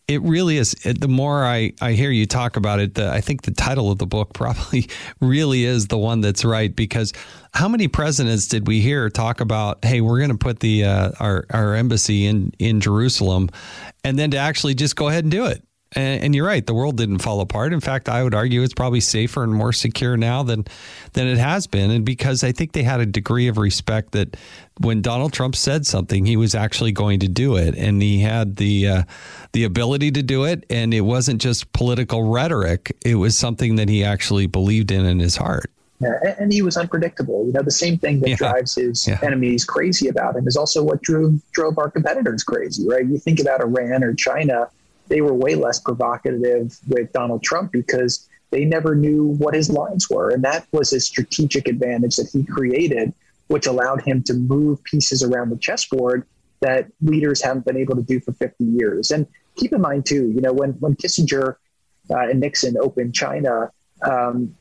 it 0.09 0.23
really 0.23 0.57
is. 0.57 0.73
The 0.73 1.09
more 1.09 1.45
I, 1.45 1.73
I 1.81 1.93
hear 1.93 2.11
you 2.11 2.27
talk 2.27 2.57
about 2.57 2.79
it, 2.79 2.95
the, 2.95 3.11
I 3.11 3.21
think 3.21 3.43
the 3.43 3.51
title 3.51 3.91
of 3.91 3.99
the 3.99 4.07
book 4.07 4.33
probably 4.35 4.89
really 5.21 5.65
is 5.65 5.89
the 5.89 5.99
one 5.99 6.21
that's 6.21 6.45
right 6.45 6.75
because 6.75 7.13
how 7.55 7.69
many 7.69 7.89
presidents 7.89 8.47
did 8.47 8.67
we 8.67 8.81
hear 8.81 9.11
talk 9.11 9.41
about, 9.41 9.85
hey, 9.85 10.01
we're 10.01 10.19
going 10.19 10.31
to 10.31 10.39
put 10.39 10.61
the 10.61 10.85
uh, 10.85 11.11
our 11.19 11.47
our 11.51 11.75
embassy 11.75 12.27
in 12.27 12.53
in 12.59 12.81
Jerusalem, 12.81 13.49
and 14.05 14.19
then 14.19 14.31
to 14.33 14.37
actually 14.37 14.75
just 14.75 14.95
go 14.95 15.09
ahead 15.09 15.25
and 15.25 15.31
do 15.31 15.47
it. 15.47 15.66
And, 15.93 16.25
and, 16.25 16.35
you're 16.35 16.47
right, 16.47 16.67
the 16.67 16.75
world 16.75 16.97
didn't 16.97 17.21
fall 17.21 17.41
apart. 17.41 17.73
In 17.73 17.81
fact, 17.81 18.09
I 18.09 18.25
would 18.25 18.35
argue 18.35 18.63
it's 18.63 18.75
probably 18.75 19.01
safer 19.01 19.45
and 19.45 19.55
more 19.55 19.73
secure 19.73 20.17
now 20.17 20.43
than 20.43 20.65
than 21.13 21.29
it 21.29 21.39
has 21.39 21.69
been. 21.69 21.93
And 21.93 22.05
because 22.05 22.43
I 22.43 22.51
think 22.51 22.73
they 22.73 22.83
had 22.83 22.99
a 22.99 23.07
degree 23.07 23.47
of 23.47 23.57
respect 23.57 24.13
that 24.13 24.37
when 24.81 25.01
Donald 25.01 25.33
Trump 25.33 25.55
said 25.55 25.87
something, 25.87 26.27
he 26.27 26.37
was 26.37 26.57
actually 26.57 26.91
going 26.91 27.21
to 27.21 27.29
do 27.29 27.57
it, 27.57 27.77
and 27.77 28.03
he 28.03 28.21
had 28.21 28.57
the 28.57 28.89
uh, 28.89 29.03
the 29.53 29.63
ability 29.63 30.11
to 30.13 30.25
do 30.25 30.45
it. 30.45 30.67
And 30.69 30.93
it 30.93 31.03
wasn't 31.03 31.41
just 31.41 31.73
political 31.73 32.25
rhetoric; 32.25 32.97
it 33.05 33.15
was 33.15 33.39
something 33.39 33.77
that 33.77 33.89
he 33.89 34.03
actually 34.03 34.49
believed 34.49 34.91
in 34.91 35.07
in 35.07 35.21
his 35.21 35.37
heart. 35.37 35.71
Yeah, 36.01 36.35
and 36.39 36.53
he 36.53 36.63
was 36.63 36.77
unpredictable. 36.77 37.47
You 37.47 37.53
know, 37.53 37.63
the 37.63 37.71
same 37.71 37.97
thing 37.97 38.21
that 38.21 38.31
yeah. 38.31 38.37
drives 38.37 38.75
his 38.75 39.07
yeah. 39.07 39.19
enemies 39.23 39.65
crazy 39.65 40.09
about 40.09 40.37
him 40.37 40.47
is 40.47 40.57
also 40.57 40.83
what 40.83 41.01
drove 41.01 41.41
drove 41.53 41.79
our 41.79 41.91
competitors 41.91 42.43
crazy, 42.43 42.87
right? 42.87 43.07
You 43.07 43.19
think 43.19 43.41
about 43.41 43.61
Iran 43.61 44.05
or 44.05 44.15
China 44.15 44.69
they 45.09 45.21
were 45.21 45.35
way 45.35 45.55
less 45.55 45.79
provocative 45.79 46.79
with 46.89 47.13
Donald 47.13 47.43
Trump 47.43 47.73
because 47.73 48.29
they 48.51 48.65
never 48.65 48.95
knew 48.95 49.25
what 49.39 49.55
his 49.55 49.71
lines 49.71 50.09
were. 50.09 50.31
And 50.31 50.43
that 50.45 50.67
was 50.73 50.93
a 50.93 51.01
strategic 51.01 51.69
advantage 51.69 52.17
that 52.17 52.29
he 52.33 52.45
created, 52.45 53.13
which 53.49 53.67
allowed 53.67 54.03
him 54.03 54.23
to 54.25 54.35
move 54.35 54.83
pieces 54.85 55.23
around 55.23 55.51
the 55.51 55.57
chessboard 55.57 56.27
that 56.61 56.87
leaders 57.03 57.43
haven't 57.43 57.65
been 57.65 57.77
able 57.77 57.97
to 57.97 58.03
do 58.03 58.21
for 58.21 58.33
50 58.33 58.65
years. 58.65 59.11
And 59.11 59.27
keep 59.57 59.73
in 59.73 59.81
mind, 59.81 60.07
too, 60.07 60.31
you 60.31 60.41
know, 60.41 60.53
when, 60.53 60.73
when 60.73 60.95
Kissinger 60.95 61.57
uh, 62.11 62.19
and 62.19 62.41
Nixon 62.41 62.77
opened 62.81 63.15
China, 63.15 63.71
um, 64.03 64.55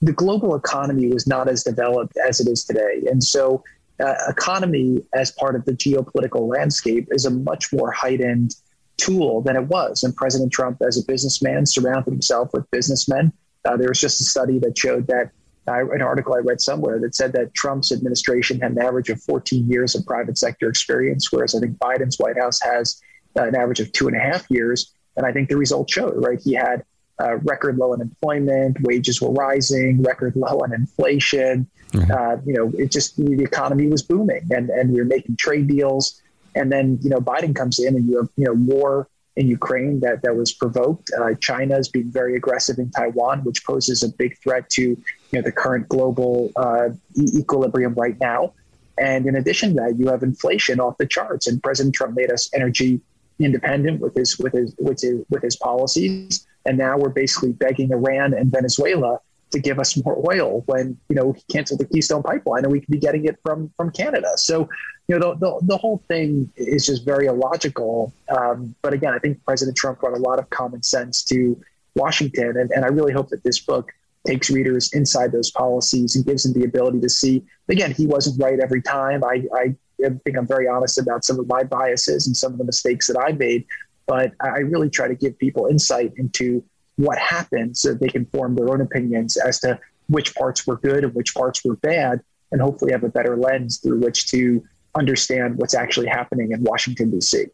the 0.00 0.12
global 0.12 0.54
economy 0.54 1.08
was 1.08 1.26
not 1.26 1.48
as 1.48 1.64
developed 1.64 2.16
as 2.16 2.40
it 2.40 2.48
is 2.48 2.64
today. 2.64 3.02
And 3.10 3.22
so, 3.22 3.64
uh, 3.98 4.14
economy 4.28 5.02
as 5.14 5.30
part 5.32 5.56
of 5.56 5.64
the 5.64 5.72
geopolitical 5.72 6.48
landscape 6.48 7.08
is 7.10 7.24
a 7.24 7.30
much 7.30 7.72
more 7.72 7.90
heightened 7.90 8.54
tool 8.96 9.42
than 9.42 9.56
it 9.56 9.64
was. 9.64 10.02
And 10.02 10.14
President 10.14 10.52
Trump, 10.52 10.80
as 10.86 10.98
a 10.98 11.04
businessman, 11.06 11.66
surrounded 11.66 12.10
himself 12.10 12.50
with 12.52 12.70
businessmen. 12.70 13.32
Uh, 13.64 13.76
there 13.76 13.88
was 13.88 14.00
just 14.00 14.20
a 14.20 14.24
study 14.24 14.58
that 14.60 14.76
showed 14.78 15.06
that 15.08 15.30
uh, 15.68 15.90
an 15.90 16.02
article 16.02 16.34
I 16.34 16.38
read 16.38 16.60
somewhere 16.60 17.00
that 17.00 17.14
said 17.14 17.32
that 17.32 17.54
Trump's 17.54 17.90
administration 17.90 18.60
had 18.60 18.72
an 18.72 18.78
average 18.78 19.10
of 19.10 19.20
14 19.22 19.68
years 19.68 19.94
of 19.94 20.06
private 20.06 20.38
sector 20.38 20.68
experience, 20.68 21.32
whereas 21.32 21.54
I 21.54 21.60
think 21.60 21.78
Biden's 21.78 22.16
White 22.18 22.38
House 22.38 22.60
has 22.62 23.00
uh, 23.36 23.42
an 23.42 23.56
average 23.56 23.80
of 23.80 23.90
two 23.92 24.06
and 24.06 24.16
a 24.16 24.20
half 24.20 24.48
years. 24.50 24.92
And 25.16 25.26
I 25.26 25.32
think 25.32 25.48
the 25.48 25.56
results 25.56 25.92
showed, 25.92 26.14
right? 26.16 26.40
He 26.40 26.54
had 26.54 26.84
uh, 27.20 27.36
record 27.36 27.78
low 27.78 27.94
unemployment, 27.94 28.76
wages 28.82 29.20
were 29.20 29.32
rising, 29.32 30.02
record 30.02 30.36
low 30.36 30.58
on 30.58 30.72
inflation. 30.74 31.68
Mm-hmm. 31.92 32.12
Uh, 32.12 32.42
you 32.44 32.52
know, 32.52 32.70
it 32.78 32.90
just 32.90 33.16
the 33.16 33.42
economy 33.42 33.86
was 33.88 34.02
booming, 34.02 34.46
and 34.50 34.68
and 34.70 34.92
we 34.92 34.98
were 34.98 35.06
making 35.06 35.36
trade 35.36 35.66
deals. 35.68 36.20
And 36.56 36.72
then, 36.72 36.98
you 37.02 37.10
know, 37.10 37.18
Biden 37.18 37.54
comes 37.54 37.78
in 37.78 37.94
and 37.94 38.08
you 38.08 38.16
have, 38.16 38.28
you 38.36 38.46
know, 38.46 38.54
war 38.54 39.08
in 39.36 39.46
Ukraine 39.46 40.00
that, 40.00 40.22
that 40.22 40.34
was 40.34 40.52
provoked. 40.52 41.10
Uh, 41.16 41.34
China 41.34 41.76
is 41.78 41.88
being 41.88 42.10
very 42.10 42.34
aggressive 42.36 42.78
in 42.78 42.90
Taiwan, 42.90 43.44
which 43.44 43.64
poses 43.64 44.02
a 44.02 44.08
big 44.08 44.38
threat 44.42 44.68
to, 44.70 44.82
you 44.82 44.98
know, 45.34 45.42
the 45.42 45.52
current 45.52 45.88
global 45.88 46.50
uh, 46.56 46.88
equilibrium 47.18 47.94
right 47.94 48.18
now. 48.18 48.54
And 48.98 49.26
in 49.26 49.36
addition 49.36 49.70
to 49.70 49.74
that, 49.82 49.98
you 49.98 50.08
have 50.08 50.22
inflation 50.22 50.80
off 50.80 50.96
the 50.96 51.06
charts. 51.06 51.46
And 51.46 51.62
President 51.62 51.94
Trump 51.94 52.16
made 52.16 52.32
us 52.32 52.50
energy 52.54 53.00
independent 53.38 54.00
with 54.00 54.14
his 54.14 54.38
with 54.38 54.54
his 54.54 54.74
with 54.78 55.00
his 55.02 55.22
with 55.28 55.42
his 55.42 55.56
policies. 55.56 56.46
And 56.64 56.78
now 56.78 56.96
we're 56.96 57.10
basically 57.10 57.52
begging 57.52 57.92
Iran 57.92 58.32
and 58.32 58.50
Venezuela 58.50 59.20
to 59.50 59.60
give 59.60 59.78
us 59.78 59.96
more 60.04 60.22
oil 60.30 60.62
when 60.66 60.98
you 61.08 61.16
know 61.16 61.32
he 61.32 61.42
canceled 61.50 61.80
the 61.80 61.86
Keystone 61.86 62.22
Pipeline 62.22 62.64
and 62.64 62.72
we 62.72 62.80
could 62.80 62.90
be 62.90 62.98
getting 62.98 63.24
it 63.24 63.38
from 63.44 63.72
from 63.76 63.90
Canada. 63.90 64.32
So 64.36 64.68
you 65.08 65.18
know 65.18 65.34
the 65.34 65.38
the, 65.38 65.66
the 65.66 65.76
whole 65.76 66.02
thing 66.08 66.50
is 66.56 66.86
just 66.86 67.04
very 67.04 67.26
illogical. 67.26 68.12
Um, 68.28 68.74
but 68.82 68.92
again, 68.92 69.14
I 69.14 69.18
think 69.18 69.44
President 69.44 69.76
Trump 69.76 70.00
brought 70.00 70.16
a 70.16 70.20
lot 70.20 70.38
of 70.38 70.50
common 70.50 70.82
sense 70.82 71.24
to 71.24 71.60
Washington, 71.94 72.56
and, 72.56 72.70
and 72.70 72.84
I 72.84 72.88
really 72.88 73.12
hope 73.12 73.28
that 73.30 73.42
this 73.44 73.60
book 73.60 73.92
takes 74.26 74.50
readers 74.50 74.92
inside 74.92 75.32
those 75.32 75.50
policies 75.50 76.16
and 76.16 76.26
gives 76.26 76.42
them 76.42 76.52
the 76.52 76.66
ability 76.66 77.00
to 77.00 77.08
see. 77.08 77.44
Again, 77.68 77.92
he 77.92 78.06
wasn't 78.06 78.42
right 78.42 78.58
every 78.58 78.82
time. 78.82 79.22
I, 79.24 79.44
I 79.54 79.76
think 79.98 80.36
I'm 80.36 80.46
very 80.46 80.68
honest 80.68 80.98
about 80.98 81.24
some 81.24 81.38
of 81.38 81.46
my 81.46 81.62
biases 81.62 82.26
and 82.26 82.36
some 82.36 82.52
of 82.52 82.58
the 82.58 82.64
mistakes 82.64 83.06
that 83.06 83.18
I 83.18 83.32
made, 83.32 83.64
but 84.06 84.32
I 84.40 84.58
really 84.58 84.90
try 84.90 85.08
to 85.08 85.14
give 85.14 85.38
people 85.38 85.66
insight 85.66 86.12
into 86.16 86.64
what 86.96 87.18
happened 87.18 87.76
so 87.76 87.90
that 87.90 88.00
they 88.00 88.08
can 88.08 88.26
form 88.26 88.54
their 88.54 88.70
own 88.70 88.80
opinions 88.80 89.36
as 89.36 89.60
to 89.60 89.78
which 90.08 90.34
parts 90.34 90.66
were 90.66 90.76
good 90.76 91.04
and 91.04 91.14
which 91.14 91.34
parts 91.34 91.64
were 91.64 91.76
bad, 91.76 92.20
and 92.52 92.60
hopefully 92.60 92.92
have 92.92 93.04
a 93.04 93.08
better 93.08 93.36
lens 93.36 93.78
through 93.78 93.98
which 94.00 94.30
to 94.30 94.64
understand 94.94 95.56
what's 95.56 95.74
actually 95.74 96.06
happening 96.06 96.52
in 96.52 96.62
Washington, 96.62 97.10
D.C. 97.10 97.46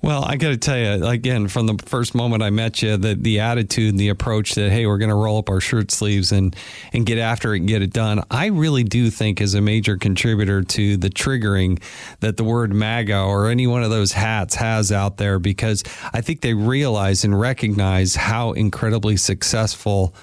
Well, 0.00 0.24
I 0.24 0.36
got 0.36 0.50
to 0.50 0.56
tell 0.56 0.78
you, 0.78 1.04
again, 1.06 1.48
from 1.48 1.66
the 1.66 1.76
first 1.84 2.14
moment 2.14 2.42
I 2.42 2.50
met 2.50 2.82
you, 2.82 2.96
the 2.96 3.16
the 3.16 3.40
attitude 3.40 3.90
and 3.90 3.98
the 3.98 4.10
approach 4.10 4.54
that 4.54 4.70
hey, 4.70 4.86
we're 4.86 4.98
going 4.98 5.08
to 5.08 5.16
roll 5.16 5.38
up 5.38 5.50
our 5.50 5.60
shirt 5.60 5.90
sleeves 5.90 6.30
and 6.30 6.54
and 6.92 7.04
get 7.04 7.18
after 7.18 7.52
it 7.52 7.58
and 7.58 7.68
get 7.68 7.82
it 7.82 7.92
done. 7.92 8.22
I 8.30 8.46
really 8.46 8.84
do 8.84 9.10
think 9.10 9.40
is 9.40 9.54
a 9.54 9.60
major 9.60 9.96
contributor 9.96 10.62
to 10.62 10.96
the 10.96 11.10
triggering 11.10 11.82
that 12.20 12.36
the 12.36 12.44
word 12.44 12.72
MAGA 12.72 13.18
or 13.18 13.48
any 13.48 13.66
one 13.66 13.82
of 13.82 13.90
those 13.90 14.12
hats 14.12 14.54
has 14.54 14.92
out 14.92 15.16
there 15.16 15.40
because 15.40 15.82
I 16.12 16.20
think 16.20 16.42
they 16.42 16.54
realize 16.54 17.24
and 17.24 17.38
recognize 17.38 18.14
how 18.14 18.52
incredibly 18.52 19.16
successful 19.16 20.14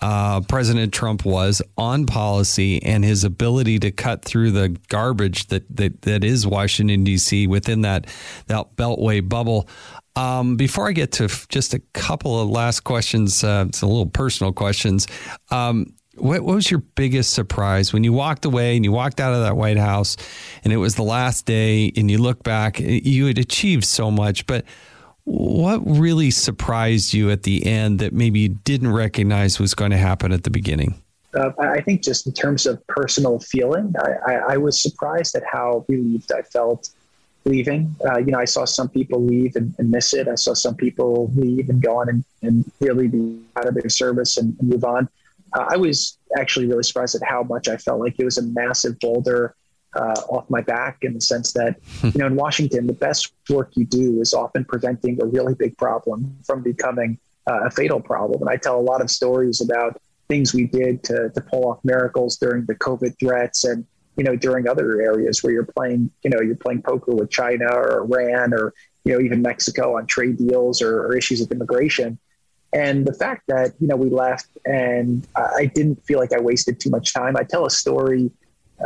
uh, 0.00 0.40
President 0.42 0.92
Trump 0.92 1.24
was 1.24 1.62
on 1.76 2.06
policy 2.06 2.82
and 2.82 3.04
his 3.04 3.24
ability 3.24 3.78
to 3.80 3.90
cut 3.90 4.24
through 4.24 4.50
the 4.50 4.76
garbage 4.88 5.46
that 5.48 5.64
that, 5.76 6.02
that 6.02 6.24
is 6.24 6.46
Washington 6.46 7.04
D.C. 7.04 7.46
within 7.46 7.82
that 7.82 8.06
that 8.46 8.76
Beltway 8.76 9.26
bubble. 9.26 9.68
Um, 10.14 10.56
before 10.56 10.88
I 10.88 10.92
get 10.92 11.12
to 11.12 11.28
just 11.48 11.74
a 11.74 11.78
couple 11.92 12.40
of 12.40 12.48
last 12.48 12.80
questions, 12.80 13.44
uh, 13.44 13.66
it's 13.68 13.82
a 13.82 13.86
little 13.86 14.06
personal 14.06 14.52
questions. 14.52 15.06
Um, 15.50 15.92
what, 16.16 16.40
what, 16.40 16.54
was 16.54 16.70
your 16.70 16.80
biggest 16.80 17.34
surprise 17.34 17.92
when 17.92 18.02
you 18.02 18.14
walked 18.14 18.46
away 18.46 18.76
and 18.76 18.84
you 18.84 18.92
walked 18.92 19.20
out 19.20 19.34
of 19.34 19.42
that 19.42 19.56
White 19.56 19.76
House 19.76 20.16
and 20.64 20.72
it 20.72 20.78
was 20.78 20.94
the 20.94 21.02
last 21.02 21.44
day 21.44 21.92
and 21.94 22.10
you 22.10 22.16
look 22.16 22.42
back, 22.42 22.80
you 22.80 23.26
had 23.26 23.36
achieved 23.36 23.84
so 23.84 24.10
much, 24.10 24.46
but 24.46 24.64
what 25.26 25.80
really 25.84 26.30
surprised 26.30 27.12
you 27.12 27.30
at 27.30 27.42
the 27.42 27.66
end 27.66 27.98
that 27.98 28.12
maybe 28.12 28.40
you 28.40 28.48
didn't 28.48 28.92
recognize 28.92 29.58
was 29.58 29.74
going 29.74 29.90
to 29.90 29.96
happen 29.96 30.32
at 30.32 30.44
the 30.44 30.50
beginning? 30.50 31.02
Uh, 31.34 31.50
I 31.58 31.80
think 31.80 32.02
just 32.02 32.28
in 32.28 32.32
terms 32.32 32.64
of 32.64 32.84
personal 32.86 33.40
feeling, 33.40 33.92
I, 33.98 34.32
I, 34.32 34.34
I, 34.52 34.56
was 34.56 34.80
surprised 34.80 35.34
at 35.34 35.42
how 35.44 35.84
relieved 35.88 36.32
I 36.32 36.42
felt 36.42 36.90
leaving. 37.44 37.94
Uh, 38.06 38.18
you 38.18 38.26
know, 38.26 38.38
I 38.38 38.44
saw 38.44 38.64
some 38.64 38.88
people 38.88 39.22
leave 39.22 39.56
and, 39.56 39.74
and, 39.78 39.90
miss 39.90 40.14
it. 40.14 40.28
I 40.28 40.36
saw 40.36 40.54
some 40.54 40.76
people 40.76 41.30
leave 41.34 41.68
and 41.68 41.82
go 41.82 41.98
on 41.98 42.08
and, 42.08 42.24
and 42.42 42.64
really 42.80 43.08
be 43.08 43.42
out 43.56 43.66
of 43.66 43.74
their 43.74 43.90
service 43.90 44.36
and, 44.38 44.56
and 44.60 44.68
move 44.68 44.84
on. 44.84 45.08
Uh, 45.52 45.66
I 45.68 45.76
was 45.76 46.16
actually 46.38 46.68
really 46.68 46.84
surprised 46.84 47.16
at 47.16 47.28
how 47.28 47.42
much 47.42 47.68
I 47.68 47.76
felt 47.76 48.00
like 48.00 48.14
it 48.18 48.24
was 48.24 48.38
a 48.38 48.42
massive 48.42 48.98
boulder 49.00 49.54
uh, 49.96 50.14
off 50.28 50.48
my 50.50 50.60
back 50.60 50.98
in 51.02 51.14
the 51.14 51.20
sense 51.20 51.52
that, 51.52 51.76
you 52.02 52.12
know, 52.16 52.26
in 52.26 52.36
Washington, 52.36 52.86
the 52.86 52.92
best 52.92 53.32
work 53.48 53.70
you 53.74 53.84
do 53.84 54.20
is 54.20 54.34
often 54.34 54.64
preventing 54.64 55.20
a 55.22 55.26
really 55.26 55.54
big 55.54 55.76
problem 55.76 56.36
from 56.44 56.62
becoming 56.62 57.18
uh, 57.48 57.64
a 57.64 57.70
fatal 57.70 58.00
problem. 58.00 58.42
And 58.42 58.50
I 58.50 58.56
tell 58.56 58.78
a 58.78 58.82
lot 58.82 59.00
of 59.00 59.10
stories 59.10 59.60
about 59.60 60.00
things 60.28 60.52
we 60.52 60.66
did 60.66 61.02
to, 61.04 61.30
to 61.30 61.40
pull 61.40 61.68
off 61.68 61.78
miracles 61.84 62.36
during 62.36 62.64
the 62.66 62.74
COVID 62.74 63.18
threats 63.18 63.64
and, 63.64 63.86
you 64.16 64.24
know, 64.24 64.36
during 64.36 64.68
other 64.68 65.00
areas 65.00 65.42
where 65.42 65.52
you're 65.52 65.64
playing, 65.64 66.10
you 66.22 66.30
know, 66.30 66.40
you're 66.40 66.56
playing 66.56 66.82
poker 66.82 67.14
with 67.14 67.30
China 67.30 67.66
or 67.66 68.02
Iran 68.02 68.52
or, 68.52 68.74
you 69.04 69.12
know, 69.12 69.20
even 69.20 69.40
Mexico 69.42 69.96
on 69.96 70.06
trade 70.06 70.36
deals 70.36 70.82
or, 70.82 71.06
or 71.06 71.16
issues 71.16 71.40
of 71.40 71.50
immigration. 71.52 72.18
And 72.72 73.06
the 73.06 73.12
fact 73.12 73.44
that, 73.46 73.72
you 73.78 73.86
know, 73.86 73.96
we 73.96 74.10
left 74.10 74.48
and 74.66 75.26
I 75.36 75.66
didn't 75.66 76.04
feel 76.04 76.18
like 76.18 76.32
I 76.32 76.40
wasted 76.40 76.80
too 76.80 76.90
much 76.90 77.14
time. 77.14 77.36
I 77.36 77.44
tell 77.44 77.64
a 77.64 77.70
story 77.70 78.30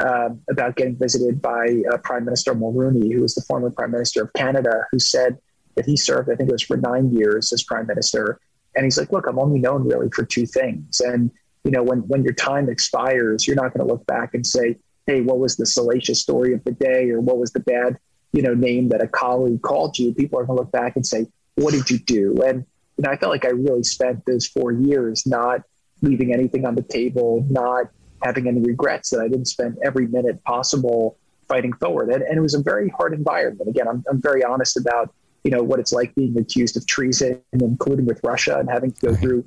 uh, 0.01 0.30
about 0.49 0.76
getting 0.76 0.97
visited 0.97 1.43
by 1.43 1.82
uh, 1.93 1.97
Prime 1.99 2.24
Minister 2.24 2.55
Mulroney, 2.55 3.12
who 3.12 3.22
was 3.22 3.34
the 3.34 3.43
former 3.43 3.70
Prime 3.70 3.91
Minister 3.91 4.22
of 4.22 4.32
Canada, 4.34 4.86
who 4.93 4.99
said 4.99 5.38
that 5.74 5.86
he 5.86 5.97
served, 5.97 6.30
I 6.30 6.36
think 6.36 6.49
it 6.49 6.53
was 6.53 6.62
for 6.62 6.76
nine 6.76 7.12
years 7.12 7.53
as 7.53 7.62
Prime 7.62 7.86
Minister. 7.86 8.41
And 8.76 8.84
he's 8.84 8.99
like, 8.99 9.12
look, 9.12 9.26
I'm 9.26 9.38
only 9.38 9.59
known 9.59 9.86
really 9.86 10.09
for 10.11 10.24
two 10.24 10.47
things. 10.47 11.01
And, 11.01 11.30
you 11.64 11.70
know, 11.70 11.82
when, 11.82 12.01
when 12.09 12.22
your 12.22 12.34
time 12.34 12.68
expires, 12.68 13.47
you're 13.47 13.57
not 13.57 13.74
going 13.74 13.86
to 13.86 13.93
look 13.93 14.07
back 14.07 14.34
and 14.34 14.47
say, 14.47 14.76
hey, 15.07 15.20
what 15.22 15.38
was 15.38 15.57
the 15.57 15.66
salacious 15.66 16.20
story 16.20 16.55
of 16.55 16.62
the 16.64 16.72
day 16.72 17.11
or 17.11 17.20
what 17.20 17.38
was 17.38 17.53
the 17.53 17.61
bad, 17.61 17.99
you 18.32 18.43
know, 18.43 18.55
name 18.55 18.88
that 18.91 19.03
a 19.03 19.09
colleague 19.09 19.62
called 19.62 19.99
you? 19.99 20.14
People 20.14 20.38
are 20.38 20.45
going 20.45 20.57
to 20.57 20.62
look 20.62 20.72
back 20.72 20.95
and 20.95 21.05
say, 21.05 21.26
what 21.57 21.72
did 21.72 21.91
you 21.91 21.99
do? 21.99 22.41
And, 22.45 22.64
you 22.97 23.03
know, 23.03 23.11
I 23.11 23.16
felt 23.16 23.32
like 23.32 23.45
I 23.45 23.51
really 23.51 23.82
spent 23.82 24.24
those 24.24 24.47
four 24.47 24.72
years 24.72 25.26
not 25.26 25.62
leaving 26.03 26.32
anything 26.32 26.64
on 26.64 26.74
the 26.74 26.82
table, 26.82 27.45
not 27.51 27.86
having 28.22 28.48
any 28.48 28.60
regrets 28.60 29.10
that 29.10 29.20
I 29.20 29.28
didn't 29.28 29.46
spend 29.46 29.78
every 29.82 30.06
minute 30.06 30.42
possible 30.44 31.16
fighting 31.48 31.72
forward. 31.74 32.10
And, 32.10 32.22
and 32.22 32.38
it 32.38 32.40
was 32.40 32.54
a 32.54 32.62
very 32.62 32.88
hard 32.90 33.12
environment. 33.12 33.68
Again, 33.68 33.88
I'm, 33.88 34.04
I'm 34.10 34.20
very 34.20 34.44
honest 34.44 34.76
about 34.76 35.12
you 35.44 35.50
know 35.50 35.62
what 35.62 35.80
it's 35.80 35.92
like 35.92 36.14
being 36.14 36.36
accused 36.38 36.76
of 36.76 36.86
treason, 36.86 37.40
including 37.52 38.06
with 38.06 38.20
Russia, 38.22 38.58
and 38.58 38.68
having 38.68 38.92
to 38.92 39.06
go 39.06 39.14
through 39.14 39.46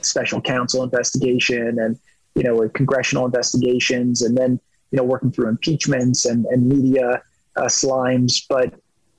special 0.00 0.40
counsel 0.40 0.82
investigation 0.82 1.78
and 1.78 1.98
you 2.34 2.42
know 2.42 2.68
congressional 2.70 3.26
investigations, 3.26 4.22
and 4.22 4.36
then 4.36 4.58
you 4.90 4.96
know 4.96 5.04
working 5.04 5.30
through 5.30 5.48
impeachments 5.48 6.24
and, 6.24 6.46
and 6.46 6.66
media 6.66 7.22
uh, 7.56 7.62
slimes. 7.64 8.42
But 8.48 8.74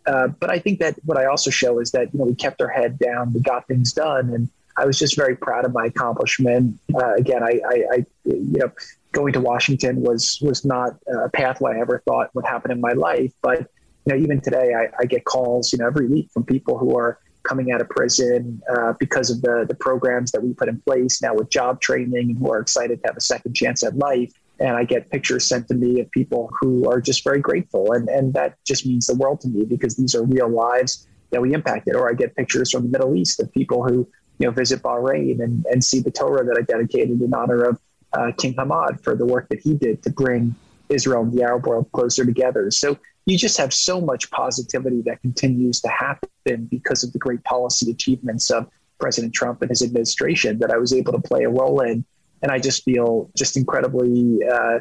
uh, 0.08 0.28
but 0.28 0.50
I 0.50 0.58
think 0.60 0.80
that 0.80 0.96
what 1.06 1.18
I 1.18 1.26
also 1.26 1.52
show 1.52 1.80
is 1.80 1.92
that 1.92 2.12
you 2.12 2.20
know 2.20 2.26
we 2.26 2.36
kept 2.36 2.62
our 2.62 2.70
head 2.70 2.98
down, 2.98 3.34
we 3.34 3.42
got 3.42 3.68
things 3.68 3.94
done, 3.94 4.34
and 4.34 4.50
I 4.80 4.86
was 4.86 4.98
just 4.98 5.16
very 5.18 5.36
proud 5.36 5.66
of 5.66 5.74
my 5.74 5.86
accomplishment. 5.86 6.80
Uh, 6.96 7.14
again, 7.16 7.44
I, 7.44 7.60
I, 7.68 7.76
I, 7.92 8.06
you 8.24 8.60
know, 8.60 8.72
going 9.12 9.34
to 9.34 9.42
Washington 9.42 10.02
was 10.02 10.40
was 10.42 10.64
not 10.64 10.92
a 11.08 11.30
pathway 11.30 11.76
I 11.76 11.82
ever 11.82 12.02
thought 12.08 12.34
would 12.34 12.46
happen 12.46 12.72
in 12.72 12.80
my 12.80 12.94
life. 12.94 13.34
But 13.42 13.60
you 14.06 14.14
know, 14.14 14.16
even 14.16 14.40
today, 14.40 14.74
I, 14.74 14.88
I 14.98 15.06
get 15.06 15.26
calls, 15.26 15.74
you 15.74 15.80
know, 15.80 15.88
every 15.88 16.08
week 16.08 16.30
from 16.32 16.44
people 16.46 16.78
who 16.78 16.98
are 16.98 17.20
coming 17.44 17.72
out 17.72 17.82
of 17.82 17.90
prison 17.90 18.62
uh, 18.74 18.94
because 19.00 19.30
of 19.30 19.42
the 19.42 19.66
the 19.68 19.76
programs 19.76 20.32
that 20.32 20.42
we 20.42 20.54
put 20.54 20.70
in 20.70 20.80
place 20.82 21.22
now 21.22 21.34
with 21.34 21.50
job 21.50 21.82
training, 21.82 22.30
and 22.30 22.38
who 22.38 22.52
are 22.52 22.60
excited 22.60 23.02
to 23.02 23.08
have 23.08 23.18
a 23.18 23.22
second 23.22 23.54
chance 23.56 23.84
at 23.84 23.98
life. 23.98 24.32
And 24.62 24.76
I 24.76 24.84
get 24.84 25.10
pictures 25.10 25.46
sent 25.46 25.70
to 25.70 25.74
me 25.74 26.02
of 26.02 26.12
people 26.12 26.52
who 26.60 26.90
are 26.90 27.02
just 27.02 27.24
very 27.24 27.42
grateful, 27.42 27.92
and 27.92 28.08
and 28.08 28.34
that 28.34 28.56
just 28.66 28.86
means 28.86 29.08
the 29.08 29.16
world 29.16 29.42
to 29.42 29.50
me 29.50 29.66
because 29.66 29.98
these 29.98 30.16
are 30.16 30.24
real 30.24 30.50
lives 30.50 31.08
that 31.32 31.42
we 31.42 31.54
impacted. 31.54 31.96
Or 31.96 32.10
I 32.10 32.14
get 32.14 32.36
pictures 32.36 32.72
from 32.72 32.84
the 32.84 32.90
Middle 32.90 33.16
East 33.16 33.40
of 33.40 33.52
people 33.52 33.84
who 33.84 34.08
you 34.40 34.48
know, 34.48 34.52
visit 34.52 34.82
Bahrain 34.82 35.44
and, 35.44 35.66
and 35.66 35.84
see 35.84 36.00
the 36.00 36.12
Torah 36.12 36.46
that 36.46 36.58
I 36.58 36.62
dedicated 36.62 37.22
in 37.22 37.34
honor 37.34 37.64
of 37.64 37.80
uh, 38.14 38.32
King 38.38 38.56
Hamad 38.56 39.04
for 39.04 39.16
the 39.16 39.26
work 39.26 39.50
that 39.50 39.60
he 39.60 39.76
did 39.76 40.02
to 40.04 40.10
bring 40.10 40.56
Israel 40.90 41.22
and 41.22 41.34
the 41.34 41.44
Arab 41.44 41.68
world 41.68 41.92
closer 41.92 42.26
together. 42.26 42.72
So 42.72 42.98
you 43.26 43.38
just 43.38 43.58
have 43.58 43.74
so 43.74 44.02
much 44.02 44.32
positivity 44.32 45.02
that 45.04 45.22
continues 45.22 45.82
to 45.82 45.90
happen 45.90 46.66
because 46.72 47.04
of 47.04 47.14
the 47.14 47.20
great 47.20 47.44
policy 47.44 47.92
achievements 47.92 48.50
of 48.50 48.68
President 49.00 49.34
Trump 49.34 49.62
and 49.62 49.70
his 49.70 49.82
administration 49.82 50.58
that 50.60 50.72
I 50.72 50.78
was 50.78 50.94
able 50.94 51.14
to 51.14 51.20
play 51.20 51.44
a 51.44 51.50
role 51.50 51.82
in. 51.82 52.06
And 52.42 52.52
I 52.52 52.60
just 52.60 52.84
feel 52.84 53.30
just 53.36 53.58
incredibly 53.58 54.40
uh, 54.46 54.80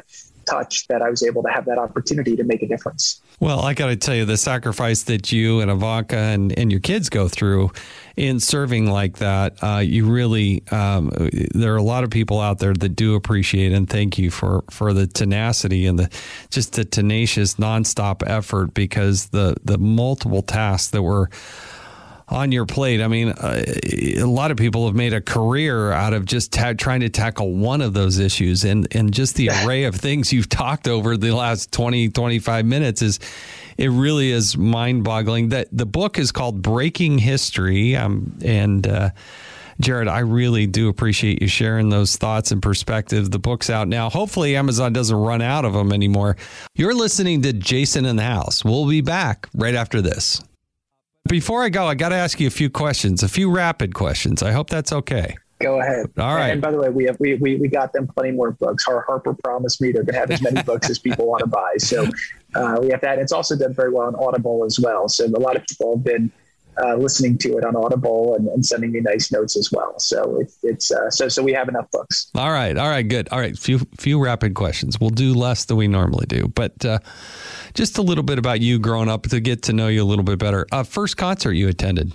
touched 0.49 0.87
that 0.87 1.01
I 1.01 1.09
was 1.09 1.23
able 1.23 1.43
to 1.43 1.49
have 1.49 1.65
that 1.65 1.77
opportunity 1.77 2.35
to 2.35 2.43
make 2.43 2.63
a 2.63 2.67
difference. 2.67 3.21
Well, 3.39 3.61
I 3.61 3.73
got 3.73 3.87
to 3.87 3.95
tell 3.95 4.15
you, 4.15 4.25
the 4.25 4.37
sacrifice 4.37 5.03
that 5.03 5.31
you 5.31 5.61
and 5.61 5.71
Ivanka 5.71 6.17
and, 6.17 6.57
and 6.57 6.71
your 6.71 6.81
kids 6.81 7.07
go 7.07 7.29
through 7.29 7.71
in 8.17 8.39
serving 8.41 8.91
like 8.91 9.19
that, 9.19 9.63
uh, 9.63 9.77
you 9.77 10.05
really, 10.05 10.63
um, 10.71 11.09
there 11.53 11.73
are 11.73 11.77
a 11.77 11.83
lot 11.83 12.03
of 12.03 12.09
people 12.09 12.41
out 12.41 12.59
there 12.59 12.73
that 12.73 12.89
do 12.89 13.15
appreciate 13.15 13.71
and 13.71 13.89
thank 13.89 14.17
you 14.17 14.29
for, 14.29 14.65
for 14.69 14.91
the 14.91 15.07
tenacity 15.07 15.85
and 15.85 15.97
the 15.97 16.09
just 16.49 16.73
the 16.73 16.83
tenacious, 16.83 17.55
nonstop 17.55 18.27
effort 18.27 18.73
because 18.73 19.27
the, 19.27 19.55
the 19.63 19.77
multiple 19.77 20.41
tasks 20.41 20.91
that 20.91 21.01
were 21.01 21.29
on 22.29 22.51
your 22.51 22.65
plate. 22.65 23.01
I 23.01 23.07
mean, 23.07 23.29
uh, 23.29 23.63
a 24.17 24.23
lot 24.23 24.51
of 24.51 24.57
people 24.57 24.85
have 24.85 24.95
made 24.95 25.13
a 25.13 25.21
career 25.21 25.91
out 25.91 26.13
of 26.13 26.25
just 26.25 26.53
ta- 26.53 26.73
trying 26.77 26.99
to 27.01 27.09
tackle 27.09 27.53
one 27.53 27.81
of 27.81 27.93
those 27.93 28.19
issues. 28.19 28.63
And, 28.63 28.87
and 28.95 29.13
just 29.13 29.35
the 29.35 29.49
array 29.65 29.85
of 29.85 29.95
things 29.95 30.31
you've 30.31 30.49
talked 30.49 30.87
over 30.87 31.17
the 31.17 31.31
last 31.31 31.71
20, 31.71 32.09
25 32.09 32.65
minutes 32.65 33.01
is, 33.01 33.19
it 33.77 33.89
really 33.89 34.31
is 34.31 34.57
mind 34.57 35.03
boggling. 35.03 35.49
That 35.49 35.69
the 35.71 35.85
book 35.85 36.19
is 36.19 36.31
called 36.31 36.61
Breaking 36.61 37.17
History. 37.17 37.95
Um, 37.95 38.37
and, 38.43 38.85
uh, 38.85 39.09
Jared, 39.81 40.09
I 40.09 40.19
really 40.19 40.67
do 40.67 40.89
appreciate 40.89 41.41
you 41.41 41.47
sharing 41.47 41.87
those 41.87 42.17
thoughts 42.17 42.51
and 42.51 42.61
perspectives. 42.61 43.29
The 43.29 43.39
book's 43.39 43.69
out 43.69 43.87
now. 43.87 44.09
Hopefully, 44.09 44.57
Amazon 44.57 44.91
doesn't 44.91 45.15
run 45.15 45.41
out 45.41 45.63
of 45.63 45.71
them 45.71 45.93
anymore. 45.93 46.35
You're 46.75 46.93
listening 46.93 47.43
to 47.43 47.53
Jason 47.53 48.03
in 48.03 48.17
the 48.17 48.23
House. 48.23 48.65
We'll 48.65 48.89
be 48.89 48.99
back 48.99 49.47
right 49.55 49.75
after 49.75 50.01
this. 50.01 50.41
Before 51.29 51.63
I 51.63 51.69
go, 51.69 51.85
I 51.85 51.93
got 51.93 52.09
to 52.09 52.15
ask 52.15 52.39
you 52.39 52.47
a 52.47 52.51
few 52.51 52.71
questions, 52.71 53.21
a 53.21 53.29
few 53.29 53.51
rapid 53.51 53.93
questions. 53.93 54.41
I 54.41 54.51
hope 54.51 54.67
that's 54.67 54.91
okay. 54.91 55.37
Go 55.61 55.79
ahead. 55.79 56.09
All 56.17 56.33
right. 56.33 56.49
And 56.49 56.59
by 56.59 56.71
the 56.71 56.77
way, 56.77 56.89
we 56.89 57.05
have 57.05 57.17
we, 57.19 57.35
we, 57.35 57.55
we 57.57 57.67
got 57.67 57.93
them 57.93 58.07
plenty 58.07 58.31
more 58.31 58.51
books. 58.51 58.87
Our 58.87 59.01
Harper 59.01 59.35
promised 59.43 59.79
me 59.79 59.91
they're 59.91 60.03
going 60.03 60.15
to 60.15 60.19
have 60.19 60.31
as 60.31 60.41
many 60.41 60.63
books 60.63 60.89
as 60.89 60.97
people 60.97 61.27
want 61.27 61.41
to 61.41 61.47
buy. 61.47 61.75
So 61.77 62.07
uh, 62.55 62.79
we 62.81 62.89
have 62.89 63.01
that. 63.01 63.19
It's 63.19 63.31
also 63.31 63.55
done 63.55 63.75
very 63.75 63.91
well 63.91 64.07
on 64.07 64.15
Audible 64.15 64.65
as 64.65 64.79
well. 64.79 65.07
So 65.07 65.25
a 65.25 65.27
lot 65.27 65.55
of 65.55 65.63
people 65.67 65.97
have 65.97 66.03
been 66.03 66.31
uh, 66.81 66.95
listening 66.95 67.37
to 67.39 67.57
it 67.57 67.65
on 67.65 67.75
Audible 67.75 68.35
and, 68.35 68.47
and, 68.47 68.65
sending 68.65 68.91
me 68.91 69.01
nice 69.01 69.31
notes 69.31 69.57
as 69.57 69.69
well. 69.71 69.99
So 69.99 70.39
it, 70.39 70.51
it's 70.63 70.91
uh, 70.91 71.09
so 71.09 71.27
so 71.27 71.43
we 71.43 71.51
have 71.53 71.67
enough 71.67 71.91
books. 71.91 72.31
All 72.35 72.51
right, 72.51 72.77
all 72.77 72.89
right, 72.89 73.07
good. 73.07 73.27
All 73.29 73.39
right, 73.39 73.57
few 73.57 73.79
few 73.97 74.23
rapid 74.23 74.53
questions. 74.53 74.99
We'll 74.99 75.09
do 75.09 75.33
less 75.33 75.65
than 75.65 75.77
we 75.77 75.87
normally 75.87 76.25
do, 76.27 76.47
but 76.55 76.85
uh, 76.85 76.99
just 77.79 77.97
a 77.97 78.01
little 78.01 78.25
bit 78.25 78.37
about 78.37 78.59
you 78.59 78.77
growing 78.77 79.07
up 79.07 79.23
to 79.23 79.39
get 79.39 79.61
to 79.61 79.71
know 79.71 79.87
you 79.87 80.03
a 80.03 80.03
little 80.03 80.25
bit 80.25 80.37
better. 80.37 80.67
Uh, 80.69 80.83
first 80.83 81.15
concert 81.15 81.53
you 81.53 81.69
attended? 81.69 82.11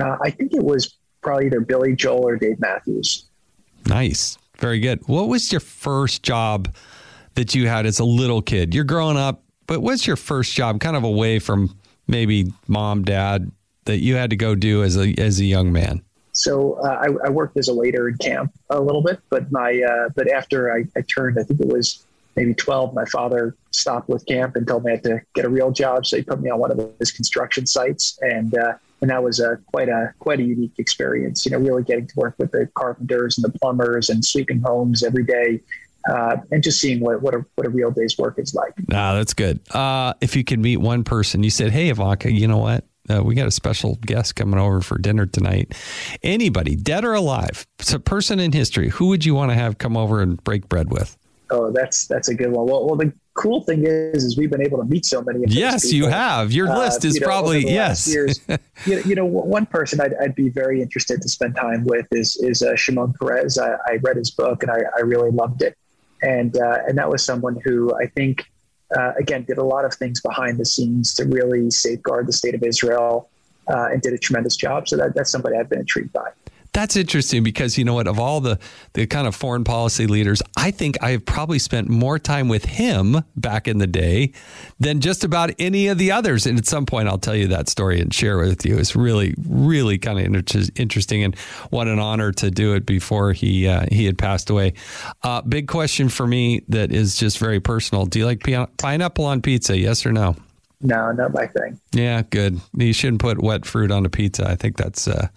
Uh, 0.00 0.16
I 0.20 0.28
think 0.28 0.52
it 0.52 0.64
was 0.64 0.96
probably 1.22 1.46
either 1.46 1.60
Billy 1.60 1.94
Joel 1.94 2.26
or 2.26 2.36
Dave 2.36 2.58
Matthews. 2.58 3.26
Nice, 3.86 4.36
very 4.58 4.80
good. 4.80 5.06
What 5.06 5.28
was 5.28 5.52
your 5.52 5.60
first 5.60 6.24
job 6.24 6.74
that 7.36 7.54
you 7.54 7.68
had 7.68 7.86
as 7.86 8.00
a 8.00 8.04
little 8.04 8.42
kid? 8.42 8.74
You're 8.74 8.82
growing 8.82 9.16
up, 9.16 9.44
but 9.68 9.82
what's 9.82 10.04
your 10.04 10.16
first 10.16 10.52
job, 10.52 10.80
kind 10.80 10.96
of 10.96 11.04
away 11.04 11.38
from 11.38 11.78
maybe 12.08 12.52
mom, 12.66 13.04
dad, 13.04 13.52
that 13.84 13.98
you 13.98 14.16
had 14.16 14.30
to 14.30 14.36
go 14.36 14.56
do 14.56 14.82
as 14.82 14.96
a 14.96 15.14
as 15.16 15.38
a 15.38 15.44
young 15.44 15.70
man? 15.72 16.02
So 16.32 16.72
uh, 16.82 16.88
I, 16.88 17.26
I, 17.26 17.30
worked 17.30 17.56
as 17.56 17.68
a 17.68 17.74
waiter 17.74 18.08
in 18.08 18.16
camp 18.18 18.52
a 18.68 18.80
little 18.80 19.02
bit, 19.02 19.20
but 19.30 19.52
my 19.52 19.80
uh, 19.80 20.08
but 20.16 20.28
after 20.28 20.74
I, 20.74 20.82
I, 20.96 21.02
turned, 21.02 21.38
I 21.38 21.44
think 21.44 21.60
it 21.60 21.68
was 21.68 22.04
maybe 22.36 22.54
twelve. 22.54 22.94
My 22.94 23.04
father 23.06 23.56
stopped 23.70 24.08
with 24.08 24.24
camp 24.26 24.56
and 24.56 24.66
told 24.66 24.84
me 24.84 24.92
I 24.92 24.94
had 24.96 25.04
to 25.04 25.20
get 25.34 25.44
a 25.44 25.48
real 25.48 25.70
job, 25.70 26.06
so 26.06 26.16
he 26.16 26.22
put 26.22 26.40
me 26.40 26.50
on 26.50 26.58
one 26.58 26.70
of 26.70 26.80
his 26.98 27.10
construction 27.10 27.66
sites, 27.66 28.18
and 28.22 28.56
uh, 28.56 28.74
and 29.00 29.10
that 29.10 29.22
was 29.22 29.40
a 29.40 29.58
quite 29.72 29.88
a 29.88 30.12
quite 30.18 30.40
a 30.40 30.42
unique 30.42 30.74
experience. 30.78 31.44
You 31.44 31.52
know, 31.52 31.58
really 31.58 31.82
getting 31.82 32.06
to 32.06 32.14
work 32.16 32.34
with 32.38 32.52
the 32.52 32.68
carpenters 32.74 33.38
and 33.38 33.44
the 33.44 33.58
plumbers 33.58 34.08
and 34.08 34.24
sweeping 34.24 34.60
homes 34.60 35.02
every 35.02 35.24
day. 35.24 35.60
Uh, 36.06 36.36
and 36.50 36.62
just 36.62 36.80
seeing 36.80 37.00
what 37.00 37.22
what 37.22 37.34
a 37.34 37.44
what 37.54 37.66
a 37.66 37.70
real 37.70 37.90
day's 37.90 38.18
work 38.18 38.38
is 38.38 38.54
like. 38.54 38.74
Ah, 38.92 39.14
that's 39.14 39.32
good. 39.32 39.58
Uh, 39.74 40.12
if 40.20 40.36
you 40.36 40.44
could 40.44 40.58
meet 40.58 40.76
one 40.76 41.02
person, 41.02 41.42
you 41.42 41.48
said, 41.48 41.70
"Hey, 41.70 41.88
Ivanka, 41.88 42.30
you 42.30 42.46
know 42.46 42.58
what? 42.58 42.84
Uh, 43.08 43.22
we 43.22 43.34
got 43.34 43.46
a 43.46 43.50
special 43.50 43.98
guest 44.02 44.34
coming 44.34 44.58
over 44.58 44.80
for 44.80 44.98
dinner 44.98 45.26
tonight. 45.26 45.74
Anybody, 46.22 46.74
dead 46.74 47.04
or 47.04 47.12
alive, 47.12 47.66
it's 47.78 47.92
a 47.92 48.00
person 48.00 48.40
in 48.40 48.52
history. 48.52 48.88
Who 48.90 49.08
would 49.08 49.24
you 49.24 49.34
want 49.34 49.50
to 49.50 49.54
have 49.54 49.78
come 49.78 49.96
over 49.96 50.20
and 50.20 50.42
break 50.42 50.68
bread 50.68 50.90
with? 50.90 51.16
Oh, 51.50 51.70
that's 51.70 52.06
that's 52.06 52.28
a 52.28 52.34
good 52.34 52.50
one. 52.50 52.66
Well, 52.66 52.86
well, 52.86 52.96
the 52.96 53.12
cool 53.34 53.62
thing 53.62 53.84
is, 53.86 54.24
is 54.24 54.38
we've 54.38 54.50
been 54.50 54.62
able 54.62 54.78
to 54.78 54.84
meet 54.84 55.04
so 55.04 55.22
many. 55.22 55.44
yes, 55.48 55.92
you 55.92 56.06
have. 56.06 56.52
Your 56.52 56.68
uh, 56.68 56.78
list 56.78 57.04
is 57.04 57.14
you 57.14 57.20
know, 57.20 57.26
probably 57.26 57.64
yes. 57.64 58.06
Years, 58.12 58.40
you, 58.86 58.96
know, 58.96 59.02
you 59.02 59.14
know, 59.14 59.26
one 59.26 59.66
person 59.66 60.00
I'd, 60.00 60.14
I'd, 60.14 60.34
be 60.34 60.48
very 60.48 60.80
interested 60.80 61.20
to 61.20 61.28
spend 61.28 61.54
time 61.54 61.84
with 61.84 62.06
is 62.12 62.36
is 62.38 62.62
uh, 62.62 62.76
Shimon 62.76 63.12
Peres. 63.20 63.58
I, 63.58 63.74
I, 63.86 63.96
read 64.02 64.16
his 64.16 64.30
book 64.30 64.62
and 64.62 64.72
I, 64.72 64.80
I 64.96 65.00
really 65.00 65.30
loved 65.30 65.62
it, 65.62 65.76
and 66.22 66.56
uh, 66.56 66.78
and 66.88 66.96
that 66.96 67.10
was 67.10 67.22
someone 67.22 67.60
who 67.64 67.94
I 67.94 68.06
think 68.06 68.46
uh, 68.96 69.12
again, 69.18 69.44
did 69.44 69.58
a 69.58 69.64
lot 69.64 69.84
of 69.84 69.94
things 69.94 70.20
behind 70.20 70.58
the 70.58 70.64
scenes 70.64 71.14
to 71.14 71.24
really 71.24 71.70
safeguard 71.70 72.26
the 72.26 72.32
state 72.32 72.54
of 72.54 72.62
Israel 72.62 73.28
uh, 73.68 73.88
and 73.90 74.02
did 74.02 74.12
a 74.12 74.18
tremendous 74.18 74.56
job. 74.56 74.88
So 74.88 74.96
that, 74.96 75.14
that's 75.14 75.30
somebody 75.30 75.56
I've 75.56 75.68
been 75.68 75.80
intrigued 75.80 76.12
by. 76.12 76.30
That's 76.74 76.96
interesting 76.96 77.44
because 77.44 77.78
you 77.78 77.84
know 77.84 77.94
what? 77.94 78.08
Of 78.08 78.18
all 78.18 78.40
the 78.40 78.58
the 78.94 79.06
kind 79.06 79.28
of 79.28 79.34
foreign 79.36 79.62
policy 79.62 80.08
leaders, 80.08 80.42
I 80.56 80.72
think 80.72 81.00
I 81.00 81.12
have 81.12 81.24
probably 81.24 81.60
spent 81.60 81.88
more 81.88 82.18
time 82.18 82.48
with 82.48 82.64
him 82.64 83.22
back 83.36 83.68
in 83.68 83.78
the 83.78 83.86
day 83.86 84.32
than 84.80 85.00
just 85.00 85.22
about 85.22 85.52
any 85.60 85.86
of 85.86 85.98
the 85.98 86.10
others. 86.10 86.46
And 86.46 86.58
at 86.58 86.66
some 86.66 86.84
point, 86.84 87.08
I'll 87.08 87.18
tell 87.18 87.36
you 87.36 87.46
that 87.48 87.68
story 87.68 88.00
and 88.00 88.12
share 88.12 88.42
it 88.42 88.48
with 88.48 88.66
you. 88.66 88.76
It's 88.76 88.96
really, 88.96 89.36
really 89.48 89.98
kind 89.98 90.18
of 90.18 90.26
inter- 90.26 90.68
interesting, 90.74 91.22
and 91.22 91.38
what 91.70 91.86
an 91.86 92.00
honor 92.00 92.32
to 92.32 92.50
do 92.50 92.74
it 92.74 92.84
before 92.84 93.32
he 93.32 93.68
uh, 93.68 93.86
he 93.92 94.04
had 94.04 94.18
passed 94.18 94.50
away. 94.50 94.74
Uh, 95.22 95.42
big 95.42 95.68
question 95.68 96.08
for 96.08 96.26
me 96.26 96.64
that 96.68 96.90
is 96.90 97.16
just 97.16 97.38
very 97.38 97.60
personal: 97.60 98.04
Do 98.04 98.18
you 98.18 98.26
like 98.26 98.42
pineapple 98.78 99.26
on 99.26 99.42
pizza? 99.42 99.78
Yes 99.78 100.04
or 100.04 100.10
no? 100.12 100.34
No, 100.80 101.12
not 101.12 101.32
my 101.32 101.46
thing. 101.46 101.78
Yeah, 101.92 102.22
good. 102.28 102.60
You 102.76 102.92
shouldn't 102.92 103.20
put 103.20 103.40
wet 103.40 103.64
fruit 103.64 103.92
on 103.92 104.04
a 104.04 104.10
pizza. 104.10 104.48
I 104.48 104.56
think 104.56 104.76
that's. 104.76 105.06
Uh, 105.06 105.28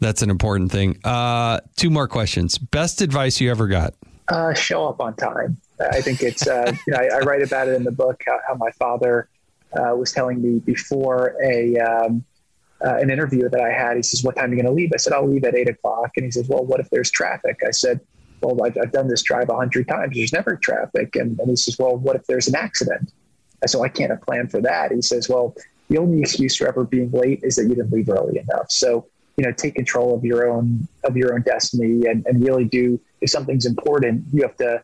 that's 0.00 0.22
an 0.22 0.30
important 0.30 0.72
thing. 0.72 0.98
Uh, 1.04 1.60
two 1.76 1.90
more 1.90 2.08
questions. 2.08 2.58
Best 2.58 3.00
advice 3.00 3.40
you 3.40 3.50
ever 3.50 3.66
got? 3.66 3.94
Uh, 4.28 4.54
show 4.54 4.88
up 4.88 5.00
on 5.00 5.14
time. 5.16 5.56
I 5.80 6.00
think 6.00 6.22
it's, 6.22 6.46
uh, 6.46 6.72
you 6.86 6.92
know, 6.92 6.98
I, 6.98 7.16
I, 7.16 7.18
write 7.20 7.42
about 7.42 7.68
it 7.68 7.74
in 7.74 7.84
the 7.84 7.92
book 7.92 8.22
how, 8.26 8.38
how 8.46 8.54
my 8.54 8.70
father 8.72 9.28
uh, 9.72 9.94
was 9.94 10.12
telling 10.12 10.40
me 10.40 10.60
before 10.60 11.36
a, 11.44 11.76
um, 11.78 12.24
uh, 12.84 12.96
an 12.96 13.10
interview 13.10 13.48
that 13.48 13.60
I 13.60 13.70
had. 13.70 13.96
He 13.96 14.02
says, 14.02 14.22
What 14.22 14.36
time 14.36 14.50
are 14.50 14.54
you 14.54 14.62
going 14.62 14.66
to 14.66 14.72
leave? 14.72 14.90
I 14.94 14.98
said, 14.98 15.12
I'll 15.12 15.28
leave 15.28 15.44
at 15.44 15.54
eight 15.54 15.68
o'clock. 15.68 16.12
And 16.16 16.24
he 16.24 16.30
says, 16.30 16.48
Well, 16.48 16.64
what 16.64 16.80
if 16.80 16.90
there's 16.90 17.10
traffic? 17.10 17.60
I 17.66 17.70
said, 17.70 18.00
Well, 18.42 18.62
I've, 18.64 18.76
I've 18.80 18.92
done 18.92 19.08
this 19.08 19.22
drive 19.22 19.48
a 19.48 19.56
hundred 19.56 19.88
times. 19.88 20.16
There's 20.16 20.32
never 20.32 20.56
traffic. 20.56 21.16
And, 21.16 21.38
and 21.38 21.48
he 21.48 21.56
says, 21.56 21.78
Well, 21.78 21.96
what 21.96 22.16
if 22.16 22.26
there's 22.26 22.48
an 22.48 22.56
accident? 22.56 23.12
I 23.62 23.66
said, 23.66 23.78
well, 23.78 23.86
I 23.86 23.88
can't 23.88 24.10
have 24.10 24.20
planned 24.20 24.50
for 24.50 24.60
that. 24.60 24.92
He 24.92 25.00
says, 25.02 25.28
Well, 25.28 25.54
the 25.88 25.98
only 25.98 26.20
excuse 26.20 26.56
for 26.56 26.66
ever 26.66 26.84
being 26.84 27.10
late 27.10 27.40
is 27.42 27.56
that 27.56 27.62
you 27.62 27.74
didn't 27.74 27.92
leave 27.92 28.08
early 28.08 28.38
enough. 28.38 28.70
So 28.70 29.06
you 29.36 29.44
know 29.44 29.52
take 29.52 29.74
control 29.74 30.14
of 30.14 30.24
your 30.24 30.48
own 30.48 30.86
of 31.04 31.16
your 31.16 31.34
own 31.34 31.42
destiny 31.42 32.06
and, 32.06 32.24
and 32.26 32.42
really 32.44 32.64
do 32.64 33.00
if 33.20 33.30
something's 33.30 33.66
important 33.66 34.24
you 34.32 34.42
have 34.42 34.56
to 34.56 34.82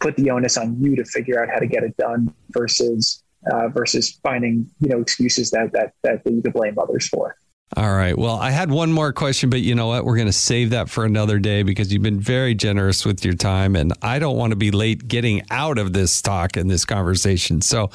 put 0.00 0.16
the 0.16 0.30
onus 0.30 0.56
on 0.56 0.80
you 0.82 0.94
to 0.96 1.04
figure 1.04 1.42
out 1.42 1.48
how 1.48 1.58
to 1.58 1.66
get 1.66 1.82
it 1.82 1.96
done 1.96 2.32
versus 2.50 3.22
uh, 3.50 3.68
versus 3.68 4.18
finding 4.22 4.68
you 4.80 4.88
know 4.88 5.00
excuses 5.00 5.50
that, 5.50 5.72
that 5.72 5.94
that 6.02 6.20
you 6.26 6.42
could 6.42 6.52
blame 6.52 6.78
others 6.78 7.08
for 7.08 7.36
all 7.74 7.92
right. 7.92 8.16
Well, 8.16 8.36
I 8.36 8.52
had 8.52 8.70
one 8.70 8.92
more 8.92 9.12
question, 9.12 9.50
but 9.50 9.60
you 9.60 9.74
know 9.74 9.88
what? 9.88 10.04
We're 10.04 10.14
going 10.14 10.28
to 10.28 10.32
save 10.32 10.70
that 10.70 10.88
for 10.88 11.04
another 11.04 11.40
day 11.40 11.64
because 11.64 11.92
you've 11.92 12.02
been 12.02 12.20
very 12.20 12.54
generous 12.54 13.04
with 13.04 13.24
your 13.24 13.34
time, 13.34 13.74
and 13.74 13.92
I 14.02 14.20
don't 14.20 14.36
want 14.36 14.52
to 14.52 14.56
be 14.56 14.70
late 14.70 15.08
getting 15.08 15.42
out 15.50 15.76
of 15.76 15.92
this 15.92 16.22
talk 16.22 16.56
and 16.56 16.70
this 16.70 16.84
conversation. 16.84 17.60
So, 17.60 17.90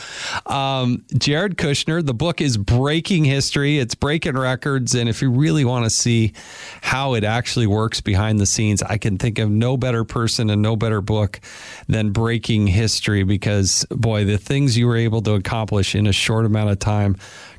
um, 0.45 1.05
Jared 1.17 1.55
Kushner, 1.55 2.05
the 2.05 2.13
book 2.13 2.41
is 2.41 2.57
Breaking 2.57 3.23
History. 3.23 3.79
It's 3.79 3.95
breaking 3.95 4.37
records, 4.37 4.93
and 4.93 5.07
if 5.07 5.21
you 5.21 5.31
really 5.31 5.63
want 5.63 5.85
to 5.85 5.89
see 5.89 6.33
how 6.81 7.13
it 7.13 7.23
actually 7.23 7.67
works 7.67 8.01
behind 8.01 8.41
the 8.41 8.45
scenes, 8.45 8.83
I 8.83 8.97
can 8.97 9.17
think 9.17 9.39
of 9.39 9.49
no 9.49 9.77
better 9.77 10.03
person 10.03 10.49
and 10.49 10.61
no 10.61 10.75
better 10.75 10.99
book 10.99 11.39
than 11.87 12.11
Breaking 12.11 12.67
History 12.67 13.23
because, 13.23 13.85
boy, 13.89 14.25
the 14.25 14.37
things 14.37 14.77
you 14.77 14.85
were 14.85 14.97
able 14.97 15.21
to 15.21 15.31
accomplish 15.31 15.95
in 15.95 16.07
a 16.07 16.13
short 16.13 16.45
amount 16.45 16.71
of 16.71 16.79
time 16.79 17.15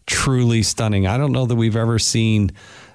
truly 0.07 0.63
stunning. 0.63 1.07
I 1.07 1.19
don't 1.19 1.33
know 1.33 1.47
that 1.47 1.57
we've 1.57 1.77
ever 1.77 1.99
seen 1.99 2.53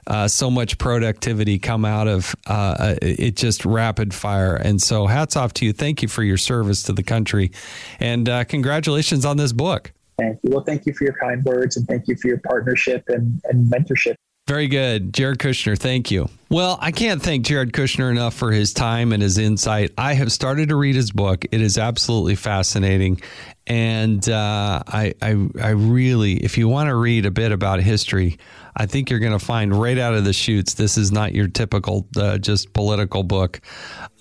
uh, 0.08 0.28
so 0.28 0.50
much 0.50 0.78
productivity 0.78 1.60
come 1.60 1.84
out 1.84 2.08
of 2.08 2.36
uh, 2.46 2.96
it 3.02 3.36
just 3.36 3.66
rapid 3.66 4.14
fire. 4.14 4.56
And 4.56 4.82
so, 4.82 5.06
hats 5.06 5.36
off 5.36 5.54
to 5.54 5.66
you. 5.66 5.74
Thank 5.74 6.02
you 6.02 6.08
for 6.08 6.24
your 6.24 6.38
service 6.38 6.84
to 6.84 6.94
the 6.94 7.04
country, 7.04 7.52
and 8.00 8.28
uh, 8.28 8.44
congratulations 8.46 9.26
on 9.26 9.38
this 9.38 9.52
book. 9.52 9.92
Thank 10.18 10.40
you. 10.44 10.52
Well, 10.52 10.64
thank 10.64 10.86
you 10.86 10.94
for 10.94 11.04
your 11.04 11.14
kind 11.14 11.44
words, 11.44 11.78
and 11.78 11.88
thank 11.88 12.08
you 12.08 12.16
for 12.16 12.28
your 12.28 12.40
partnership 12.40 13.04
and, 13.08 13.40
and 13.46 13.72
mentorship. 13.72 14.16
Very 14.48 14.70
good. 14.70 15.14
Jared 15.14 15.40
Kushner, 15.40 15.78
thank 15.78 16.10
you. 16.10 16.30
Well, 16.50 16.78
I 16.82 16.92
can't 16.92 17.22
thank 17.22 17.46
Jared 17.46 17.74
Kushner 17.74 18.10
enough 18.10 18.34
for 18.34 18.54
his 18.54 18.74
time 18.74 19.12
and 19.12 19.22
his 19.22 19.38
insight. 19.38 19.92
I 19.98 20.14
have 20.14 20.32
started 20.32 20.70
to 20.70 20.78
read 20.78 20.96
his 20.96 21.12
book. 21.12 21.44
It 21.52 21.60
is 21.60 21.78
absolutely 21.78 22.36
fascinating. 22.36 23.20
And 23.68 24.28
uh, 24.30 24.84
I, 24.88 25.14
I, 25.22 25.48
I 25.62 25.70
really, 25.72 26.38
if 26.38 26.58
you 26.58 26.70
want 26.70 26.88
to 26.88 26.96
read 26.96 27.26
a 27.26 27.32
bit 27.32 27.52
about 27.52 27.82
history, 27.82 28.38
I 28.78 28.86
think 28.86 29.10
you're 29.10 29.20
going 29.20 29.38
to 29.38 29.46
find 29.46 29.78
right 29.78 29.98
out 29.98 30.14
of 30.14 30.24
the 30.24 30.32
chutes, 30.32 30.76
this 30.76 30.98
is 30.98 31.12
not 31.12 31.34
your 31.34 31.50
typical 31.50 32.08
uh, 32.16 32.38
just 32.38 32.72
political 32.72 33.24
book. 33.24 33.60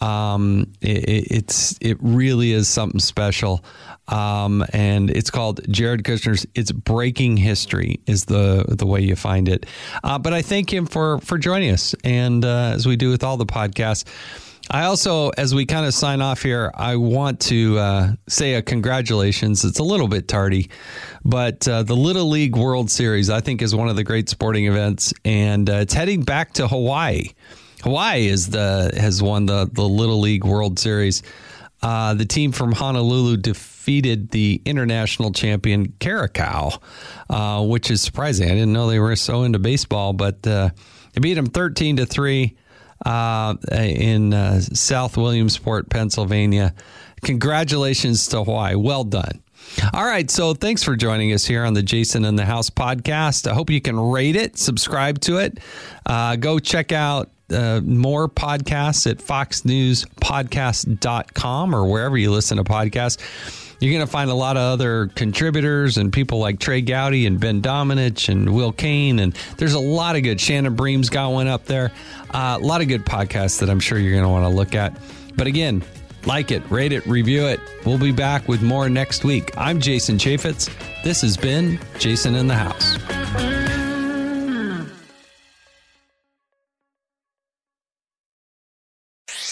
Um, 0.01 0.73
it, 0.81 1.31
it's 1.31 1.79
it 1.81 1.99
really 2.01 2.53
is 2.53 2.67
something 2.67 2.99
special, 2.99 3.65
um, 4.09 4.65
and 4.73 5.11
it's 5.11 5.31
called 5.31 5.61
Jared 5.73 6.05
Kushner's. 6.05 6.47
It's 6.55 6.73
breaking 6.73 7.37
history 7.37 8.01
is 8.07 8.25
the 8.25 8.65
the 8.69 8.87
way 8.87 9.01
you 9.01 9.17
find 9.17 9.49
it. 9.49 9.67
Uh, 10.05 10.19
but 10.19 10.33
I 10.33 10.43
thank 10.43 10.73
him 10.73 10.87
for 10.87 11.19
for 11.21 11.39
joining 11.39 11.71
us, 11.71 11.95
and 12.05 12.45
uh, 12.45 12.73
as 12.75 12.87
we 12.87 12.97
do 12.97 13.11
with 13.11 13.25
all 13.25 13.37
the 13.37 13.47
podcasts. 13.47 14.05
I 14.69 14.87
also, 14.87 15.29
as 15.31 15.55
we 15.55 15.65
kind 15.65 15.87
of 15.87 15.95
sign 15.95 16.21
off 16.21 16.43
here, 16.43 16.73
I 16.75 16.97
want 16.97 17.39
to 17.43 17.79
uh, 17.79 18.13
say 18.29 18.55
a 18.55 18.63
congratulations. 18.63 19.65
It's 19.65 19.79
a 19.79 19.85
little 19.85 20.09
bit 20.09 20.27
tardy, 20.27 20.71
but 21.25 21.69
uh, 21.69 21.85
the 21.85 21.95
Little 21.95 22.29
League 22.29 22.57
World 22.57 22.91
Series, 22.91 23.31
I 23.31 23.41
think, 23.41 23.63
is 23.63 23.77
one 23.77 23.89
of 23.89 23.95
the 23.95 24.03
great 24.03 24.29
sporting 24.29 24.67
events, 24.67 25.15
and 25.25 25.71
uh, 25.71 25.75
it's 25.75 25.95
heading 25.95 26.23
back 26.23 26.55
to 26.55 26.67
Hawaii. 26.67 27.29
Hawaii 27.85 28.27
is 28.27 28.49
the 28.49 28.91
has 28.97 29.23
won 29.23 29.47
the 29.47 29.71
the 29.73 29.89
Little 29.89 30.19
League 30.19 30.45
World 30.45 30.81
Series. 30.81 31.23
Uh, 31.83 32.15
the 32.15 32.25
team 32.25 32.53
from 32.53 32.73
Honolulu 32.73 33.37
defeated 33.37 34.31
the 34.31 34.63
international 34.65 35.31
champion 35.31 35.89
Curaçao, 36.01 36.81
uh, 37.29 37.65
which 37.67 37.91
is 37.91 38.01
surprising. 38.01 38.51
I 38.51 38.55
didn't 38.55 38.73
know 38.73 38.89
they 38.89 38.99
were 38.99 39.15
so 39.17 39.43
into 39.43 39.59
baseball, 39.59 40.13
but 40.13 40.47
uh, 40.47 40.71
they 41.13 41.21
beat 41.21 41.35
them 41.35 41.47
thirteen 41.47 41.97
to 41.97 42.07
three 42.07 42.57
uh, 43.05 43.55
in 43.71 44.33
uh, 44.33 44.61
South 44.61 45.17
Williamsport, 45.17 45.91
Pennsylvania. 45.91 46.75
Congratulations 47.23 48.27
to 48.29 48.43
Hawaii. 48.43 48.75
Well 48.75 49.05
done. 49.05 49.43
All 49.93 50.05
right. 50.05 50.31
So 50.31 50.55
thanks 50.55 50.83
for 50.83 50.97
joining 50.97 51.33
us 51.33 51.45
here 51.45 51.65
on 51.65 51.75
the 51.75 51.83
Jason 51.83 52.25
in 52.25 52.37
the 52.37 52.45
House 52.45 52.71
podcast. 52.71 53.51
I 53.51 53.55
hope 53.55 53.69
you 53.69 53.81
can 53.81 53.99
rate 53.99 54.37
it, 54.37 54.59
subscribe 54.59 55.21
to 55.23 55.39
it. 55.39 55.59
Uh, 56.05 56.37
go 56.37 56.59
check 56.59 56.93
out 56.93 57.31
uh, 57.51 57.81
more 57.83 58.29
podcasts 58.29 59.11
at 59.11 59.19
foxnewspodcast.com 59.19 61.75
or 61.75 61.91
wherever 61.91 62.17
you 62.17 62.31
listen 62.31 62.57
to 62.57 62.65
podcasts. 62.65 63.21
You're 63.79 63.93
going 63.93 64.07
to 64.07 64.11
find 64.11 64.31
a 64.31 64.35
lot 64.35 64.57
of 64.57 64.63
other 64.63 65.09
contributors 65.09 65.99
and 65.99 66.13
people 66.13 66.39
like 66.39 66.59
Trey 66.59 66.81
Gowdy 66.81 67.27
and 67.27 67.39
Ben 67.39 67.61
Domenech 67.61 68.31
and 68.31 68.55
Will 68.55 68.73
Cain. 68.73 69.19
And 69.19 69.35
there's 69.59 69.75
a 69.75 69.79
lot 69.79 70.17
of 70.17 70.23
good. 70.23 70.41
Shannon 70.41 70.75
Bream's 70.75 71.11
got 71.11 71.31
one 71.31 71.47
up 71.47 71.67
there. 71.67 71.93
Uh, 72.31 72.59
a 72.61 72.65
lot 72.65 72.81
of 72.81 72.89
good 72.89 73.05
podcasts 73.05 73.61
that 73.61 73.69
I'm 73.69 73.81
sure 73.81 73.99
you're 73.99 74.13
going 74.13 74.25
to 74.25 74.31
want 74.31 74.45
to 74.45 74.49
look 74.49 74.75
at. 74.75 74.99
But 75.37 75.47
again, 75.47 75.85
like 76.25 76.51
it, 76.51 76.69
rate 76.71 76.93
it, 76.93 77.07
review 77.07 77.47
it. 77.47 77.61
We'll 77.85 77.99
be 77.99 78.13
back 78.13 78.49
with 78.49 78.63
more 78.63 78.89
next 78.89 79.25
week. 79.25 79.57
I'm 79.57 79.81
Jason 79.81 80.17
Chaffetz. 80.17 80.71
This 81.05 81.21
has 81.21 81.37
been 81.37 81.79
Jason 81.99 82.35
in 82.35 82.49
the 82.49 82.55
House. 82.55 82.97